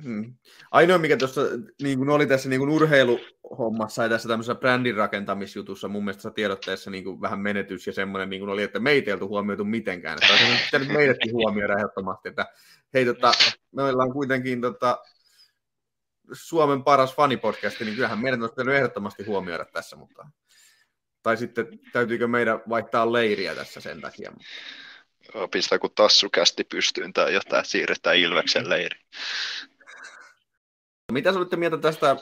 Hmm. 0.03 0.33
Ainoa, 0.71 0.97
mikä 0.97 1.17
tuossa 1.17 1.41
niin 1.81 1.97
kuin 1.97 2.09
oli 2.09 2.27
tässä 2.27 2.49
niin 2.49 2.59
kuin 2.59 2.69
urheiluhommassa 2.69 4.03
ja 4.03 4.09
tässä 4.09 4.29
tämmöisessä 4.29 4.55
brändin 4.55 4.95
rakentamisjutussa 4.95 5.87
mun 5.87 6.03
mielestä 6.03 6.17
tässä 6.17 6.35
tiedotteessa 6.35 6.91
niin 6.91 7.21
vähän 7.21 7.39
menetys 7.39 7.87
ja 7.87 7.93
semmoinen 7.93 8.29
niin 8.29 8.39
kuin 8.39 8.49
oli, 8.49 8.63
että 8.63 8.79
meitä 8.79 9.09
ei 9.09 9.13
oltu 9.13 9.27
huomioitu 9.27 9.65
mitenkään. 9.65 10.17
Että 10.21 10.33
olisi 10.33 10.65
pitänyt 10.65 10.87
meidätkin 10.87 11.33
huomioida 11.33 11.77
ehdottomasti, 11.77 12.29
että 12.29 12.45
hei, 12.93 13.05
tota, 13.05 13.31
meillä 13.75 14.03
on 14.03 14.13
kuitenkin 14.13 14.61
tota, 14.61 14.97
Suomen 16.33 16.83
paras 16.83 17.15
fanipodcast, 17.15 17.79
niin 17.79 17.95
kyllähän 17.95 18.19
meidän 18.19 18.41
olisi 18.41 18.53
pitänyt 18.53 18.75
ehdottomasti 18.75 19.23
huomioida 19.23 19.65
tässä, 19.65 19.95
mutta 19.95 20.27
tai 21.23 21.37
sitten 21.37 21.79
täytyykö 21.93 22.27
meidän 22.27 22.61
vaihtaa 22.69 23.13
leiriä 23.13 23.55
tässä 23.55 23.81
sen 23.81 24.01
takia. 24.01 24.31
Pistää 25.51 25.79
kun 25.79 25.91
tassukästi 25.95 26.63
pystyyn 26.63 27.13
tai 27.13 27.33
jotain, 27.33 27.65
siirretään 27.65 28.17
Ilveksen 28.17 28.69
leiri. 28.69 28.99
Mitä 31.11 31.31
sä 31.31 31.37
olette 31.37 31.55
mieltä 31.55 31.77
tästä 31.77 32.15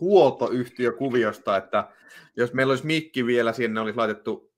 huoltoyhtiökuviosta, 0.00 1.56
että 1.56 1.88
jos 2.36 2.52
meillä 2.52 2.70
olisi 2.70 2.86
mikki 2.86 3.26
vielä, 3.26 3.52
sinne 3.52 3.80
olisi 3.80 3.96
laitettu 3.96 4.52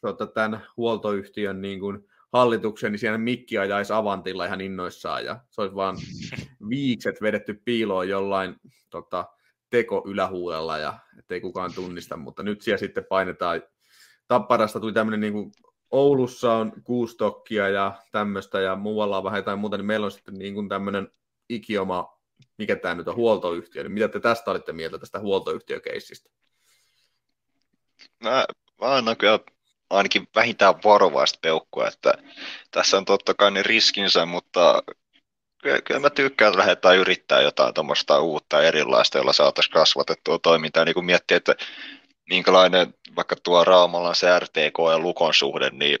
tuota, 0.00 0.26
tämän 0.26 0.66
huoltoyhtiön 0.76 1.60
niin 1.60 1.80
kuin, 1.80 2.08
hallituksen, 2.34 2.92
niin 2.92 2.98
siellä 3.00 3.18
mikki 3.18 3.58
ajaisi 3.58 3.92
avantilla 3.92 4.46
ihan 4.46 4.60
innoissaan 4.60 5.24
ja 5.24 5.40
se 5.50 5.60
olisi 5.60 5.74
vaan 5.74 5.96
viikset 6.68 7.22
vedetty 7.22 7.60
piiloon 7.64 8.08
jollain 8.08 8.56
tota, 8.90 9.24
teko 9.70 10.04
ylähuulella 10.06 10.78
ja 10.78 10.98
ettei 11.18 11.40
kukaan 11.40 11.74
tunnista, 11.74 12.16
mutta 12.16 12.42
nyt 12.42 12.62
siellä 12.62 12.78
sitten 12.78 13.04
painetaan. 13.04 13.62
Tapparasta 14.28 14.80
tuli 14.80 14.92
tämmöinen 14.92 15.20
niin 15.20 15.32
kuin 15.32 15.52
Oulussa 15.90 16.52
on 16.52 16.72
kuustokkia 16.84 17.68
ja 17.68 17.92
tämmöistä 18.12 18.60
ja 18.60 18.76
muualla 18.76 19.16
on 19.16 19.24
vähän 19.24 19.38
jotain 19.38 19.58
muuta, 19.58 19.76
niin 19.76 19.86
meillä 19.86 20.04
on 20.04 20.10
sitten 20.10 20.34
niin 20.34 20.54
kuin 20.54 20.68
tämmöinen 20.68 21.08
ikioma 21.48 22.14
mikä 22.58 22.76
tämä 22.76 22.94
nyt 22.94 23.08
on 23.08 23.16
huoltoyhtiö, 23.16 23.82
niin 23.82 23.92
mitä 23.92 24.08
te 24.08 24.20
tästä 24.20 24.50
olitte 24.50 24.72
mieltä 24.72 24.98
tästä 24.98 25.20
huoltoyhtiökeissistä? 25.20 26.30
Mä, 28.22 28.44
mä 28.80 28.94
annan 28.94 29.16
kyllä 29.16 29.38
ainakin 29.90 30.28
vähintään 30.34 30.74
varovaista 30.84 31.38
peukkua, 31.42 31.88
että 31.88 32.14
tässä 32.70 32.96
on 32.96 33.04
totta 33.04 33.34
kai 33.34 33.50
ne 33.50 33.62
riskinsä, 33.62 34.26
mutta 34.26 34.82
kyllä, 35.62 35.80
kyllä 35.80 36.00
mä 36.00 36.10
tykkään, 36.10 36.48
että 36.48 36.58
lähdetään 36.58 36.96
yrittää 36.96 37.40
jotain 37.40 37.74
tuommoista 37.74 38.20
uutta 38.20 38.62
erilaista, 38.62 39.18
jolla 39.18 39.32
saataisiin 39.32 39.72
kasvatettua 39.72 40.38
toimintaa, 40.38 40.84
niin 40.84 40.94
kun 40.94 41.04
miettii, 41.04 41.36
että 41.36 41.54
minkälainen 42.28 42.94
vaikka 43.16 43.36
tuo 43.44 43.64
Raamallan 43.64 44.14
se 44.14 44.38
RTK 44.38 44.78
ja 44.90 44.98
Lukon 44.98 45.34
suhde, 45.34 45.70
niin 45.70 45.98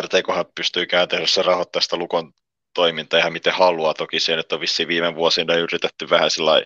RTK 0.00 0.54
pystyy 0.54 0.86
käytännössä 0.86 1.42
rahoittamaan 1.42 1.82
sitä 1.82 1.96
Lukon 1.96 2.32
toiminta 2.74 3.18
ihan 3.18 3.32
miten 3.32 3.52
haluaa. 3.52 3.94
Toki 3.94 4.20
se 4.20 4.36
nyt 4.36 4.52
on 4.52 4.60
vissiin 4.60 4.88
viime 4.88 5.14
vuosina 5.14 5.54
yritetty 5.54 6.10
vähän 6.10 6.30
sillä 6.30 6.62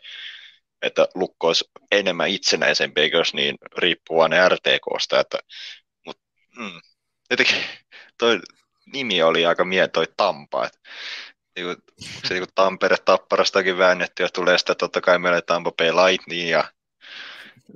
että 0.84 1.08
lukko 1.14 1.46
olisi 1.46 1.64
enemmän 1.92 2.28
itsenäisempi, 2.28 3.00
eikö 3.00 3.16
olisi 3.16 3.36
niin 3.36 3.56
riippuvainen 3.78 4.50
RTKsta. 4.50 5.20
Että, 5.20 5.38
mut, 6.06 6.18
mm, 6.56 6.80
jotenkin 7.30 7.56
toi 8.18 8.40
nimi 8.92 9.22
oli 9.22 9.46
aika 9.46 9.64
mie 9.64 9.88
toi 9.88 10.06
Tampa. 10.16 10.66
Että, 10.66 10.78
niin 11.56 11.76
se 12.28 12.34
niin 12.34 12.44
Tampere 12.54 12.96
Tapparastakin 13.04 13.78
väännetty 13.78 14.22
ja 14.22 14.28
tulee 14.28 14.58
sitä 14.58 14.74
totta 14.74 15.00
kai 15.00 15.18
meille 15.18 15.42
Tampa 15.42 15.72
Bay 15.72 15.90
Lightning 15.92 16.50
ja 16.50 16.64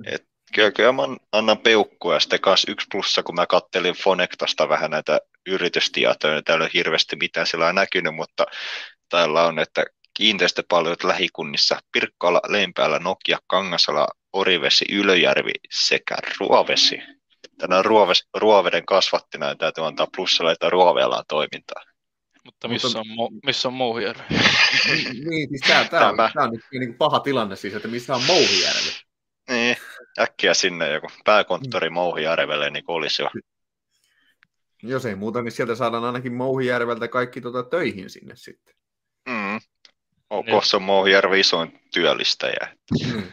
et, 0.05 0.28
kyllä, 0.55 0.71
kyllä 0.71 0.91
mä 0.91 1.03
annan 1.31 1.57
peukkua 1.57 2.13
ja 2.13 2.19
sitten 2.19 2.41
kanssa 2.41 2.71
yksi 2.71 2.87
plussa, 2.91 3.23
kun 3.23 3.35
mä 3.35 3.47
kattelin 3.47 3.95
Fonectasta 3.95 4.69
vähän 4.69 4.91
näitä 4.91 5.19
yritystietoja, 5.47 6.33
niin 6.33 6.43
täällä 6.43 6.65
on 6.65 6.71
hirveästi 6.73 7.15
mitään 7.15 7.47
sillä 7.47 7.67
on 7.67 7.75
näkynyt, 7.75 8.15
mutta 8.15 8.45
täällä 9.09 9.45
on, 9.45 9.59
että 9.59 9.85
kiinteistöpalvelut 10.13 11.03
lähikunnissa 11.03 11.79
Pirkkala, 11.91 12.41
Lempäällä, 12.47 12.99
Nokia, 12.99 13.37
Kangasala, 13.47 14.07
Orivesi, 14.33 14.85
Ylöjärvi 14.91 15.51
sekä 15.69 16.15
Ruovesi. 16.39 17.01
Tänään 17.57 17.85
Ruoves, 17.85 18.27
Ruoveden 18.37 18.85
kasvattina 18.85 19.47
ja 19.47 19.55
täytyy 19.55 19.85
antaa 19.85 20.07
plussalla, 20.15 20.51
että 20.51 20.69
Ruoveella 20.69 21.23
toimintaa. 21.27 21.83
Mutta 22.45 22.67
missä 22.67 22.99
on, 22.99 23.05
Mo- 23.05 23.39
missä 23.45 23.67
on 23.67 23.73
Mouhijärvi? 23.73 24.23
niin, 25.29 25.49
siis 25.49 25.61
tämä, 25.67 25.85
tämä, 25.85 26.09
on, 26.09 26.15
tämä 26.17 26.45
on 26.45 26.51
nyt 26.51 26.61
niin 26.71 26.97
paha 26.97 27.19
tilanne 27.19 27.55
siis, 27.55 27.73
että 27.73 27.87
missä 27.87 28.15
on 28.15 28.23
Mouhijärvi. 28.23 28.89
Niin, 29.49 29.77
äkkiä 30.19 30.53
sinne 30.53 30.91
joku 30.91 31.07
pääkonttori 31.25 31.89
Mouhijärvelle, 31.89 32.69
niin 32.69 32.83
olisi 32.87 33.21
jo. 33.21 33.29
Jos 34.83 35.05
ei 35.05 35.15
muuta, 35.15 35.41
niin 35.41 35.51
sieltä 35.51 35.75
saadaan 35.75 36.03
ainakin 36.03 36.33
Mouhijärveltä 36.33 37.07
kaikki 37.07 37.41
tota 37.41 37.63
töihin 37.63 38.09
sinne 38.09 38.35
sitten. 38.35 38.75
Mm. 39.29 39.59
Kossa 40.51 40.77
on 40.77 40.83
Mouhijärvi 40.83 41.39
isoin 41.39 41.79
työllistäjä. 41.93 42.77
Mm. 43.13 43.23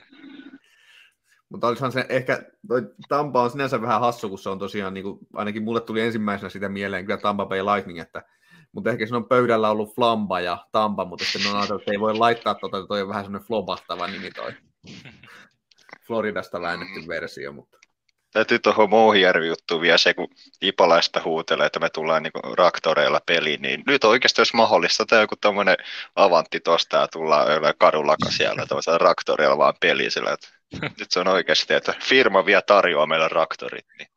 Mutta 1.48 1.66
olisihan 1.66 1.92
se 1.92 2.06
ehkä, 2.08 2.42
toi 2.68 2.82
Tampa 3.08 3.42
on 3.42 3.50
sinänsä 3.50 3.82
vähän 3.82 4.00
hassu, 4.00 4.28
kun 4.28 4.38
se 4.38 4.48
on 4.48 4.58
tosiaan, 4.58 4.94
niin 4.94 5.04
kuin, 5.04 5.18
ainakin 5.34 5.62
mulle 5.62 5.80
tuli 5.80 6.00
ensimmäisenä 6.00 6.50
sitä 6.50 6.68
mieleen 6.68 7.06
kyllä 7.06 7.20
Tampa 7.20 7.46
Bay 7.46 7.62
Lightning, 7.62 7.98
että 7.98 8.22
mutta 8.72 8.90
ehkä 8.90 9.06
se 9.06 9.16
on 9.16 9.28
pöydällä 9.28 9.70
ollut 9.70 9.94
Flamba 9.94 10.40
ja 10.40 10.66
Tampa, 10.72 11.04
mutta 11.04 11.24
sitten 11.24 11.50
on 11.50 11.56
ajatellut, 11.56 11.82
että 11.82 11.92
ei 11.92 12.00
voi 12.00 12.14
laittaa 12.14 12.54
tuota, 12.54 12.86
toi 12.86 13.02
on 13.02 13.08
vähän 13.08 13.24
semmoinen 13.24 13.46
flobahtava 13.46 14.06
nimi 14.06 14.30
toi. 14.30 14.52
Floridasta 16.06 16.60
väännetty 16.60 17.08
versio, 17.08 17.52
mutta 17.52 17.78
täytyy 18.36 18.58
tuohon 18.58 18.90
Mouhijärvi 18.90 19.46
juttuun 19.46 19.80
vielä 19.80 19.98
se, 19.98 20.14
kun 20.14 20.28
Ipalaista 20.62 21.22
huutelee, 21.24 21.66
että 21.66 21.78
me 21.78 21.90
tullaan 21.90 22.22
niin 22.22 22.56
raktoreilla 22.56 23.20
peliin, 23.26 23.62
niin 23.62 23.82
nyt 23.86 24.04
oikeasti 24.04 24.40
olisi 24.40 24.56
mahdollista, 24.56 25.02
että 25.02 25.16
joku 25.16 25.36
tämmöinen 25.36 25.76
avantti 26.16 26.60
tuosta 26.60 26.96
ja 26.96 27.08
tullaan 27.08 27.46
kadulla 27.78 28.16
siellä 28.28 28.66
tämmöisellä 28.66 28.98
raktoreilla 28.98 29.58
vaan 29.58 29.74
peliin, 29.80 30.10
sillä 30.10 30.32
että 30.32 30.48
nyt 30.98 31.10
se 31.10 31.20
on 31.20 31.28
oikeasti, 31.28 31.74
että 31.74 31.94
firma 32.02 32.46
vielä 32.46 32.62
tarjoaa 32.62 33.06
meille 33.06 33.28
raktorit. 33.28 33.86
Niin. 33.98 34.08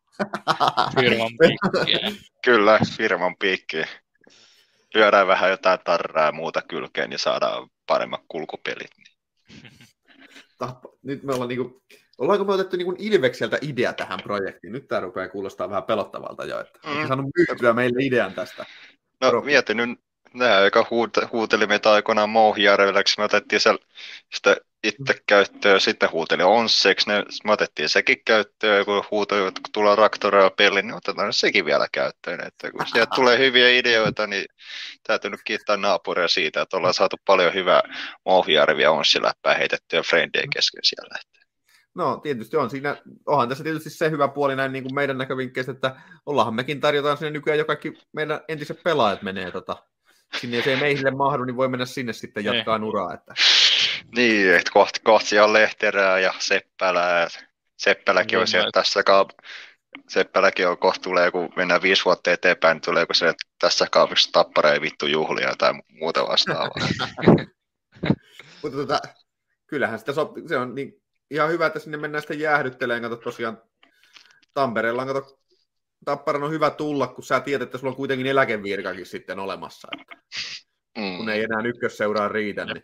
Firman 0.99 1.32
piikkiä. 1.39 2.12
Kyllä, 2.43 2.80
firman 2.97 3.36
piikki. 3.38 3.84
Lyödään 4.93 5.28
vähän 5.28 5.49
jotain 5.49 5.80
tarraa 5.84 6.25
ja 6.25 6.32
muuta 6.32 6.62
kylkeen, 6.62 7.10
niin 7.10 7.19
saadaan 7.19 7.69
paremmat 7.88 8.21
kulkupelit. 8.28 8.91
Niin. 8.97 9.09
Nyt 11.04 11.24
me 11.24 11.34
ollaan 11.34 11.50
niinku 11.50 11.82
Ollaanko 12.19 12.45
me 12.45 12.54
otettu 12.54 12.78
niin 12.78 12.95
Ilvekseltä 13.00 13.58
idea 13.62 13.93
tähän 13.93 14.19
projektiin? 14.24 14.74
Nyt 14.74 14.88
tämä 14.88 15.02
rupeaa 15.02 15.28
kuulostaa 15.28 15.69
vähän 15.69 15.84
pelottavalta 15.84 16.45
jo, 16.45 16.60
että 16.60 16.80
mm. 16.86 17.08
saanut 17.08 17.26
myytyä 17.38 17.74
meille 17.74 18.04
idean 18.04 18.34
tästä. 18.34 18.65
No 19.22 19.41
mietin 19.41 19.78
nyt, 19.78 20.00
nämä, 20.34 20.60
joka 20.60 20.86
huuteli 21.32 21.67
meitä 21.67 21.91
aikoinaan 21.91 22.30
Mouhijärvellä, 22.30 23.04
me 23.17 23.24
otettiin 23.24 23.60
siellä 23.60 23.80
sitä 24.34 24.58
itse 24.84 25.22
käyttöön, 25.28 25.82
sitten 25.82 26.12
huuteli 26.12 26.44
Onseksi, 26.44 27.10
ne, 27.10 27.24
me 27.44 27.52
otettiin 27.52 27.89
sekin 27.89 28.18
käyttöön, 28.26 28.86
kun 28.86 29.04
huutoi, 29.12 29.48
että 29.48 29.62
kun 29.62 29.72
tulee 29.72 29.96
raktoreilla 29.96 30.50
peli, 30.50 30.82
niin 30.82 30.94
otetaan 30.94 31.34
sekin 31.34 31.65
vielä 31.65 31.88
käyttöön. 31.92 32.48
Että 32.48 32.72
kun 32.72 32.88
sieltä 32.88 33.15
tulee 33.15 33.38
hyviä 33.38 33.70
ideoita, 33.70 34.28
niin 34.28 34.46
täytyy 35.04 35.32
nyt 35.32 35.44
kiittää 35.44 35.78
naapuria 35.78 36.28
siitä, 36.28 36.62
että 36.62 36.78
ollaan 36.78 36.94
saatu 36.94 37.18
paljon 37.26 37.54
hyvää 37.54 37.82
Mouhijärviä 38.26 38.92
Onssiläppää 38.92 39.54
heitettyä 39.54 40.02
frendien 40.02 40.50
kesken 40.50 40.84
siellä. 40.84 41.15
No 41.96 42.18
tietysti 42.18 42.58
on 42.58 42.70
siinä, 42.70 42.98
onhan 43.26 43.50
tässä 43.50 43.63
tietysti 43.63 43.89
se 43.89 44.10
hyvä 44.10 44.28
puoli 44.28 44.56
näin 44.56 44.72
niin 44.72 44.84
kuin 44.84 44.96
meidän 44.96 45.18
näkövinkkeistä, 45.18 45.72
että 45.72 45.96
ollaanhan 46.26 46.56
mekin 46.56 46.80
tarjotaan 46.80 47.18
sinne 47.18 47.32
nykyään 47.32 47.60
jo 47.60 47.65
kaikki 47.65 47.94
meidän 48.13 48.39
entiset 48.48 48.84
pelaajat 48.84 49.22
menee 49.22 49.52
tota, 49.52 49.84
sinne, 50.39 50.58
jos 50.58 50.68
ei 50.68 50.76
meille 50.76 51.12
mahdu, 51.12 51.44
niin 51.44 51.58
voi 51.58 51.68
mennä 51.68 51.86
sinne 51.86 52.13
sitten 52.13 52.44
niin. 52.44 52.56
jatkaa 52.56 52.80
uraa. 52.84 53.13
Että. 53.13 53.34
Niin, 54.16 54.56
että 54.56 54.72
kohti, 54.72 55.00
kohti 55.04 55.40
on 55.40 55.54
Lehterää 55.54 56.20
ja 56.20 56.34
Seppälää. 56.40 57.28
Seppäläkin 57.78 58.36
niin, 58.36 58.42
on 58.42 58.48
siellä 58.48 58.72
tässä 58.72 59.02
kaap- 59.04 59.46
Seppäläkin 60.08 60.68
on 60.68 60.78
kohta 60.78 61.02
tulee, 61.02 61.32
kun 61.32 61.50
mennään 61.56 61.82
viisi 61.82 62.06
vuotta 62.06 62.32
eteenpäin, 62.32 62.76
niin 62.76 62.82
tulee 62.82 63.06
se, 63.14 63.28
että 63.28 63.48
tässä 63.60 63.88
kaupassa 63.92 64.32
tappara 64.32 64.74
ei 64.74 64.82
vittu 64.82 65.06
juhlia 65.06 65.56
tai 65.58 65.74
muuta 65.90 66.28
vastaavaa. 66.28 66.88
Mutta 68.62 68.78
tota, 68.78 69.00
kyllähän 69.68 70.00
sitä 70.00 70.14
sopii, 70.14 70.48
se 70.48 70.58
on 70.58 70.76
niin, 70.76 71.02
ihan 71.32 71.50
hyvä, 71.50 71.66
että 71.66 71.80
sinne 71.80 71.98
mennään 71.98 72.22
sitten 72.22 72.40
jäähdyttelemään. 72.40 73.02
Kato 73.02 73.16
tosiaan 73.16 73.62
Tampereella 74.54 75.02
on, 75.02 75.08
kato, 75.08 75.40
Tapparan 76.06 76.44
on 76.44 76.52
hyvä 76.52 76.70
tulla, 76.70 77.08
kun 77.08 77.24
sä 77.24 77.40
tiedät, 77.40 77.66
että 77.66 77.78
sulla 77.78 77.92
on 77.92 77.98
kuitenkin 77.98 78.28
eläkevirkakin 78.28 79.06
sitten 79.06 79.40
olemassa. 79.40 79.88
Että, 80.00 80.16
mm. 80.98 81.18
Kun 81.18 81.30
ei 81.30 81.44
enää 81.44 81.64
ykkösseuraa 81.66 82.28
riitä. 82.28 82.66
Niin. 82.66 82.84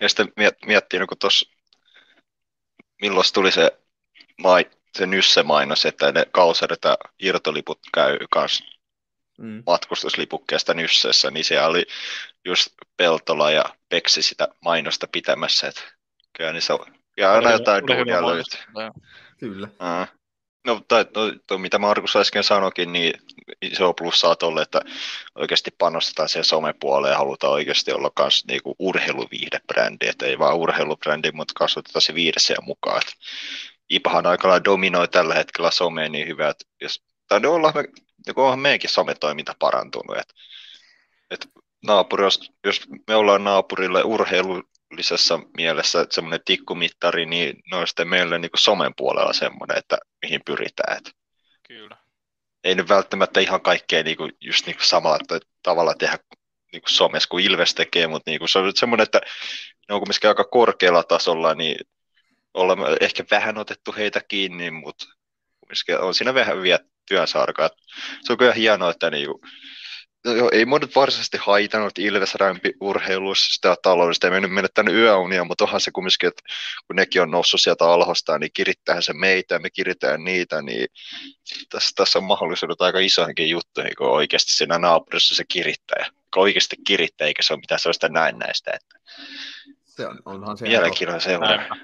Ja 0.00 0.08
sitten 0.08 0.32
miettii, 0.66 1.00
no 1.00 1.06
kun 1.06 1.18
tuossa, 1.18 1.50
milloin 3.00 3.26
tuli 3.34 3.52
se, 3.52 3.78
mai, 4.42 4.70
se 4.98 5.06
Nysse-mainos, 5.06 5.86
että 5.86 6.12
ne 6.12 6.26
kausarit 6.32 6.84
ja 6.84 6.98
irtoliput 7.18 7.80
käy 7.94 8.18
kanssa 8.30 8.64
mm. 9.38 9.62
matkustuslipukkeesta 9.66 10.74
Nysseessä, 10.74 11.30
niin 11.30 11.44
siellä 11.44 11.68
oli 11.68 11.86
just 12.44 12.68
Peltola 12.96 13.50
ja 13.50 13.64
Peksi 13.88 14.22
sitä 14.22 14.48
mainosta 14.60 15.06
pitämässä, 15.12 15.68
että 15.68 15.82
Kyllä, 16.36 16.52
niin 16.52 16.62
se 16.62 16.72
on. 16.72 16.86
Ja 17.16 17.32
aina 17.32 17.50
jotain 17.50 17.86
duunia 17.86 18.26
löytyy. 18.26 18.60
Kyllä. 19.38 19.68
Uh. 19.68 20.21
No, 20.66 20.80
tai, 20.88 21.04
no, 21.16 21.22
to, 21.46 21.58
mitä 21.58 21.78
Markus 21.78 22.16
äsken 22.16 22.44
sanoikin, 22.44 22.92
niin 22.92 23.14
iso 23.62 23.92
plussaa 23.94 24.36
tolle, 24.36 24.62
että 24.62 24.80
oikeasti 25.34 25.70
panostetaan 25.78 26.28
siihen 26.28 26.44
somepuoleen 26.44 27.12
ja 27.12 27.18
halutaan 27.18 27.52
oikeasti 27.52 27.92
olla 27.92 28.10
myös 28.18 28.44
niinku 28.46 28.76
urheiluviihdebrändi, 28.78 30.08
että 30.08 30.26
ei 30.26 30.38
vaan 30.38 30.56
urheilubrändi, 30.56 31.32
mutta 31.32 31.54
kasvatetaan 31.56 32.02
se 32.02 32.14
viidessä 32.14 32.54
mukaan. 32.62 33.02
Ipahan 33.90 34.26
aikana 34.26 34.64
dominoi 34.64 35.08
tällä 35.08 35.34
hetkellä 35.34 35.70
somea 35.70 36.08
niin 36.08 36.28
hyvä, 36.28 36.48
että 36.48 36.64
jos, 36.80 37.02
tai 37.28 37.40
no 37.40 37.54
ollaan 37.54 37.74
me, 37.76 37.84
onhan 38.36 38.58
meidänkin 38.60 38.90
sometoiminta 38.90 39.54
parantunut, 39.58 40.16
että, 40.18 40.34
että 41.30 41.46
naapuri, 41.86 42.24
jos, 42.24 42.52
jos 42.64 42.82
me 43.08 43.14
ollaan 43.14 43.44
naapurille 43.44 44.02
urheilu, 44.02 44.62
urheilullisessa 44.92 45.40
mielessä 45.56 46.06
semmoinen 46.10 46.40
tikkumittari, 46.44 47.26
niin 47.26 47.56
ne 47.70 47.76
on 47.76 47.86
sitten 47.86 48.08
meille 48.08 48.38
niin 48.38 48.50
kuin 48.50 48.60
somen 48.60 48.92
puolella 48.96 49.32
semmoinen, 49.32 49.78
että 49.78 49.98
mihin 50.22 50.40
pyritään. 50.46 50.96
Että 50.96 51.10
Kyllä. 51.68 51.96
Ei 52.64 52.74
nyt 52.74 52.88
välttämättä 52.88 53.40
ihan 53.40 53.60
kaikkea 53.60 54.02
niin 54.02 54.16
kuin, 54.16 54.32
just 54.40 54.66
niin 54.66 54.76
kuin 54.76 54.86
samalla 54.86 55.18
tavalla 55.62 55.94
tehdä 55.94 56.18
niin 56.72 56.82
kuin 56.82 56.90
somessa 56.90 57.28
kuin 57.28 57.44
Ilves 57.44 57.74
tekee, 57.74 58.06
mutta 58.06 58.30
niin 58.30 58.38
kuin 58.38 58.48
se 58.48 58.58
on 58.58 58.66
nyt 58.66 58.76
semmoinen, 58.76 59.02
että 59.02 59.20
ne 59.88 59.94
on 59.94 60.00
kumminkin 60.00 60.28
aika 60.28 60.44
korkealla 60.44 61.02
tasolla, 61.02 61.54
niin 61.54 61.76
ollaan 62.54 62.78
ehkä 63.00 63.24
vähän 63.30 63.58
otettu 63.58 63.94
heitä 63.96 64.20
kiinni, 64.28 64.70
mutta 64.70 65.06
on 65.98 66.14
siinä 66.14 66.34
vähän 66.34 66.62
vielä 66.62 66.80
työnsarkaa. 67.08 67.70
Se 68.22 68.32
on 68.32 68.38
kyllä 68.38 68.54
hienoa, 68.54 68.90
että 68.90 69.10
niin 69.10 69.26
kuin, 69.26 69.40
No 70.24 70.34
joo, 70.34 70.50
ei 70.52 70.64
mua 70.64 70.78
nyt 70.78 70.96
varsinaisesti 70.96 71.38
haitannut 71.40 71.98
Ilves 71.98 72.34
Rämpi 72.34 72.72
urheilussa 72.80 73.54
sitä 73.54 73.76
taloudellista, 73.82 74.26
ei 74.26 74.30
mennyt 74.30 74.52
menettänyt 74.52 74.94
yöunia, 74.94 75.44
mutta 75.44 75.64
onhan 75.64 75.80
se 75.80 75.90
kumminkin, 75.90 76.28
että 76.28 76.42
kun 76.86 76.96
nekin 76.96 77.22
on 77.22 77.30
noussut 77.30 77.60
sieltä 77.60 77.84
alhosta, 77.84 78.38
niin 78.38 78.50
kirittää 78.54 79.00
se 79.00 79.12
meitä 79.12 79.54
ja 79.54 79.60
me 79.60 79.70
kiritään 79.70 80.24
niitä, 80.24 80.62
niin 80.62 80.86
tässä, 81.70 81.90
tässä 81.96 82.18
on 82.18 82.24
mahdollisuudet 82.24 82.80
aika 82.80 82.98
isoinkin 82.98 83.50
juttuihin, 83.50 83.92
kun 83.98 84.06
oikeasti 84.06 84.52
siinä 84.52 84.78
naapurissa 84.78 85.34
se 85.34 85.44
kirittäjä, 85.48 86.06
kun 86.34 86.42
oikeasti 86.42 86.76
kirittää, 86.86 87.26
eikä 87.26 87.42
se 87.42 87.52
ole 87.52 87.60
mitään 87.60 87.78
sellaista 87.78 88.08
näistä. 88.08 88.70
Että 88.70 88.98
se 89.84 90.06
on, 90.06 90.18
onhan 90.24 90.58
se 90.58 90.66
Mielenkiintoinen 90.66 91.20
seuraava. 91.20 91.76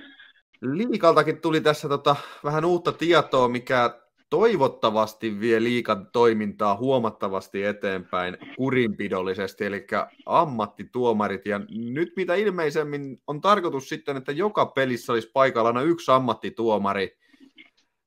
Liikaltakin 0.61 1.41
tuli 1.41 1.61
tässä 1.61 1.89
tota, 1.89 2.17
vähän 2.45 2.65
uutta 2.65 2.93
tietoa, 2.93 3.49
mikä 3.49 4.08
toivottavasti 4.31 5.41
vie 5.41 5.63
liikan 5.63 6.07
toimintaa 6.13 6.77
huomattavasti 6.77 7.65
eteenpäin 7.65 8.39
kurinpidollisesti, 8.57 9.65
eli 9.65 9.87
ammattituomarit. 10.27 11.47
Ja 11.47 11.61
nyt 11.71 12.13
mitä 12.17 12.35
ilmeisemmin 12.35 13.23
on 13.27 13.41
tarkoitus 13.41 13.89
sitten, 13.89 14.17
että 14.17 14.33
joka 14.33 14.67
pelissä 14.67 15.13
olisi 15.13 15.31
paikalla 15.33 15.83
yksi 15.83 16.11
ammattituomari. 16.11 17.19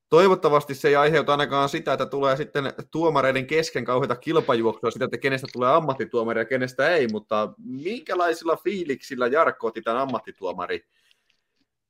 Toivottavasti 0.08 0.74
se 0.74 0.88
ei 0.88 0.96
aiheuta 0.96 1.32
ainakaan 1.32 1.68
sitä, 1.68 1.92
että 1.92 2.06
tulee 2.06 2.36
sitten 2.36 2.72
tuomareiden 2.90 3.46
kesken 3.46 3.84
kauheita 3.84 4.16
kilpajuoksua 4.16 4.90
sitä, 4.90 5.04
että 5.04 5.18
kenestä 5.18 5.46
tulee 5.52 5.70
ammattituomari 5.70 6.40
ja 6.40 6.44
kenestä 6.44 6.88
ei, 6.88 7.08
mutta 7.08 7.52
minkälaisilla 7.58 8.56
fiiliksillä 8.56 9.26
Jarkko 9.26 9.66
otti 9.66 9.82
tämän 9.82 10.02
ammattituomari 10.02 10.84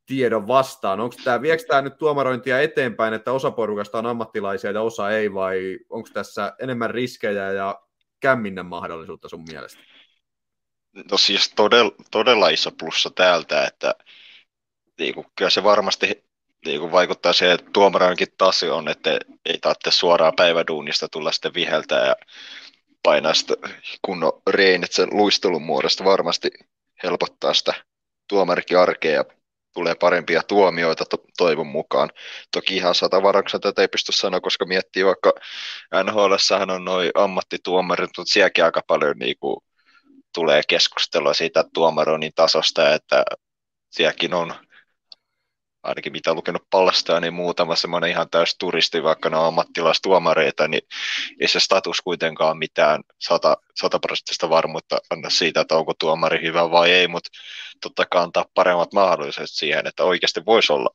tiedon 0.07 0.47
vastaan? 0.47 1.01
Onko 1.01 1.17
tämä, 1.25 1.43
viekö 1.43 1.65
tämä 1.65 1.83
nyt 1.83 1.99
tuomarointia 1.99 2.61
eteenpäin, 2.61 3.15
että 3.15 3.33
osa 3.33 3.51
porukasta 3.51 3.99
on 3.99 4.07
ammattilaisia 4.07 4.71
ja 4.71 4.83
osa 4.83 5.11
ei, 5.11 5.35
vai 5.35 5.79
onko 5.91 6.09
tässä 6.12 6.53
enemmän 6.59 6.91
riskejä 6.91 7.53
ja 7.53 7.81
kämminnän 8.21 8.67
mahdollisuutta 8.67 9.29
sun 9.29 9.45
mielestä? 9.51 9.83
No 11.11 11.19
siis 11.19 11.53
todella, 11.57 11.93
todella 12.11 12.49
iso 12.49 12.71
plussa 12.71 13.11
täältä, 13.11 13.67
että 13.67 13.95
niin 14.99 15.15
kuin, 15.15 15.27
kyllä 15.37 15.51
se 15.51 15.65
varmasti 15.65 16.25
niin 16.65 16.81
kuin 16.81 16.93
vaikuttaa 16.93 17.33
siihen, 17.33 17.55
että 17.55 17.71
tuomaroinkin 17.73 18.29
taso 18.38 18.77
on, 18.77 18.88
että 18.88 19.19
ei 19.45 19.59
tarvitse 19.59 19.91
suoraan 19.91 20.33
päiväduunista 20.37 21.09
tulla 21.09 21.33
sitten 21.33 21.55
viheltä 21.55 21.95
ja 21.95 22.17
painaa 23.03 23.35
sitä 23.35 23.55
kunnon 24.03 24.43
reenit 24.51 24.93
sen 24.93 25.09
luistelun 25.12 25.62
muodosta 25.62 26.05
varmasti 26.05 26.51
helpottaa 27.03 27.55
sitä 27.55 27.75
tuomarikin 28.29 28.79
arkea 28.79 29.12
ja 29.12 29.25
tulee 29.73 29.95
parempia 29.95 30.43
tuomioita 30.43 31.05
to- 31.05 31.25
toivon 31.37 31.67
mukaan. 31.67 32.11
Toki 32.51 32.77
ihan 32.77 32.95
satavarauksen 32.95 33.61
tätä 33.61 33.83
ei 33.83 33.89
pysty 33.89 34.13
sanoa, 34.13 34.41
koska 34.41 34.67
miettii 34.67 35.05
vaikka 35.05 35.33
nhl 36.05 36.33
on 36.75 36.85
noin 36.85 37.11
ammattituomarit, 37.15 38.11
mutta 38.19 38.33
sielläkin 38.33 38.65
aika 38.65 38.83
paljon 38.87 39.19
niin 39.19 39.37
kuin, 39.41 39.57
tulee 40.35 40.63
keskustelua 40.69 41.35
siitä 41.35 41.65
tuomaroinnin 41.75 42.33
tasosta, 42.35 42.95
että 42.95 43.25
sielläkin 43.91 44.35
on 44.35 44.55
ainakin 45.83 46.12
mitä 46.12 46.35
lukenut 46.35 46.62
palstaa, 46.71 47.21
niin 47.21 47.35
muutama 47.35 47.77
semmoinen 47.77 48.11
ihan 48.11 48.31
täys 48.31 48.57
turisti, 48.59 49.03
vaikka 49.03 49.31
ne 49.31 49.37
on 49.37 49.47
ammattilaistuomareita, 49.47 50.68
niin 50.68 50.83
ei 51.40 51.49
se 51.49 51.61
status 51.61 52.01
kuitenkaan 52.01 52.59
mitään 52.59 53.03
sataprosenttista 53.81 54.51
varmuutta 54.51 54.99
anna 55.11 55.31
siitä, 55.31 55.61
että 55.61 55.77
onko 55.77 55.95
tuomari 55.99 56.42
hyvä 56.42 56.71
vai 56.71 56.90
ei, 56.90 57.09
mutta 57.09 57.31
totta 57.81 58.07
kai 58.07 58.23
antaa 58.23 58.45
paremmat 58.55 58.92
mahdollisuudet 58.92 59.51
siihen, 59.51 59.87
että 59.87 60.05
oikeasti 60.05 60.47
voisi 60.47 60.73
olla 60.73 60.90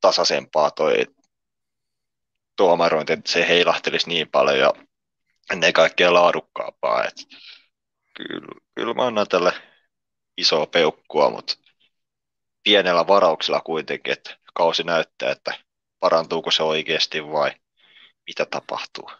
tasaisempaa 0.00 0.70
toi 0.70 1.06
tuomarointi, 2.56 3.12
että 3.12 3.30
se 3.30 3.48
heilahtelisi 3.48 4.08
niin 4.08 4.28
paljon 4.30 4.58
ja 4.58 4.72
ennen 5.52 5.72
kaikkea 5.72 6.14
laadukkaampaa. 6.14 7.04
Että 7.04 7.22
kyllä, 8.16 8.60
kyllä 8.74 8.94
mä 8.94 9.06
annan 9.06 9.26
tälle 9.28 9.52
isoa 10.36 10.66
peukkua, 10.66 11.30
mutta 11.30 11.54
pienellä 12.64 13.06
varauksella 13.06 13.60
kuitenkin, 13.60 14.12
että 14.12 14.38
kausi 14.54 14.82
näyttää, 14.82 15.30
että 15.32 15.54
parantuuko 16.00 16.50
se 16.50 16.62
oikeasti 16.62 17.24
vai 17.24 17.50
mitä 18.26 18.46
tapahtuu. 18.50 19.10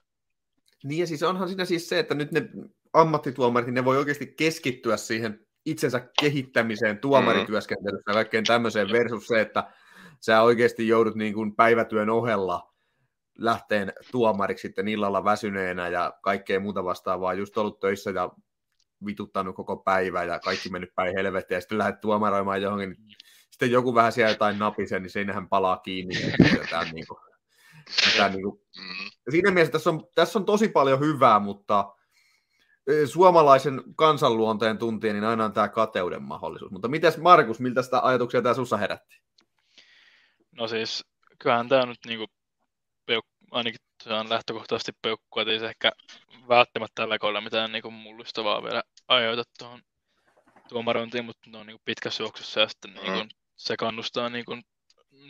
Niin 0.84 1.00
ja 1.00 1.06
siis 1.06 1.22
onhan 1.22 1.48
siinä 1.48 1.64
siis 1.64 1.88
se, 1.88 1.98
että 1.98 2.14
nyt 2.14 2.32
ne 2.32 2.48
ammattituomarit, 2.92 3.66
niin 3.66 3.74
ne 3.74 3.84
voi 3.84 3.98
oikeasti 3.98 4.26
keskittyä 4.26 4.96
siihen 4.96 5.46
itsensä 5.66 6.08
kehittämiseen 6.20 6.98
tuomarityöskentelyssä 6.98 8.10
ja 8.10 8.14
kaikkeen 8.14 8.44
tämmöiseen 8.44 8.88
versus 8.92 9.26
se, 9.26 9.40
että 9.40 9.72
sä 10.20 10.42
oikeasti 10.42 10.88
joudut 10.88 11.14
niin 11.14 11.34
kuin 11.34 11.56
päivätyön 11.56 12.10
ohella 12.10 12.74
lähteen 13.38 13.92
tuomariksi 14.12 14.62
sitten 14.62 14.88
illalla 14.88 15.24
väsyneenä 15.24 15.88
ja 15.88 16.12
kaikkea 16.22 16.60
muuta 16.60 16.84
vastaavaa, 16.84 17.34
just 17.34 17.58
ollut 17.58 17.80
töissä 17.80 18.10
ja 18.10 18.30
vituttanut 19.06 19.56
koko 19.56 19.76
päivä 19.76 20.24
ja 20.24 20.38
kaikki 20.38 20.70
mennyt 20.70 20.94
päin 20.94 21.16
helvettiin 21.16 21.56
ja 21.56 21.60
sitten 21.60 21.78
lähdet 21.78 22.00
tuomaroimaan 22.00 22.62
johonkin, 22.62 22.96
sitten 23.58 23.70
joku 23.70 23.94
vähän 23.94 24.12
siellä 24.12 24.30
jotain 24.30 24.58
napisen, 24.58 25.02
niin 25.02 25.10
siinähän 25.10 25.48
palaa 25.48 25.76
kiinni. 25.76 26.14
Ja 26.70 26.84
niin 26.92 27.06
kuin, 27.08 27.20
tämä 28.16 28.28
niin 28.28 28.42
kuin. 28.42 28.60
Siinä 29.30 29.50
mielessä 29.50 29.72
tässä 29.72 29.90
on, 29.90 30.06
tässä 30.14 30.38
on 30.38 30.44
tosi 30.44 30.68
paljon 30.68 31.00
hyvää, 31.00 31.38
mutta 31.38 31.94
e, 32.86 33.06
suomalaisen 33.06 33.82
kansanluonteen 33.96 34.78
tuntien, 34.78 35.14
niin 35.14 35.24
aina 35.24 35.44
on 35.44 35.52
tämä 35.52 35.68
kateuden 35.68 36.22
mahdollisuus. 36.22 36.72
Mutta 36.72 36.88
mites 36.88 37.18
Markus, 37.18 37.60
miltä 37.60 37.82
sitä 37.82 38.00
ajatuksia 38.02 38.42
tämä 38.42 38.54
sussa 38.54 38.76
herätti? 38.76 39.20
No 40.50 40.68
siis, 40.68 41.04
kyllähän 41.38 41.68
tämä 41.68 41.86
nyt 41.86 41.98
niin 42.06 42.18
kuin 42.18 42.30
ainakin 43.50 43.80
on 44.06 44.30
lähtökohtaisesti 44.30 44.92
peukkua, 45.02 45.42
että 45.42 45.52
ei 45.52 45.58
se 45.58 45.68
ehkä 45.68 45.92
välttämättä 46.48 46.94
tällä 46.94 47.18
kaudella 47.18 47.40
mitään 47.40 47.72
niin 47.72 47.82
kuin 47.82 47.94
mullistavaa 47.94 48.62
vielä 48.62 48.82
aiheuta 49.08 49.42
tuohon 49.58 49.82
tuomarointiin, 50.68 51.24
mutta 51.24 51.50
ne 51.50 51.58
on 51.58 51.66
niin 51.66 51.78
pitkässä 51.84 52.22
juoksussa 52.22 52.60
ja 52.60 52.68
sitten 52.68 52.94
niin 52.94 53.12
kuin, 53.12 53.28
se 53.58 53.76
kannustaa 53.76 54.28
niin 54.28 54.44
kuin, 54.44 54.62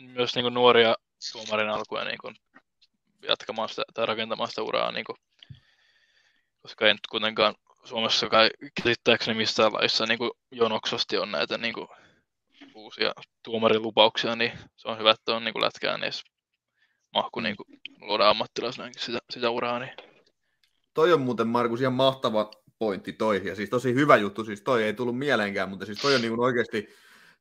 myös 0.01 0.35
niin 0.35 0.43
kuin 0.43 0.53
nuoria 0.53 0.95
tuomarin 1.31 1.69
alkuja 1.69 2.03
niin 2.03 2.17
kuin, 2.21 2.35
jatkamaan 3.27 3.69
sitä 3.69 3.83
tai 3.93 4.05
rakentamaan 4.05 4.49
sitä 4.49 4.63
uraa, 4.63 4.91
niin 4.91 5.05
kuin, 5.05 5.17
koska 6.61 6.87
ei 6.87 6.93
nyt 6.93 7.07
kuitenkaan 7.11 7.55
Suomessa 7.83 8.29
kai 8.29 8.49
käsittääkseni 8.83 9.37
missään 9.37 9.73
laissa 9.73 10.05
niin 10.05 10.17
kuin 10.17 10.31
jonoksasti 10.51 11.17
on 11.17 11.31
näitä 11.31 11.57
niin 11.57 11.73
kuin, 11.73 11.87
uusia 12.75 13.13
tuomarilupauksia, 13.43 14.35
niin 14.35 14.51
se 14.75 14.87
on 14.87 14.99
hyvä, 14.99 15.11
että 15.11 15.35
on 15.35 15.43
niin 15.43 15.53
kuin 15.53 15.63
lätkään 15.63 15.99
niin 15.99 16.13
mahku 17.13 17.39
niin 17.39 17.55
luoda 18.01 18.29
ammattilaisena 18.29 18.89
sitä, 18.97 19.19
sitä 19.29 19.49
uraa. 19.49 19.79
Niin. 19.79 19.91
Toi 20.93 21.13
on 21.13 21.21
muuten 21.21 21.47
Markus 21.47 21.81
ihan 21.81 21.93
mahtava 21.93 22.51
pointti 22.79 23.13
toi, 23.13 23.41
ja 23.45 23.55
siis 23.55 23.69
tosi 23.69 23.93
hyvä 23.93 24.17
juttu, 24.17 24.45
siis 24.45 24.61
toi 24.61 24.83
ei 24.83 24.93
tullut 24.93 25.17
mieleenkään, 25.17 25.69
mutta 25.69 25.85
siis 25.85 26.01
toi 26.01 26.15
on 26.15 26.21
niin 26.21 26.35
kuin 26.35 26.45
oikeasti 26.45 26.95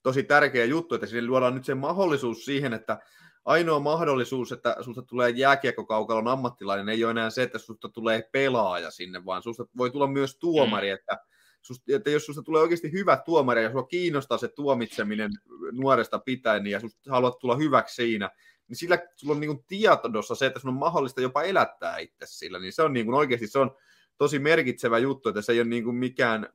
tosi 0.09 0.23
tärkeä 0.23 0.65
juttu, 0.65 0.95
että 0.95 1.07
siinä 1.07 1.27
luodaan 1.27 1.55
nyt 1.55 1.65
se 1.65 1.75
mahdollisuus 1.75 2.45
siihen, 2.45 2.73
että 2.73 2.99
ainoa 3.45 3.81
mahdollisuus, 3.81 4.53
että 4.53 4.77
susta 4.81 5.03
tulee 5.03 5.31
jääkiekkokaukalon 5.31 6.29
ammattilainen, 6.29 6.89
ei 6.89 7.05
ole 7.05 7.11
enää 7.11 7.31
se, 7.31 7.43
että 7.43 7.59
susta 7.59 7.89
tulee 7.89 8.29
pelaaja 8.33 8.91
sinne, 8.91 9.25
vaan 9.25 9.43
susta 9.43 9.67
voi 9.77 9.91
tulla 9.91 10.07
myös 10.07 10.39
tuomari, 10.39 10.89
mm. 10.89 10.95
että, 10.95 11.19
susta, 11.63 11.97
että 11.97 12.11
jos 12.11 12.27
susta 12.27 12.43
tulee 12.43 12.63
oikeasti 12.63 12.93
hyvä 12.93 13.17
tuomari 13.17 13.63
ja 13.63 13.73
sua 13.73 13.83
kiinnostaa 13.83 14.39
se 14.39 14.49
tuomitseminen 14.49 15.31
nuoresta 15.73 16.19
pitäen 16.19 16.67
ja 16.67 16.81
susta 16.81 17.11
haluat 17.11 17.39
tulla 17.39 17.57
hyväksi 17.57 17.95
siinä, 17.95 18.31
niin 18.69 18.77
sillä 18.77 18.99
sulla 19.17 19.35
on 19.35 19.41
niin 19.41 19.55
kuin 19.55 19.65
tietodossa 19.67 20.35
se, 20.35 20.47
että 20.47 20.61
sun 20.61 20.69
on 20.69 20.75
mahdollista 20.75 21.21
jopa 21.21 21.43
elättää 21.43 21.99
itse 21.99 22.27
sillä, 22.27 22.59
niin 22.59 22.73
se 22.73 22.83
on 22.83 22.93
niin 22.93 23.07
kuin 23.07 23.17
oikeasti 23.17 23.47
se 23.47 23.59
on 23.59 23.77
tosi 24.19 24.39
merkitsevä 24.39 24.99
juttu, 24.99 25.29
että 25.29 25.43
se 25.43 25.53
ei 25.53 25.61
ole 25.61 25.69
niin 25.69 25.85
kuin 25.85 25.97
mikään 25.97 26.49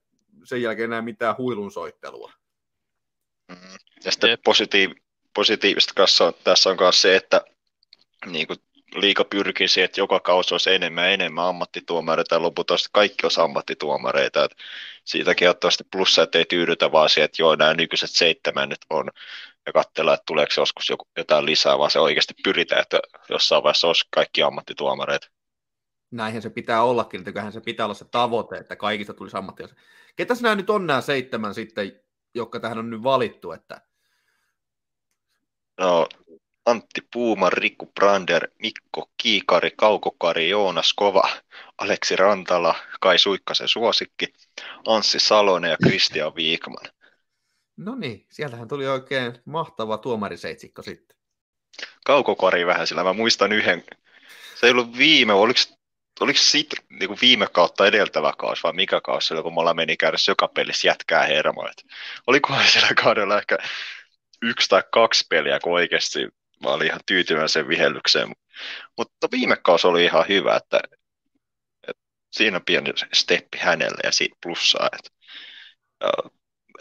sen 0.44 0.62
jälkeen 0.62 0.89
enää 0.89 1.02
mitään 1.02 1.38
huilun 1.38 1.72
soittelua. 1.72 2.42
Mm. 3.47 3.58
Ja 4.06 4.12
sitten 4.12 4.38
positiiv- 4.49 5.01
positiivista 5.34 5.93
kanssa, 5.95 6.34
tässä 6.43 6.69
on 6.69 6.77
myös 6.79 7.01
se, 7.01 7.15
että 7.15 7.41
niin 8.25 8.47
kuin 8.47 8.60
liika 8.95 9.23
pyrkii 9.23 9.67
siihen, 9.67 9.86
että 9.86 10.01
joka 10.01 10.19
kausi 10.19 10.53
olisi 10.53 10.73
enemmän 10.73 11.03
ja 11.03 11.12
enemmän 11.12 11.45
ammattituomareita 11.45 12.36
ja 12.36 12.41
loput 12.41 12.71
kaikki 12.91 13.25
olisi 13.25 13.41
ammattituomareita. 13.41 14.43
Että 14.43 14.58
siitäkin 15.06 15.49
ottavasti 15.49 15.84
plussa, 15.91 16.23
että 16.23 16.38
ei 16.38 16.45
tyydytä 16.45 16.91
vaan 16.91 17.10
siihen, 17.10 17.25
että 17.25 17.41
joo, 17.41 17.56
nämä 17.56 17.73
nykyiset 17.73 18.10
seitsemän 18.10 18.69
nyt 18.69 18.86
on 18.89 19.10
ja 19.65 19.73
katsella, 19.73 20.13
että 20.13 20.23
tuleeko 20.25 20.53
joskus 20.58 20.89
joku, 20.89 21.08
jotain 21.17 21.45
lisää, 21.45 21.77
vaan 21.77 21.91
se 21.91 21.99
oikeasti 21.99 22.34
pyritään, 22.43 22.82
että 22.82 22.99
jossain 23.29 23.63
vaiheessa 23.63 23.88
olisi 23.88 24.06
kaikki 24.12 24.43
ammattituomareita. 24.43 25.27
Näinhän 26.12 26.41
se 26.41 26.49
pitää 26.49 26.84
ollakin, 26.84 27.19
että 27.27 27.51
se 27.51 27.62
pitää 27.62 27.86
olla 27.86 27.93
se 27.93 28.06
tavoite, 28.12 28.56
että 28.56 28.75
kaikista 28.75 29.13
tulisi 29.13 29.38
ammattilaisia. 29.38 29.79
Ketäs 30.15 30.41
nämä 30.41 30.56
nyt 30.56 30.69
on 30.69 30.88
nämä 30.88 31.01
seitsemän 31.01 31.53
sitten, 31.53 32.03
jotka 32.34 32.60
tähän 32.60 32.78
on 32.78 32.89
nyt 32.89 33.04
valittu? 33.04 33.52
Että... 33.52 33.82
No, 35.80 36.08
Antti 36.65 37.02
Puuma, 37.13 37.50
Riku 37.50 37.86
Brander, 37.86 38.48
Mikko 38.60 39.10
Kiikari, 39.17 39.72
Kaukokari, 39.78 40.50
Joonas 40.50 40.93
Kova, 40.93 41.30
Aleksi 41.78 42.15
Rantala, 42.15 42.76
Kai 43.02 43.19
Suikkasen 43.19 43.67
suosikki, 43.67 44.34
Anssi 44.88 45.19
Salonen 45.19 45.72
ja 45.72 45.78
Kristian 45.84 46.36
Viikman. 46.36 46.86
No 47.78 47.96
niin, 47.96 48.26
sieltähän 48.30 48.67
tuli 48.67 48.88
oikein 48.88 49.34
mahtava 49.46 49.98
tuomariseitsikko 49.98 50.82
sitten. 50.82 51.17
Kaukokari 52.06 52.65
vähän, 52.65 52.88
sillä 52.88 53.04
mä 53.04 53.13
muistan 53.13 53.52
yhden, 53.52 53.84
se 54.56 54.67
ei 54.67 54.72
ollut 54.72 54.98
viime, 54.98 55.34
oliko, 55.34 55.60
oliko 56.19 56.39
sit, 56.39 56.69
niin 56.89 57.08
kuin 57.08 57.19
viime 57.21 57.47
kautta 57.47 57.88
edeltävä 57.88 58.34
kausi 58.38 58.63
vai 58.63 58.73
mikä 58.73 59.02
kausi, 59.02 59.34
kun 59.43 59.54
mulla 59.54 59.73
meni 59.73 59.97
käydä 59.97 60.17
joka 60.28 60.47
pelissä 60.47 60.88
jätkää 60.88 61.23
hermoa. 61.23 61.71
Olikohan 62.28 62.67
siellä 62.67 62.93
kaudella 63.04 63.38
ehkä 63.38 63.58
yksi 64.41 64.69
tai 64.69 64.84
kaksi 64.91 65.26
peliä, 65.30 65.60
kun 65.60 65.73
oikeasti 65.73 66.19
mä 66.63 66.69
olin 66.69 66.88
ihan 66.88 66.99
tyytyväinen 67.06 67.49
sen 67.49 67.67
vihellykseen. 67.67 68.30
Mutta 68.97 69.28
viime 69.32 69.56
kausi 69.56 69.88
oli 69.88 70.06
ihan 70.06 70.26
hyvä, 70.28 70.56
että, 70.56 70.80
että 71.88 72.04
siinä 72.32 72.60
pieni 72.60 72.93
steppi 73.14 73.57
hänelle 73.57 73.99
ja 74.03 74.11
siitä 74.11 74.36
plussaa. 74.43 74.89
Että, 74.93 75.09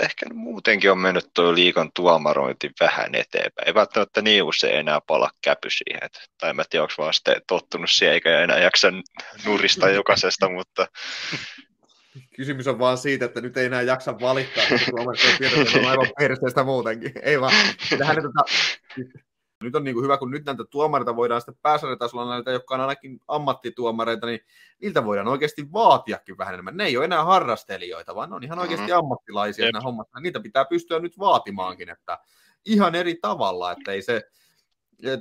ehkä 0.02 0.26
muutenkin 0.34 0.90
on 0.90 0.98
mennyt 0.98 1.30
tuo 1.34 1.54
liikan 1.54 1.90
tuomarointi 1.94 2.70
vähän 2.80 3.14
eteenpäin. 3.14 3.68
Ei 3.68 3.74
välttämättä 3.74 4.22
niin 4.22 4.42
usein 4.42 4.78
enää 4.78 5.00
pala 5.06 5.30
käpy 5.44 5.68
siihen. 5.70 6.04
Et, 6.04 6.18
tai 6.38 6.50
en 6.50 6.56
tiedä, 6.70 6.82
onko 6.82 6.94
vaan 6.98 7.14
sitten 7.14 7.42
tottunut 7.46 7.90
siihen 7.90 8.14
eikä 8.14 8.40
enää 8.40 8.58
jaksa 8.58 8.88
nurista 9.44 9.88
jokaisesta, 9.88 10.48
mutta... 10.48 10.86
Kysymys 12.36 12.66
on 12.66 12.78
vaan 12.78 12.98
siitä, 12.98 13.24
että 13.24 13.40
nyt 13.40 13.56
ei 13.56 13.66
enää 13.66 13.82
jaksa 13.82 14.20
valittaa, 14.20 14.64
mutta 14.70 14.86
tuomarit 14.90 15.74
on 15.76 15.90
aivan 15.90 16.10
perseestä 16.18 16.64
muutenkin. 16.64 17.12
Ei 17.22 17.40
vaan. 17.40 17.54
Tähän, 17.98 18.16
tota, 18.16 18.44
nyt 19.62 19.76
on 19.76 19.84
niin 19.84 19.94
kuin 19.94 20.04
hyvä, 20.04 20.18
kun 20.18 20.30
nyt 20.30 20.44
näitä 20.44 20.64
tuomareita 20.64 21.16
voidaan 21.16 21.40
sitten 21.40 21.58
pääsarjatasolla 21.62 22.34
näitä, 22.34 22.50
jotka 22.50 22.74
on 22.74 22.80
ainakin 22.80 23.20
ammattituomareita, 23.28 24.26
niin 24.26 24.40
niiltä 24.80 25.04
voidaan 25.04 25.28
oikeasti 25.28 25.72
vaatiakin 25.72 26.38
vähän 26.38 26.54
enemmän. 26.54 26.76
Ne 26.76 26.84
ei 26.84 26.96
ole 26.96 27.04
enää 27.04 27.24
harrastelijoita, 27.24 28.14
vaan 28.14 28.30
ne 28.30 28.36
on 28.36 28.44
ihan 28.44 28.58
oikeasti 28.58 28.86
mm-hmm. 28.86 28.98
ammattilaisia 28.98 29.64
Jep. 29.64 29.84
hommat. 29.84 30.08
Niitä 30.20 30.40
pitää 30.40 30.64
pystyä 30.64 30.98
nyt 30.98 31.18
vaatimaankin, 31.18 31.88
että 31.88 32.18
ihan 32.64 32.94
eri 32.94 33.14
tavalla, 33.22 33.72
että 33.72 33.92
ei 33.92 34.02
se, 34.02 34.22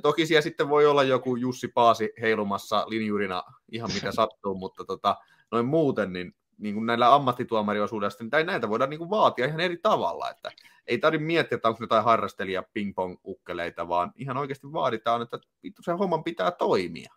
toki 0.02 0.26
siellä 0.26 0.42
sitten 0.42 0.68
voi 0.68 0.86
olla 0.86 1.02
joku 1.02 1.36
Jussi 1.36 1.68
Paasi 1.68 2.12
heilumassa 2.20 2.84
linjurina 2.88 3.42
ihan 3.72 3.90
mitä 3.94 4.12
sattuu, 4.12 4.54
mutta 4.54 4.84
tota, 4.84 5.16
noin 5.50 5.66
muuten, 5.66 6.12
niin 6.12 6.34
niin 6.58 6.74
kuin 6.74 6.86
näillä 6.86 7.14
ammattituomariosuudesta, 7.14 8.24
niin 8.24 8.46
näitä 8.46 8.68
voidaan 8.68 8.90
niin 8.90 8.98
kuin 8.98 9.10
vaatia 9.10 9.46
ihan 9.46 9.60
eri 9.60 9.76
tavalla, 9.76 10.30
että 10.30 10.50
ei 10.86 10.98
tarvitse 10.98 11.24
miettiä, 11.24 11.56
että 11.56 11.68
onko 11.68 11.84
jotain 11.84 12.04
harrastelija 12.04 12.62
ping-pong-ukkeleita, 12.62 13.88
vaan 13.88 14.12
ihan 14.16 14.36
oikeasti 14.36 14.72
vaaditaan, 14.72 15.22
että 15.22 15.38
vittu 15.62 15.82
sen 15.82 15.98
homman 15.98 16.24
pitää 16.24 16.50
toimia. 16.50 17.14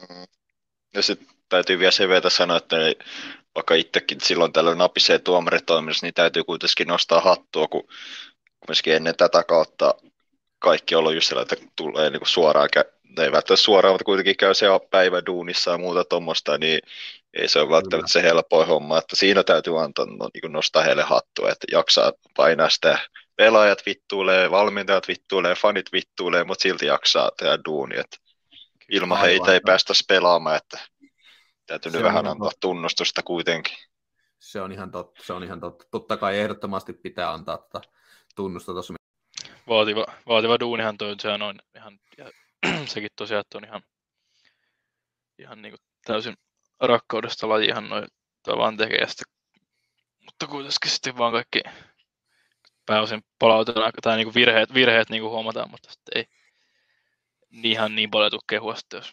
Mm. 0.00 0.26
Ja 0.94 1.02
sitten 1.02 1.28
täytyy 1.48 1.78
vielä 1.78 1.90
sen 1.90 2.08
verran 2.08 2.30
sanoa, 2.30 2.56
että 2.56 2.76
vaikka 3.54 3.74
itsekin 3.74 4.20
silloin 4.20 4.52
tällöin 4.52 4.78
napisee 4.78 5.18
tuomaritoiminnassa, 5.18 6.06
niin 6.06 6.14
täytyy 6.14 6.44
kuitenkin 6.44 6.88
nostaa 6.88 7.20
hattua, 7.20 7.68
kun 7.68 7.88
myöskin 8.68 8.94
ennen 8.94 9.16
tätä 9.16 9.44
kautta 9.44 9.94
kaikki 10.58 10.94
on 10.94 10.98
ollut 10.98 11.14
just 11.14 11.28
sellainen, 11.28 11.58
että 11.58 11.72
tulee 11.76 12.10
niin 12.10 12.20
kuin 12.20 12.28
suoraan, 12.28 12.68
ei 12.74 13.32
välttämättä 13.32 13.56
suoraan, 13.56 13.94
mutta 13.94 14.04
kuitenkin 14.04 14.36
käy 14.36 14.54
se 14.54 14.66
päivä 14.90 15.22
duunissa 15.26 15.70
ja 15.70 15.78
muuta 15.78 16.04
tuommoista, 16.04 16.58
niin 16.58 16.80
ei 17.34 17.48
se 17.48 17.60
ole 17.60 17.70
välttämättä 17.70 18.12
se 18.12 18.22
helpoin 18.22 18.68
homma, 18.68 18.98
että 18.98 19.16
siinä 19.16 19.42
täytyy 19.42 19.82
antaa 19.82 20.06
no, 20.06 20.28
niin 20.34 20.52
nostaa 20.52 20.82
heille 20.82 21.02
hattua, 21.02 21.50
että 21.50 21.66
jaksaa 21.72 22.12
painaa 22.36 22.70
sitä 22.70 22.98
pelaajat 23.36 23.86
vittuilee, 23.86 24.50
valmentajat 24.50 25.08
vittuilee, 25.08 25.54
fanit 25.54 25.92
vittuilee, 25.92 26.44
mutta 26.44 26.62
silti 26.62 26.86
jaksaa 26.86 27.30
tehdä 27.38 27.58
duuni. 27.64 27.98
Että 27.98 28.16
ilman 28.90 29.18
Aivan. 29.18 29.28
heitä 29.28 29.52
ei 29.52 29.60
päästä 29.66 29.92
pelaamaan, 30.08 30.56
että 30.56 30.78
täytyy 31.66 31.92
Se 31.92 31.98
nyt 31.98 32.04
vähän 32.04 32.26
antaa 32.26 32.50
tunnustusta 32.60 33.22
kuitenkin. 33.22 33.76
Se 34.38 34.60
on 34.60 34.72
ihan 34.72 34.90
totta. 34.90 35.22
Se 35.24 35.32
on 35.32 35.44
ihan 35.44 35.60
totta. 35.60 35.84
Totta 35.90 36.16
kai 36.16 36.38
ehdottomasti 36.38 36.92
pitää 36.92 37.32
antaa 37.32 37.58
tota 37.58 37.80
tunnusta 38.36 38.72
tuossa. 38.72 38.94
Vaativa, 39.68 40.06
vaativa 40.28 40.60
duunihan 40.60 40.98
toi, 40.98 41.14
sehän 41.20 41.42
on 41.42 41.58
ihan, 41.76 42.00
ja 42.18 42.30
sekin 42.94 43.10
tosiaan, 43.16 43.40
että 43.40 43.58
on 43.58 43.64
ihan, 43.64 43.82
ihan 45.38 45.62
niin 45.62 45.72
kuin 45.72 45.80
täysin 46.06 46.36
rakkaudesta 46.80 47.48
lajihan 47.48 47.88
noin 47.88 48.06
vaan 48.46 48.76
tekee. 48.76 49.06
Sitten, 49.06 49.32
mutta 50.24 50.46
kuitenkin 50.46 50.90
sitten 50.90 51.18
vaan 51.18 51.32
kaikki 51.32 51.62
pääosin 52.86 53.24
palautena 53.38 53.90
tai 54.02 54.16
niin 54.16 54.26
kuin 54.26 54.34
virheet, 54.34 54.74
virheet 54.74 55.10
niin 55.10 55.22
kuin 55.22 55.30
huomataan, 55.30 55.70
mutta 55.70 55.90
sitten 55.90 56.12
ei 56.16 56.26
ihan 57.62 57.94
niin 57.94 58.10
paljon 58.10 58.30
tule 58.30 58.40
kehua, 58.48 58.74
sitten 58.74 58.98
jos, 58.98 59.12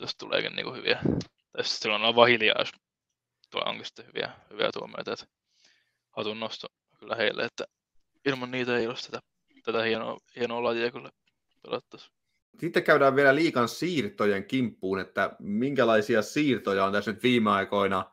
jos 0.00 0.16
tuleekin 0.16 0.56
niin 0.56 0.64
kuin 0.64 0.76
hyviä. 0.76 0.98
Tai 1.52 1.64
sitten 1.64 1.82
silloin 1.82 2.04
on 2.04 2.16
vaan 2.16 2.28
hiljaa, 2.28 2.56
jos 2.58 2.72
tulee 3.50 3.68
onkin 3.68 3.86
sitten 3.86 4.06
hyviä, 4.06 4.30
hyviä 4.50 4.72
tuomioita. 4.72 5.12
Että 5.12 5.26
hatun 6.10 6.40
nosto 6.40 6.66
kyllä 6.98 7.16
heille, 7.16 7.44
että 7.44 7.64
ilman 8.24 8.50
niitä 8.50 8.76
ei 8.76 8.86
olisi 8.86 9.10
tätä, 9.10 9.26
tätä 9.64 9.82
hienoa, 9.82 10.18
hienoa 10.36 10.62
lajia 10.62 10.90
kyllä 10.90 11.10
pelattaisiin. 11.62 12.15
Sitten 12.60 12.82
käydään 12.84 13.16
vielä 13.16 13.34
liikan 13.34 13.68
siirtojen 13.68 14.44
kimppuun, 14.44 14.98
että 14.98 15.36
minkälaisia 15.38 16.22
siirtoja 16.22 16.84
on 16.84 16.92
tässä 16.92 17.12
nyt 17.12 17.22
viime 17.22 17.50
aikoina 17.50 18.10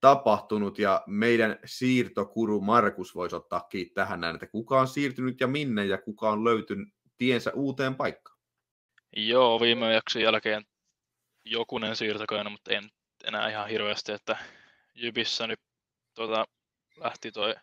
tapahtunut, 0.00 0.78
ja 0.78 1.02
meidän 1.06 1.58
siirtokuru 1.64 2.60
Markus 2.60 3.14
voisi 3.14 3.36
ottaa 3.36 3.60
kiinni 3.60 3.92
tähän 3.94 4.20
näin, 4.20 4.34
että 4.34 4.46
kuka 4.46 4.80
on 4.80 4.88
siirtynyt 4.88 5.40
ja 5.40 5.46
minne, 5.46 5.86
ja 5.86 5.98
kuka 5.98 6.30
on 6.30 6.44
löytynyt 6.44 6.88
tiensä 7.18 7.52
uuteen 7.54 7.94
paikkaan. 7.94 8.38
Joo, 9.16 9.60
viime 9.60 9.92
jakson 9.92 10.22
jälkeen 10.22 10.64
jokunen 11.44 11.96
siirtokaina, 11.96 12.50
mutta 12.50 12.72
en 12.72 12.90
enää 13.24 13.50
ihan 13.50 13.68
hirveästi, 13.68 14.12
että 14.12 14.36
Jypissä 14.94 15.46
nyt 15.46 15.60
tota, 16.14 16.44
lähti 16.96 17.32
toi 17.32 17.54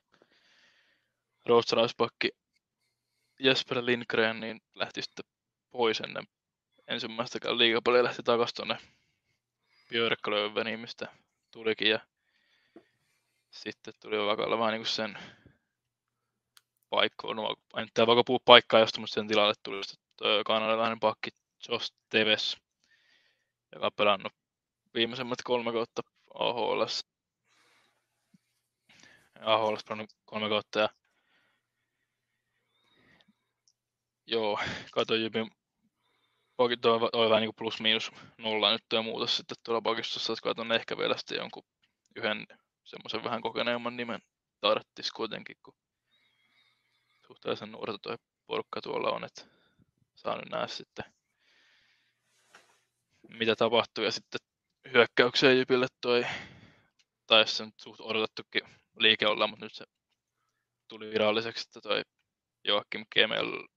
ruotsalaispakki 1.46 2.30
Jesper 3.40 3.86
Lindgren, 3.86 4.40
niin 4.40 4.62
lähti 4.76 5.02
sitten 5.02 5.26
pois 5.72 6.00
ennen 6.00 6.28
ensimmäistäkään 6.88 7.58
liigapeliä, 7.58 8.04
lähti 8.04 8.24
takaisin 8.24 8.56
tuonne 8.56 8.78
Björklöveniin, 9.90 10.80
mistä 10.80 11.08
tulikin, 11.52 11.90
ja 11.90 12.00
sitten 13.50 13.94
tuli 14.00 14.26
vakalla 14.26 14.60
vähän 14.60 14.72
niin 14.72 14.82
kuin 14.82 14.88
sen 14.88 15.20
paikkoon, 16.90 17.36
no, 17.36 17.56
en 17.78 17.88
tiedä 17.94 18.08
vaikka 18.08 18.24
puhua 18.24 18.40
paikkaa 18.46 18.80
josta, 18.80 19.00
mutta 19.00 19.14
sen 19.14 19.28
tilalle 19.28 19.54
tuli 19.64 19.82
kanadalainen 20.46 21.00
pakki 21.00 21.30
Josh 21.70 21.94
Teves, 22.10 22.58
joka 23.74 23.86
on 23.86 23.92
pelannut 23.96 24.34
viimeisemmät 24.94 25.40
kolme 25.44 25.72
kautta 25.72 26.02
AHL. 26.34 26.84
AHL 29.40 29.76
pelannut 29.88 30.14
kolme 30.26 30.50
kautta 30.50 30.80
ja 30.80 30.90
joo, 34.26 34.60
katsoin 34.92 35.22
Jypin 35.22 35.52
pakit 36.60 36.82
toi, 36.82 37.00
toi 37.12 37.30
vähän 37.30 37.42
niin 37.42 37.56
plus 37.56 37.82
miinus 37.82 38.12
nolla 38.38 38.72
nyt 38.72 38.84
ja 38.94 39.02
muuta 39.02 39.28
sitten 39.28 39.58
tuolla 39.64 39.82
pakistossa, 39.82 40.34
että 40.34 40.44
katson 40.44 40.72
ehkä 40.72 40.98
vielä 40.98 41.18
sitten 41.18 41.38
jonkun 41.38 41.64
yhden 42.16 42.48
semmoisen 42.84 43.24
vähän 43.24 43.42
kokeneemman 43.42 43.98
nimen 43.98 44.22
tarttis 44.62 45.12
kuitenkin, 45.12 45.56
kun 45.64 45.74
suhteellisen 47.28 47.72
nuorta 47.72 47.98
toi 47.98 48.16
porukka 48.48 48.82
tuolla 48.82 49.10
on, 49.10 49.24
että 49.24 49.42
saa 50.16 50.36
nyt 50.36 50.50
nähdä 50.50 50.68
sitten 50.68 51.06
mitä 53.30 53.56
tapahtuu. 53.56 54.04
Ja 54.04 54.12
sitten 54.12 54.40
hyökkäykseen 54.94 55.58
Jypille 55.58 55.88
toi, 56.02 56.26
tai 57.28 57.48
se 57.48 57.66
nyt 57.66 57.80
suht 57.80 58.00
odotettukin 58.02 58.62
liike 58.98 59.28
olla, 59.28 59.48
mutta 59.48 59.66
nyt 59.66 59.74
se 59.74 59.86
tuli 60.88 61.12
viralliseksi, 61.12 61.68
että 61.68 61.82
toi 61.82 62.02
Joakim 62.64 63.06
Kemel 63.14 63.68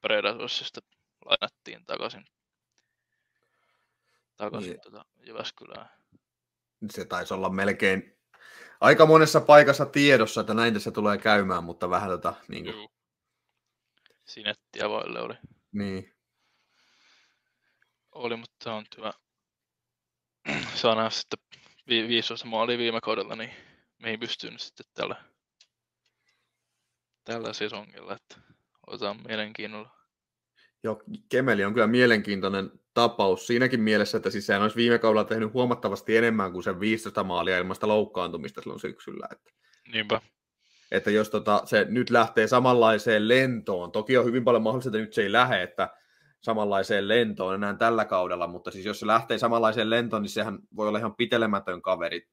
Predatorsista 0.00 0.80
lainattiin 1.26 1.86
takaisin, 1.86 2.24
takaisin 4.36 4.70
Niin. 4.70 4.80
tota 4.80 5.04
Jyväskylään. 5.26 5.90
Se 6.90 7.04
taisi 7.04 7.34
olla 7.34 7.48
melkein 7.50 8.18
aika 8.80 9.06
monessa 9.06 9.40
paikassa 9.40 9.86
tiedossa, 9.86 10.40
että 10.40 10.54
näin 10.54 10.74
tässä 10.74 10.90
tulee 10.90 11.18
käymään, 11.18 11.64
mutta 11.64 11.90
vähän 11.90 12.10
tota, 12.10 12.34
niin, 12.48 12.64
kuin. 12.64 12.88
Sinettiä 14.24 14.88
vaille 14.90 15.20
oli, 15.20 15.34
niin. 15.72 16.14
oli, 18.12 18.36
mutta 18.36 18.74
on 18.74 18.84
hyvä. 18.96 19.12
Saa 20.80 20.94
nähdä 20.94 21.10
sitten 21.10 21.38
vi- 21.88 22.08
15 22.08 22.46
maalia 22.46 22.78
viime 22.78 23.00
kaudella, 23.00 23.36
niin 23.36 23.50
mihin 23.98 24.20
pystyy 24.20 24.50
nyt 24.50 24.60
sitten 24.60 24.86
tällä, 24.94 25.24
tällä 27.24 27.52
sesongilla, 27.52 28.14
että 28.14 28.36
otetaan 28.86 29.22
mielenkiinnolla. 29.26 29.95
Joo, 30.84 31.02
Kemeli 31.28 31.64
on 31.64 31.74
kyllä 31.74 31.86
mielenkiintoinen 31.86 32.70
tapaus 32.94 33.46
siinäkin 33.46 33.80
mielessä, 33.80 34.16
että 34.16 34.30
siis 34.30 34.46
sehän 34.46 34.62
olisi 34.62 34.76
viime 34.76 34.98
kaudella 34.98 35.24
tehnyt 35.24 35.52
huomattavasti 35.52 36.16
enemmän 36.16 36.52
kuin 36.52 36.62
sen 36.62 36.80
15 36.80 37.24
maalia 37.24 37.58
ilman 37.58 37.74
sitä 37.74 37.88
loukkaantumista 37.88 38.60
silloin 38.60 38.80
syksyllä. 38.80 39.28
Että, 39.32 39.52
Niinpä. 39.92 40.20
että 40.90 41.10
jos 41.10 41.30
tota, 41.30 41.62
se 41.64 41.86
nyt 41.88 42.10
lähtee 42.10 42.46
samanlaiseen 42.46 43.28
lentoon, 43.28 43.92
toki 43.92 44.16
on 44.16 44.24
hyvin 44.24 44.44
paljon 44.44 44.62
mahdollista, 44.62 44.88
että 44.88 44.98
nyt 44.98 45.12
se 45.12 45.22
ei 45.22 45.32
lähde, 45.32 45.62
että 45.62 45.90
samanlaiseen 46.40 47.08
lentoon 47.08 47.54
enää 47.54 47.74
tällä 47.74 48.04
kaudella, 48.04 48.46
mutta 48.46 48.70
siis 48.70 48.84
jos 48.84 49.00
se 49.00 49.06
lähtee 49.06 49.38
samanlaiseen 49.38 49.90
lentoon, 49.90 50.22
niin 50.22 50.30
sehän 50.30 50.58
voi 50.76 50.88
olla 50.88 50.98
ihan 50.98 51.16
pitelemätön 51.16 51.82
kaveri 51.82 52.28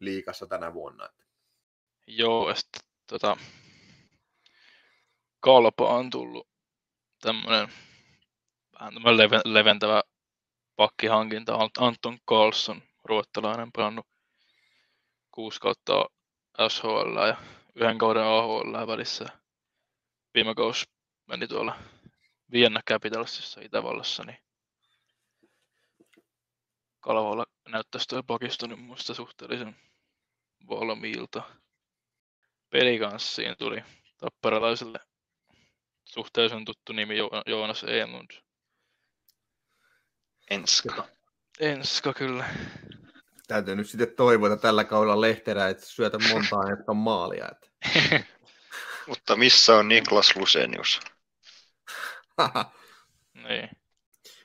liikassa 0.00 0.46
tänä 0.46 0.74
vuonna. 0.74 1.06
Että. 1.06 1.24
Joo, 2.06 2.48
ja 2.48 2.54
sitten 2.54 2.80
tota, 3.08 3.36
Kalpa 5.40 5.88
on 5.88 6.10
tullut 6.10 6.53
tämmöinen 7.24 7.68
vähän 8.80 8.94
tämmöinen 8.94 9.16
leve, 9.16 9.40
leventävä 9.44 10.02
pakkihankinta. 10.76 11.52
Ant- 11.52 11.86
Anton 11.86 12.18
Karlsson, 12.24 12.82
ruottalainen, 13.04 13.72
pelannut 13.72 14.06
kuusi 15.30 15.60
kautta 15.60 16.04
SHL 16.68 17.26
ja 17.28 17.36
yhden 17.74 17.98
kauden 17.98 18.22
AHL 18.22 18.86
välissä. 18.86 19.26
Viime 20.34 20.54
kausi 20.54 20.84
meni 21.26 21.48
tuolla 21.48 21.76
Vienna 22.52 22.80
Capitalsissa 22.90 23.60
Itävallassa, 23.60 24.24
niin 24.24 24.38
Kalvolla 27.00 27.46
näyttäisi 27.68 28.08
tuo 28.08 28.22
pakisto 28.22 28.66
nyt 28.66 28.80
muista 28.80 29.14
suhteellisen 29.14 29.76
valmiilta. 30.68 31.42
Pelikanssiin 32.70 33.56
tuli 33.58 33.82
tapparalaiselle 34.18 34.98
suhteellisen 36.04 36.64
tuttu 36.64 36.92
nimi 36.92 37.16
jo- 37.16 37.30
Joonas 37.46 37.84
Enlund. 37.84 38.30
Enska. 40.50 41.08
Enska 41.60 42.12
kyllä. 42.12 42.44
Täytyy 43.46 43.76
nyt 43.76 43.88
sitten 43.88 44.16
toivoa, 44.16 44.52
että 44.52 44.62
tällä 44.62 44.84
kaudella 44.84 45.20
Lehterä 45.20 45.68
et 45.68 45.80
syötä 45.80 46.18
montaa 46.18 46.70
jotka 46.76 46.94
maalia. 46.94 47.48
Että. 47.52 47.68
Mutta 49.08 49.36
missä 49.36 49.76
on 49.76 49.88
Niklas 49.88 50.36
Lusenius? 50.36 51.00
niin. 53.48 53.70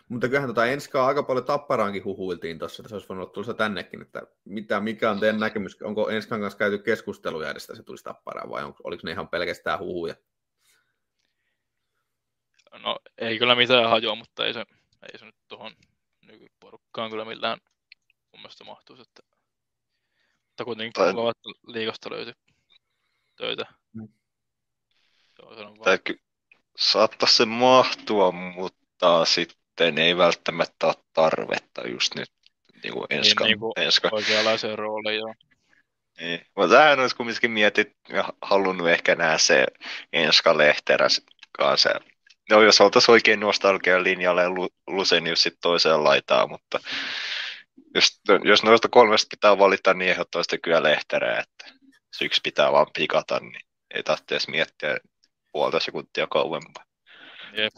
Mutta 0.10 0.28
kyllähän 0.28 0.50
tota 0.50 0.66
Enskaa 0.66 1.08
aika 1.08 1.24
paljon 1.24 1.46
tapparaankin 1.46 2.04
huhuiltiin 2.04 2.60
tuossa, 2.60 2.82
että 2.82 2.90
se 2.90 2.96
olisi 2.96 3.10
voinut 3.10 3.24
olla 3.24 3.34
tulossa 3.34 3.54
tännekin, 3.54 4.02
että 4.02 4.22
mitä, 4.46 4.80
mikä 4.80 5.12
on 5.12 5.20
teidän 5.20 5.40
näkemys, 5.40 5.82
onko 5.82 6.10
Enskan 6.10 6.42
kanssa 6.42 6.58
käyty 6.60 6.78
keskusteluja 6.78 7.50
edes, 7.50 7.64
että 7.64 7.76
se 7.76 7.84
tulisi 7.84 8.04
tapparaan 8.04 8.50
vai 8.50 8.64
on, 8.64 8.76
oliko 8.84 9.02
ne 9.06 9.12
ihan 9.12 9.28
pelkästään 9.28 9.80
huhuja? 9.80 10.16
No 12.84 13.00
ei 13.18 13.40
kyllä 13.40 13.56
mitään 13.56 13.90
hajoa, 13.90 14.16
mutta 14.16 14.46
ei 14.46 14.54
se, 14.54 14.66
ei 15.14 15.20
se 15.20 15.26
nyt 15.26 15.36
tuohon 15.48 15.76
nykyporukkaan 16.22 17.10
kyllä 17.12 17.26
millään 17.26 17.58
mun 18.32 18.42
mielestä 18.42 18.64
mahtuisi. 18.64 19.02
Että... 19.02 19.24
Mutta 20.48 20.66
kuitenkin 20.66 20.94
Tai- 20.94 21.14
kovat 21.14 21.38
liikasta 21.68 22.10
löytyi 22.10 22.34
töitä. 23.36 23.66
Mm. 23.94 24.08
Tai 25.84 26.00
ky- 26.04 26.22
saattaisi 26.78 27.36
se 27.36 27.46
mahtua, 27.46 28.32
mutta 28.32 29.26
sitten 29.26 29.98
ei 29.98 30.18
välttämättä 30.18 30.88
ole 30.88 30.96
tarvetta 31.14 31.88
just 31.88 32.16
nyt 32.16 32.32
niin 32.84 32.94
kuin 32.94 33.06
enska, 33.10 33.44
Niin, 33.44 33.50
niinku- 33.50 33.74
enska. 33.78 34.10
oikeanlaiseen 34.12 34.78
rooliin 34.80 35.20
joo. 35.20 35.34
Niin. 36.20 36.46
Mutta 36.56 36.76
tähän 36.76 37.00
olisi 37.00 37.16
kumminkin 37.16 37.52
mietit 37.52 37.94
ja 38.10 38.34
halunnut 38.42 38.88
ehkä 38.88 39.16
nähdä 39.16 39.38
se 39.38 39.66
Enska 40.14 40.58
Lehterä 40.58 41.08
kanssa. 41.52 41.90
No 42.50 42.62
jos 42.62 42.82
oltaisiin 42.82 43.14
oikein 43.14 43.40
nostalgian 43.40 44.04
linjalle 44.04 44.42
ja 44.42 44.50
Lu- 44.50 44.74
Lusenius 44.88 45.44
sitten 45.44 45.62
toiseen 45.62 46.04
laitaan, 46.04 46.50
mutta 46.50 46.80
jos, 47.96 48.22
jos 48.44 48.64
noista 48.64 48.90
kolmesta 48.90 49.28
pitää 49.30 49.58
valita, 49.58 49.94
niin 49.94 50.12
ehdottomasti 50.12 50.58
kyllä 50.58 50.84
Lehterä, 50.84 51.40
että 51.40 51.74
se 52.14 52.26
yksi 52.26 52.42
pitää 52.44 52.72
vaan 52.72 52.88
pikata, 52.94 53.40
niin 53.40 53.62
ei 53.94 54.04
tarvitse 54.04 54.36
edes 54.36 54.48
miettiä 54.48 54.98
puolta 55.52 55.80
sekuntia 55.80 56.28
kauempaa. 56.28 56.84
Jep. 57.54 57.74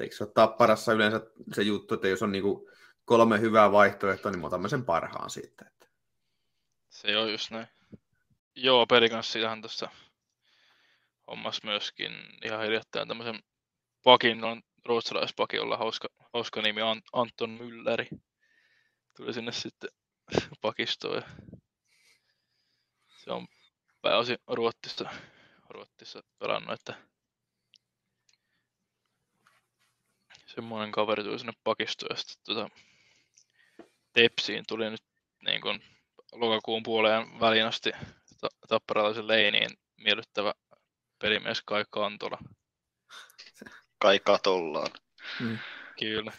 Eikö 0.00 0.16
se 0.16 0.24
ole 0.24 0.32
tapparassa 0.34 0.92
yleensä 0.92 1.20
se 1.52 1.62
juttu, 1.62 1.94
että 1.94 2.08
jos 2.08 2.22
on 2.22 2.32
niinku 2.32 2.70
kolme 3.04 3.40
hyvää 3.40 3.72
vaihtoehtoa, 3.72 4.32
niin 4.32 4.40
me 4.40 4.46
otamme 4.46 4.68
sen 4.68 4.84
parhaan 4.84 5.30
sitten. 5.30 5.66
Että. 5.66 5.86
Se 6.88 7.16
on 7.16 7.32
just 7.32 7.50
näin. 7.50 7.66
Joo, 8.54 8.86
siitähän 9.20 9.62
tuossa 9.62 9.90
hommas 11.26 11.62
myöskin 11.62 12.12
ihan 12.44 12.62
hiljattain 12.62 13.08
tämmöisen 13.08 13.38
pakin, 14.04 14.44
on 14.44 14.62
ruotsalaispaki, 14.84 15.56
jolla 15.56 15.76
hauska, 15.76 16.08
hauska 16.34 16.62
nimi 16.62 16.82
on 16.82 17.02
Anton 17.12 17.50
Mülleri. 17.50 18.08
Tuli 19.16 19.34
sinne 19.34 19.52
sitten 19.52 19.90
pakistoon 20.62 21.16
ja 21.16 21.22
se 23.16 23.32
on 23.32 23.48
pääosin 24.02 24.38
Ruotsissa, 24.46 25.10
Ruotsissa 25.68 26.22
pelannut, 26.38 26.72
että 26.74 26.94
semmoinen 30.46 30.92
kaveri 30.92 31.24
tuli 31.24 31.38
sinne 31.38 31.52
pakistoon 31.64 32.08
ja 32.10 32.16
sitten 32.16 32.54
tota, 32.54 32.70
Tepsiin 34.12 34.64
tuli 34.68 34.90
nyt 34.90 35.02
niin 35.46 35.60
kuin 35.60 35.82
lokakuun 36.32 36.82
puoleen 36.82 37.40
väliin 37.40 37.66
asti 37.66 37.90
tapparalaisen 38.68 39.28
leiniin 39.28 39.70
miellyttävä 39.96 40.54
pelimies 41.18 41.62
Kai 41.62 41.84
Kantola. 41.90 42.38
Kai 44.00 44.20
katollaan. 44.24 44.90
Mm. 45.40 45.58
Kyllä. 45.98 46.32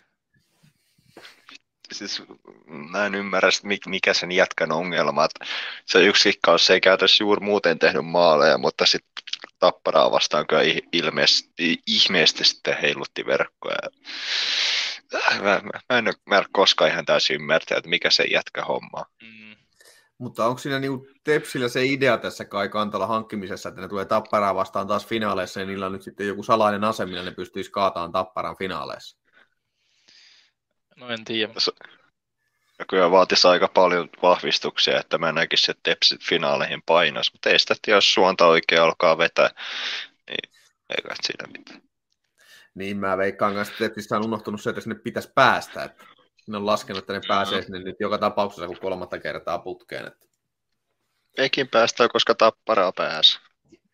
Siis 1.91 2.23
mä 2.67 3.05
en 3.05 3.15
ymmärrä, 3.15 3.49
mikä 3.85 4.13
sen 4.13 4.31
jätkän 4.31 4.71
ongelma. 4.71 5.27
Se 5.85 6.03
yksi 6.03 6.39
kausi 6.41 6.73
ei 6.73 6.81
käytössä 6.81 7.23
juuri 7.23 7.45
muuten 7.45 7.79
tehnyt 7.79 8.05
maaleja, 8.05 8.57
mutta 8.57 8.85
sitten 8.85 9.11
tapparaa 9.59 10.11
vastaan 10.11 10.47
kyllä 10.47 10.63
ilmeisesti, 10.91 11.81
ihmeesti 11.87 12.43
sitten 12.43 12.77
heilutti 12.81 13.25
verkkoja. 13.25 13.77
Mä, 15.13 15.41
mä, 15.41 15.61
mä, 15.89 15.97
en, 15.97 16.13
mä 16.25 16.37
en 16.37 16.45
koskaan 16.51 16.91
ihan 16.91 17.05
täysin 17.05 17.35
ymmärtää, 17.35 17.77
että 17.77 17.89
mikä 17.89 18.09
se 18.09 18.23
jätkä 18.23 18.65
homma. 18.65 19.05
Mm. 19.21 19.55
Mutta 20.21 20.45
onko 20.45 20.57
siinä 20.57 20.79
niinku 20.79 21.07
Tepsillä 21.23 21.69
se 21.69 21.85
idea 21.85 22.17
tässä 22.17 22.45
Kai 22.45 22.69
Kantala 22.69 23.07
hankkimisessa, 23.07 23.69
että 23.69 23.81
ne 23.81 23.87
tulee 23.87 24.05
tapparaa 24.05 24.55
vastaan 24.55 24.87
taas 24.87 25.07
finaaleissa 25.07 25.59
ja 25.59 25.65
niillä 25.65 25.85
on 25.85 25.91
nyt 25.91 26.01
sitten 26.01 26.27
joku 26.27 26.43
salainen 26.43 26.83
ase, 26.83 27.05
millä 27.05 27.23
ne 27.23 27.31
pystyisi 27.31 27.71
kaataan 27.71 28.11
tapparan 28.11 28.57
finaaleissa? 28.57 29.17
No 30.95 31.09
en 31.09 31.25
tiedä. 31.25 31.53
Ja 32.79 32.85
kyllä 32.89 33.11
vaatisi 33.11 33.47
aika 33.47 33.67
paljon 33.67 34.09
vahvistuksia, 34.21 34.99
että 34.99 35.17
mä 35.17 35.31
näkisin, 35.31 35.71
että 35.71 35.91
Tepsit 35.91 36.23
finaaleihin 36.23 36.81
painas. 36.85 37.33
Mutta 37.33 37.49
ei 37.49 37.59
sitä, 37.59 37.75
jos 37.87 38.13
suonta 38.13 38.47
oikein 38.47 38.81
alkaa 38.81 39.17
vetää, 39.17 39.49
niin 40.29 40.51
ei 40.89 41.01
kai 41.07 41.15
siinä 41.21 41.57
mitään. 41.57 41.81
Niin 42.75 42.97
mä 42.97 43.17
veikkaan 43.17 43.53
kanssa, 43.53 43.73
että 43.73 43.83
Tepsissä 43.83 44.17
on 44.17 44.25
unohtunut 44.25 44.61
se, 44.61 44.69
että 44.69 44.81
sinne 44.81 44.95
pitäisi 44.95 45.31
päästä. 45.35 45.83
Että 45.83 46.05
ne 46.47 46.57
on 46.57 46.65
laskenut, 46.65 46.99
että 46.99 47.13
ne 47.13 47.21
pääsee 47.27 47.61
sinne 47.61 47.79
nyt 47.79 47.95
joka 47.99 48.17
tapauksessa 48.17 48.67
kuin 48.67 48.79
kolmatta 48.79 49.19
kertaa 49.19 49.59
putkeen. 49.59 50.07
Että... 50.07 50.27
Eikin 51.37 51.67
päästä, 51.67 52.09
koska 52.09 52.35
tapparaa 52.35 52.91
pääs. 52.91 53.39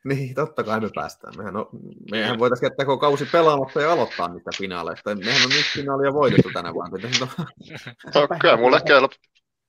Niin, 0.04 0.36
totta 0.36 0.64
kai 0.64 0.80
me 0.80 0.89
päästään. 0.95 1.34
Mehän, 1.38 1.56
on, 1.56 1.70
mehän 2.12 2.39
voitaisiin 2.39 2.68
jättää 2.68 2.86
koko 2.86 2.98
kausi 2.98 3.26
pelaamatta 3.26 3.82
ja 3.82 3.91
aloittaa 3.91 4.28
niitä 4.28 4.50
finaaleista. 4.58 5.16
Mehän 5.16 5.45
on 5.45 5.52
yksi 5.52 5.80
finaalia 5.80 6.14
voitettu 6.14 6.50
tänä 6.54 6.74
vuonna. 6.74 6.98
no, 8.16 8.28
kyllä 8.41 8.58
mulle 8.58 8.82
kelpaa. 8.86 9.18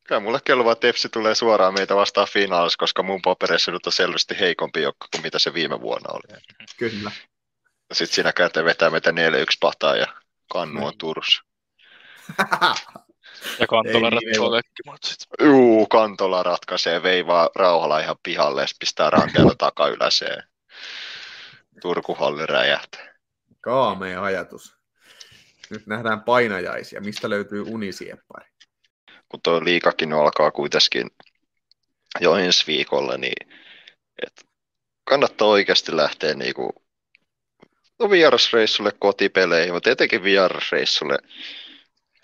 Kyllä 0.09 0.21
mulle 0.21 0.39
kelvaa, 0.45 0.73
että 0.73 0.87
Tepsi 0.87 1.09
tulee 1.09 1.35
suoraan 1.35 1.75
meitä 1.75 1.97
vastaan 1.97 2.29
finaalissa, 2.33 2.79
koska 2.79 3.03
mun 3.03 3.23
paperissa 3.23 3.73
nyt 3.73 3.87
on 3.87 3.93
selvästi 3.93 4.41
heikompi 4.41 4.83
joukko 4.83 5.07
kuin 5.15 5.23
mitä 5.23 5.39
se 5.39 5.55
viime 5.55 5.81
vuonna 5.81 6.13
oli. 6.13 6.41
Kyllä. 6.79 7.11
Sitten 7.93 8.15
siinä 8.15 8.33
käteen 8.33 8.67
vetää 8.67 8.91
meitä 8.91 9.11
4-1 9.11 9.15
pataa 9.61 9.97
ja 9.97 10.07
kannu 10.53 10.87
on 10.87 10.93
Turussa. 10.99 11.48
Ja 13.61 13.67
Kantola 13.67 14.11
ratkaisee 14.11 14.51
kaikki 14.51 14.83
matsit. 14.87 15.19
Juu, 15.41 15.87
Kantola 15.87 16.43
ratkaisee, 16.43 17.03
veivaa 17.03 17.51
rauhalla 17.55 18.01
ihan 18.01 18.17
pihalle 18.23 18.61
ja 18.61 18.67
pistää 18.81 19.11
ranteella 19.11 19.55
takaylläseen. 19.65 20.43
Turkuhalli 21.83 22.47
räjähtää. 22.47 23.15
Kaamea 23.61 24.23
ajatus. 24.23 24.77
Nyt 25.71 25.87
nähdään 25.87 26.21
painajaisia. 26.21 27.01
Mistä 27.01 27.31
löytyy 27.31 27.63
unisieppari? 27.63 28.51
Kun 29.29 29.41
tuo 29.43 29.65
liikakin 29.65 30.13
alkaa 30.13 30.51
kuitenkin 30.51 31.07
jo 32.21 32.35
ensi 32.35 32.67
viikolla, 32.67 33.17
niin 33.17 33.55
et 34.27 34.45
kannattaa 35.05 35.49
oikeasti 35.49 35.97
lähteä 35.97 36.35
niinku, 36.35 36.75
no 37.99 38.11
vierasreissulle 38.11 38.93
kotipeleihin, 38.99 39.75
mutta 39.75 39.91
etenkin 39.91 40.23
vierasreissulle 40.23 41.19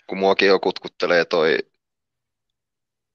kun 0.07 0.17
muakin 0.17 0.47
jo 0.47 0.59
kutkuttelee 0.59 1.25
toi 1.25 1.57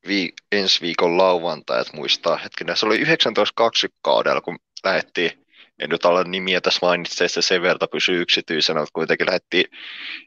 vi- 0.08 0.32
ensi 0.52 0.80
viikon 0.80 1.16
lauantai, 1.16 1.80
että 1.80 1.96
muistaa 1.96 2.36
hetkinen, 2.36 2.76
se 2.76 2.86
oli 2.86 2.96
1920 2.96 3.98
kaudella, 4.02 4.40
kun 4.40 4.58
lähdettiin, 4.84 5.46
en 5.78 5.90
nyt 5.90 6.04
ala 6.04 6.24
nimiä 6.24 6.60
tässä 6.60 6.86
mainitse, 6.86 7.24
että 7.24 7.42
sen 7.42 7.62
verta 7.62 7.86
pysyy 7.86 8.20
yksityisenä, 8.20 8.80
mutta 8.80 8.92
kuitenkin 8.92 9.26
lähdettiin 9.26 9.64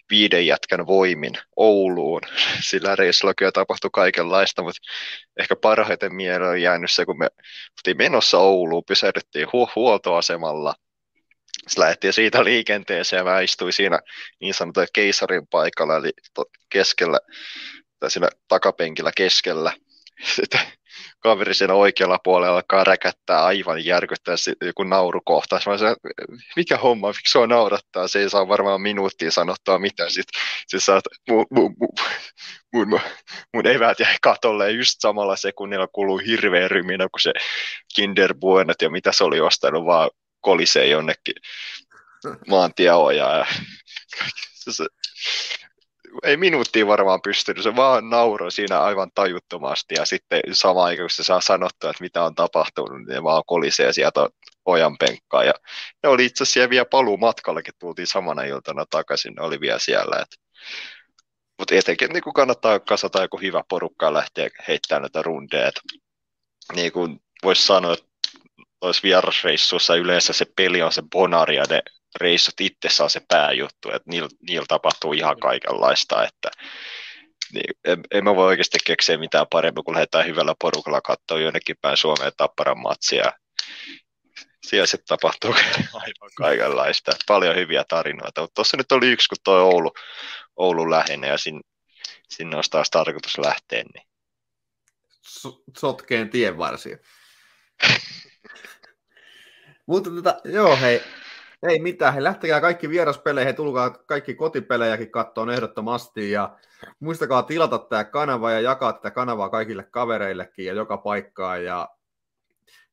viiden 0.10 0.48
jätkän 0.48 0.88
voimin 0.88 1.34
Ouluun. 1.56 2.22
Sillä 2.70 2.96
reissulla 2.96 3.34
kyllä 3.34 3.52
tapahtui 3.52 3.90
kaikenlaista, 3.94 4.64
mutta 4.64 4.82
ehkä 5.40 5.56
parhaiten 5.56 6.16
mieleen 6.16 6.50
on 6.50 6.62
jäänyt 6.62 6.92
se, 6.92 7.06
kun 7.06 7.20
me 7.20 7.28
oltiin 7.80 7.98
menossa 7.98 8.38
Ouluun, 8.38 8.84
pysähdyttiin 8.88 9.48
hu- 9.48 9.72
huoltoasemalla, 9.76 10.74
sitten 11.68 11.82
lähdettiin 11.82 12.14
siitä 12.14 12.44
liikenteeseen 12.44 13.18
ja 13.18 13.24
mä 13.24 13.42
istuin 13.42 13.74
siinä 13.74 14.00
niin 14.42 14.54
sanotulla 14.54 14.88
keisarin 14.94 15.48
paikalla, 15.48 15.98
eli 15.98 16.12
keskellä, 16.70 17.20
tai 18.00 18.12
siinä 18.12 18.30
takapenkillä 18.48 19.12
keskellä. 19.18 19.74
Sitten 20.36 20.60
kaveri 21.20 21.54
siinä 21.54 21.74
oikealla 21.74 22.20
puolella 22.24 22.56
alkaa 22.56 22.84
räkättää 22.84 23.44
aivan 23.44 23.86
järkyttää 23.86 24.36
joku 24.62 24.84
naurukohta. 24.84 25.60
Mä 25.66 25.78
sanoin, 25.78 25.96
mikä 26.56 26.78
homma, 26.78 27.08
miksi 27.08 27.32
se 27.32 27.40
on 27.40 27.50
naurattaa, 27.50 28.08
se 28.08 28.20
ei 28.20 28.30
saa 28.30 28.48
varmaan 28.48 28.82
minuuttia 28.82 29.32
sanottua 29.32 29.80
mitään. 29.80 30.12
Sitten 30.12 30.42
sit 30.68 30.84
sä 30.84 31.02
mun, 31.30 31.46
mun, 31.50 31.76
mun, 31.80 31.90
mun, 32.74 33.00
mun 33.54 33.68
eväät 33.68 34.00
jäi 34.00 34.16
katolle 34.22 34.72
just 34.72 34.96
samalla 35.00 35.36
sekunnilla 35.36 35.88
kuluu 35.88 36.18
hirveä 36.18 36.68
ryminä, 36.68 37.08
kun 37.12 37.22
se 37.22 37.34
Kinder 37.96 38.34
Buenot 38.34 38.82
ja 38.82 38.90
mitä 38.90 39.12
se 39.12 39.24
oli 39.24 39.42
ostanut, 39.42 39.86
vaan 39.86 40.10
kolisee 40.44 40.88
jonnekin 40.88 41.36
maantieojaan. 42.48 43.48
se, 44.54 44.74
se, 44.74 44.86
ei 46.24 46.38
minuuttia 46.38 46.88
varmaan 46.88 47.22
pystynyt, 47.22 47.64
se 47.64 47.76
vaan 47.76 48.10
nauroi 48.10 48.52
siinä 48.52 48.82
aivan 48.82 49.12
tajuttomasti 49.16 49.96
ja 49.98 50.06
sitten 50.06 50.42
sama 50.52 50.84
aikaan, 50.84 51.04
kun 51.04 51.10
se 51.10 51.24
saa 51.24 51.42
sanottua, 51.42 51.90
että 51.90 52.04
mitä 52.04 52.24
on 52.24 52.36
tapahtunut, 52.36 53.08
niin 53.08 53.24
vaan 53.24 53.44
kolisee 53.46 53.94
sieltä 53.94 54.30
ojan 54.66 54.98
penkkaa. 54.98 55.44
Ja 55.44 55.54
ne 56.04 56.10
oli 56.10 56.26
itse 56.26 56.44
asiassa 56.44 56.70
vielä 56.70 56.86
paluu 56.86 57.18
matkallakin, 57.18 57.74
tultiin 57.80 58.08
samana 58.08 58.44
iltana 58.44 58.86
takaisin, 58.90 59.34
ne 59.34 59.42
oli 59.42 59.60
vielä 59.60 59.80
siellä. 59.80 60.16
Että 60.22 60.36
mutta 61.60 61.76
etenkin 61.76 62.10
niin 62.10 62.24
kuin 62.24 62.34
kannattaa 62.34 62.80
kasata 62.80 63.22
joku 63.22 63.38
hyvä 63.38 63.64
porukka 63.70 64.06
ja 64.06 64.14
lähteä 64.14 64.50
heittämään 64.68 65.02
näitä 65.02 65.22
rundeja. 65.22 65.72
Niin 66.76 66.92
kuin 66.92 67.20
voisi 67.44 67.66
sanoa, 67.66 67.94
että 67.94 68.06
noissa 68.84 69.04
vierasreissuissa 69.04 69.96
yleensä 69.96 70.34
se 70.34 70.46
peli 70.56 70.82
on 70.82 70.94
se 70.94 71.04
bonari 71.12 71.56
ja 71.56 71.64
ne 71.70 71.82
reissut 72.20 72.62
itsessään 72.62 73.06
on 73.06 73.10
se 73.10 73.22
pääjuttu, 73.28 73.90
että 73.90 74.10
niillä, 74.10 74.30
niillä 74.50 74.66
tapahtuu 74.68 75.14
ihan 75.14 75.40
kaikenlaista, 75.40 76.24
että 76.24 76.50
niin, 77.54 77.76
en, 77.86 78.02
en 78.12 78.24
mä 78.24 78.36
voi 78.36 78.46
oikeasti 78.46 78.78
keksiä 78.86 79.18
mitään 79.18 79.46
paremmin, 79.50 79.84
kun 79.84 79.94
lähdetään 79.94 80.26
hyvällä 80.26 80.56
porukalla 80.62 81.02
katsoa 81.02 81.40
jonnekin 81.40 81.76
päin 81.82 81.98
Suomeen 81.98 82.32
tapparan 82.38 82.80
matsia. 82.80 83.32
Siellä 84.64 84.86
sitten 84.86 85.08
tapahtuu 85.08 85.54
aivan 85.94 86.32
kaikenlaista. 86.38 87.12
Paljon 87.28 87.56
hyviä 87.56 87.84
tarinoita, 87.88 88.42
mutta 88.42 88.56
tuossa 88.56 88.78
nyt 88.78 88.92
oli 88.92 89.12
yksi, 89.12 89.30
kun 89.30 89.38
tuo 89.44 89.56
Oulu, 89.56 89.92
Oulu 90.56 90.92
lähenee 90.92 91.30
ja 91.30 91.38
sin, 91.38 91.62
sinne 92.30 92.56
olisi 92.56 92.70
taas 92.70 92.90
tarkoitus 92.90 93.38
lähteä. 93.38 93.84
Niin. 93.94 94.08
Sotkeen 95.78 96.30
tien 96.30 96.58
varsia. 96.58 96.98
Mutta 99.86 100.10
tota, 100.10 100.36
joo, 100.46 100.76
hei, 100.76 101.02
ei 101.64 101.80
mitään. 101.80 102.14
He 102.14 102.24
lähtekää 102.24 102.62
kaikki 102.62 102.90
vieraspeleihin, 102.90 103.56
tulkaa 103.56 103.90
kaikki 103.90 104.36
kotipelejäkin 104.36 105.12
kattoon 105.12 105.50
ehdottomasti. 105.50 106.32
Ja 106.32 106.58
muistakaa 107.00 107.44
tilata 107.44 107.80
tämä 107.80 108.04
kanava 108.04 108.52
ja 108.52 108.62
jakaa 108.62 108.94
tätä 108.94 109.12
kanavaa 109.12 109.50
kaikille 109.50 109.84
kavereillekin 109.84 110.66
ja 110.66 110.74
joka 110.74 110.98
paikkaan. 110.98 111.64
Ja 111.64 111.90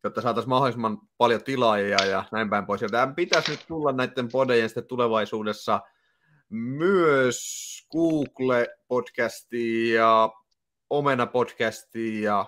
jotta 0.04 0.20
saataisiin 0.20 0.48
mahdollisimman 0.48 0.98
paljon 1.18 1.44
tilaajia 1.44 2.04
ja 2.04 2.24
näin 2.32 2.50
päin 2.50 2.66
pois. 2.66 2.82
Ja 2.82 2.88
tämän 2.88 3.14
pitäisi 3.14 3.50
nyt 3.50 3.64
tulla 3.68 3.92
näiden 3.92 4.28
podejen 4.28 4.68
sitten 4.68 4.86
tulevaisuudessa 4.86 5.80
myös 6.50 7.40
Google-podcastiin 7.92 9.94
ja 9.94 10.30
Omena-podcastiin 10.90 12.22
ja 12.22 12.46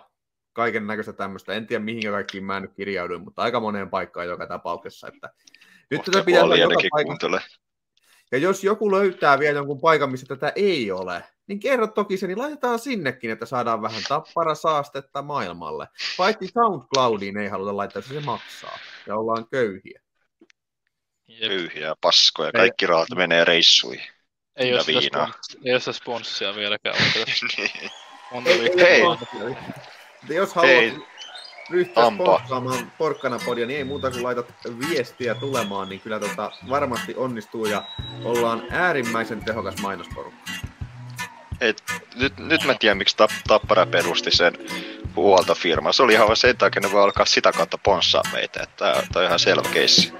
kaiken 0.52 0.86
näköistä 0.86 1.12
tämmöistä. 1.12 1.52
En 1.52 1.66
tiedä 1.66 1.84
mihin 1.84 2.10
kaikkiin 2.10 2.44
mä 2.44 2.60
nyt 2.60 2.72
kirjauduin, 2.74 3.22
mutta 3.22 3.42
aika 3.42 3.60
moneen 3.60 3.90
paikkaan 3.90 4.26
joka 4.26 4.46
tapauksessa. 4.46 5.08
Että 5.08 5.30
nyt 5.90 6.02
tätä 6.04 6.24
pitää 6.24 6.44
olla 6.44 6.56
joka 6.56 6.74
paikka. 6.90 7.40
Ja 8.32 8.38
jos 8.38 8.64
joku 8.64 8.90
löytää 8.90 9.38
vielä 9.38 9.58
jonkun 9.58 9.80
paikan, 9.80 10.10
missä 10.10 10.26
tätä 10.26 10.52
ei 10.56 10.90
ole, 10.90 11.24
niin 11.46 11.60
kerro 11.60 11.86
toki 11.86 12.16
se, 12.16 12.26
niin 12.26 12.38
laitetaan 12.38 12.78
sinnekin, 12.78 13.30
että 13.30 13.46
saadaan 13.46 13.82
vähän 13.82 14.02
tappara 14.08 14.54
saastetta 14.54 15.22
maailmalle. 15.22 15.88
Paitsi 16.16 16.48
SoundCloudiin 16.54 17.36
ei 17.36 17.48
haluta 17.48 17.76
laittaa, 17.76 18.02
se 18.02 18.20
maksaa. 18.20 18.78
Ja 19.06 19.16
ollaan 19.16 19.46
köyhiä. 19.50 20.00
Köyhiä, 21.40 21.94
paskoja. 22.00 22.52
Kaikki 22.52 22.86
rahat 22.86 23.08
menee 23.16 23.44
reissuihin. 23.44 24.06
Ei 24.56 24.74
ole, 24.74 24.82
viinaa. 24.86 25.26
Spons- 25.26 25.60
ei 25.64 25.72
ole 25.72 25.80
sitä 25.80 25.92
sponssia 25.92 26.54
vieläkään. 26.54 26.96
niin. 27.56 27.90
Monta 28.32 28.50
ei, 28.50 28.70
hei. 28.80 29.02
Jos 30.28 30.54
haluat 30.54 30.94
ryhtyä 31.70 32.10
sponssaamaan 32.14 32.92
Porkkana-podia, 32.98 33.66
niin 33.66 33.76
ei 33.76 33.84
muuta 33.84 34.10
kuin 34.10 34.22
laitat 34.22 34.46
viestiä 34.88 35.34
tulemaan, 35.34 35.88
niin 35.88 36.00
kyllä 36.00 36.20
tota 36.20 36.50
varmasti 36.68 37.14
onnistuu 37.16 37.66
ja 37.66 37.82
ollaan 38.24 38.62
äärimmäisen 38.70 39.44
tehokas 39.44 39.76
mainosporukka. 39.82 40.50
Et, 41.60 41.82
nyt, 42.16 42.38
nyt 42.38 42.64
mä 42.64 42.74
tiedän, 42.74 42.98
miksi 42.98 43.16
Tappara 43.48 43.86
perusti 43.86 44.30
sen 44.30 44.52
huoltofirma. 45.16 45.92
Se 45.92 46.02
oli 46.02 46.12
ihan 46.12 46.36
sen 46.36 46.56
takia, 46.56 46.78
että 46.78 46.88
ne 46.88 46.92
voi 46.92 47.02
alkaa 47.02 47.26
sitä 47.26 47.52
kautta 47.52 47.78
ponssaa 47.78 48.22
meitä. 48.32 48.66
Tämä 48.76 48.94
on 49.16 49.24
ihan 49.24 49.38
selvä 49.38 49.68
keissi. 49.72 50.12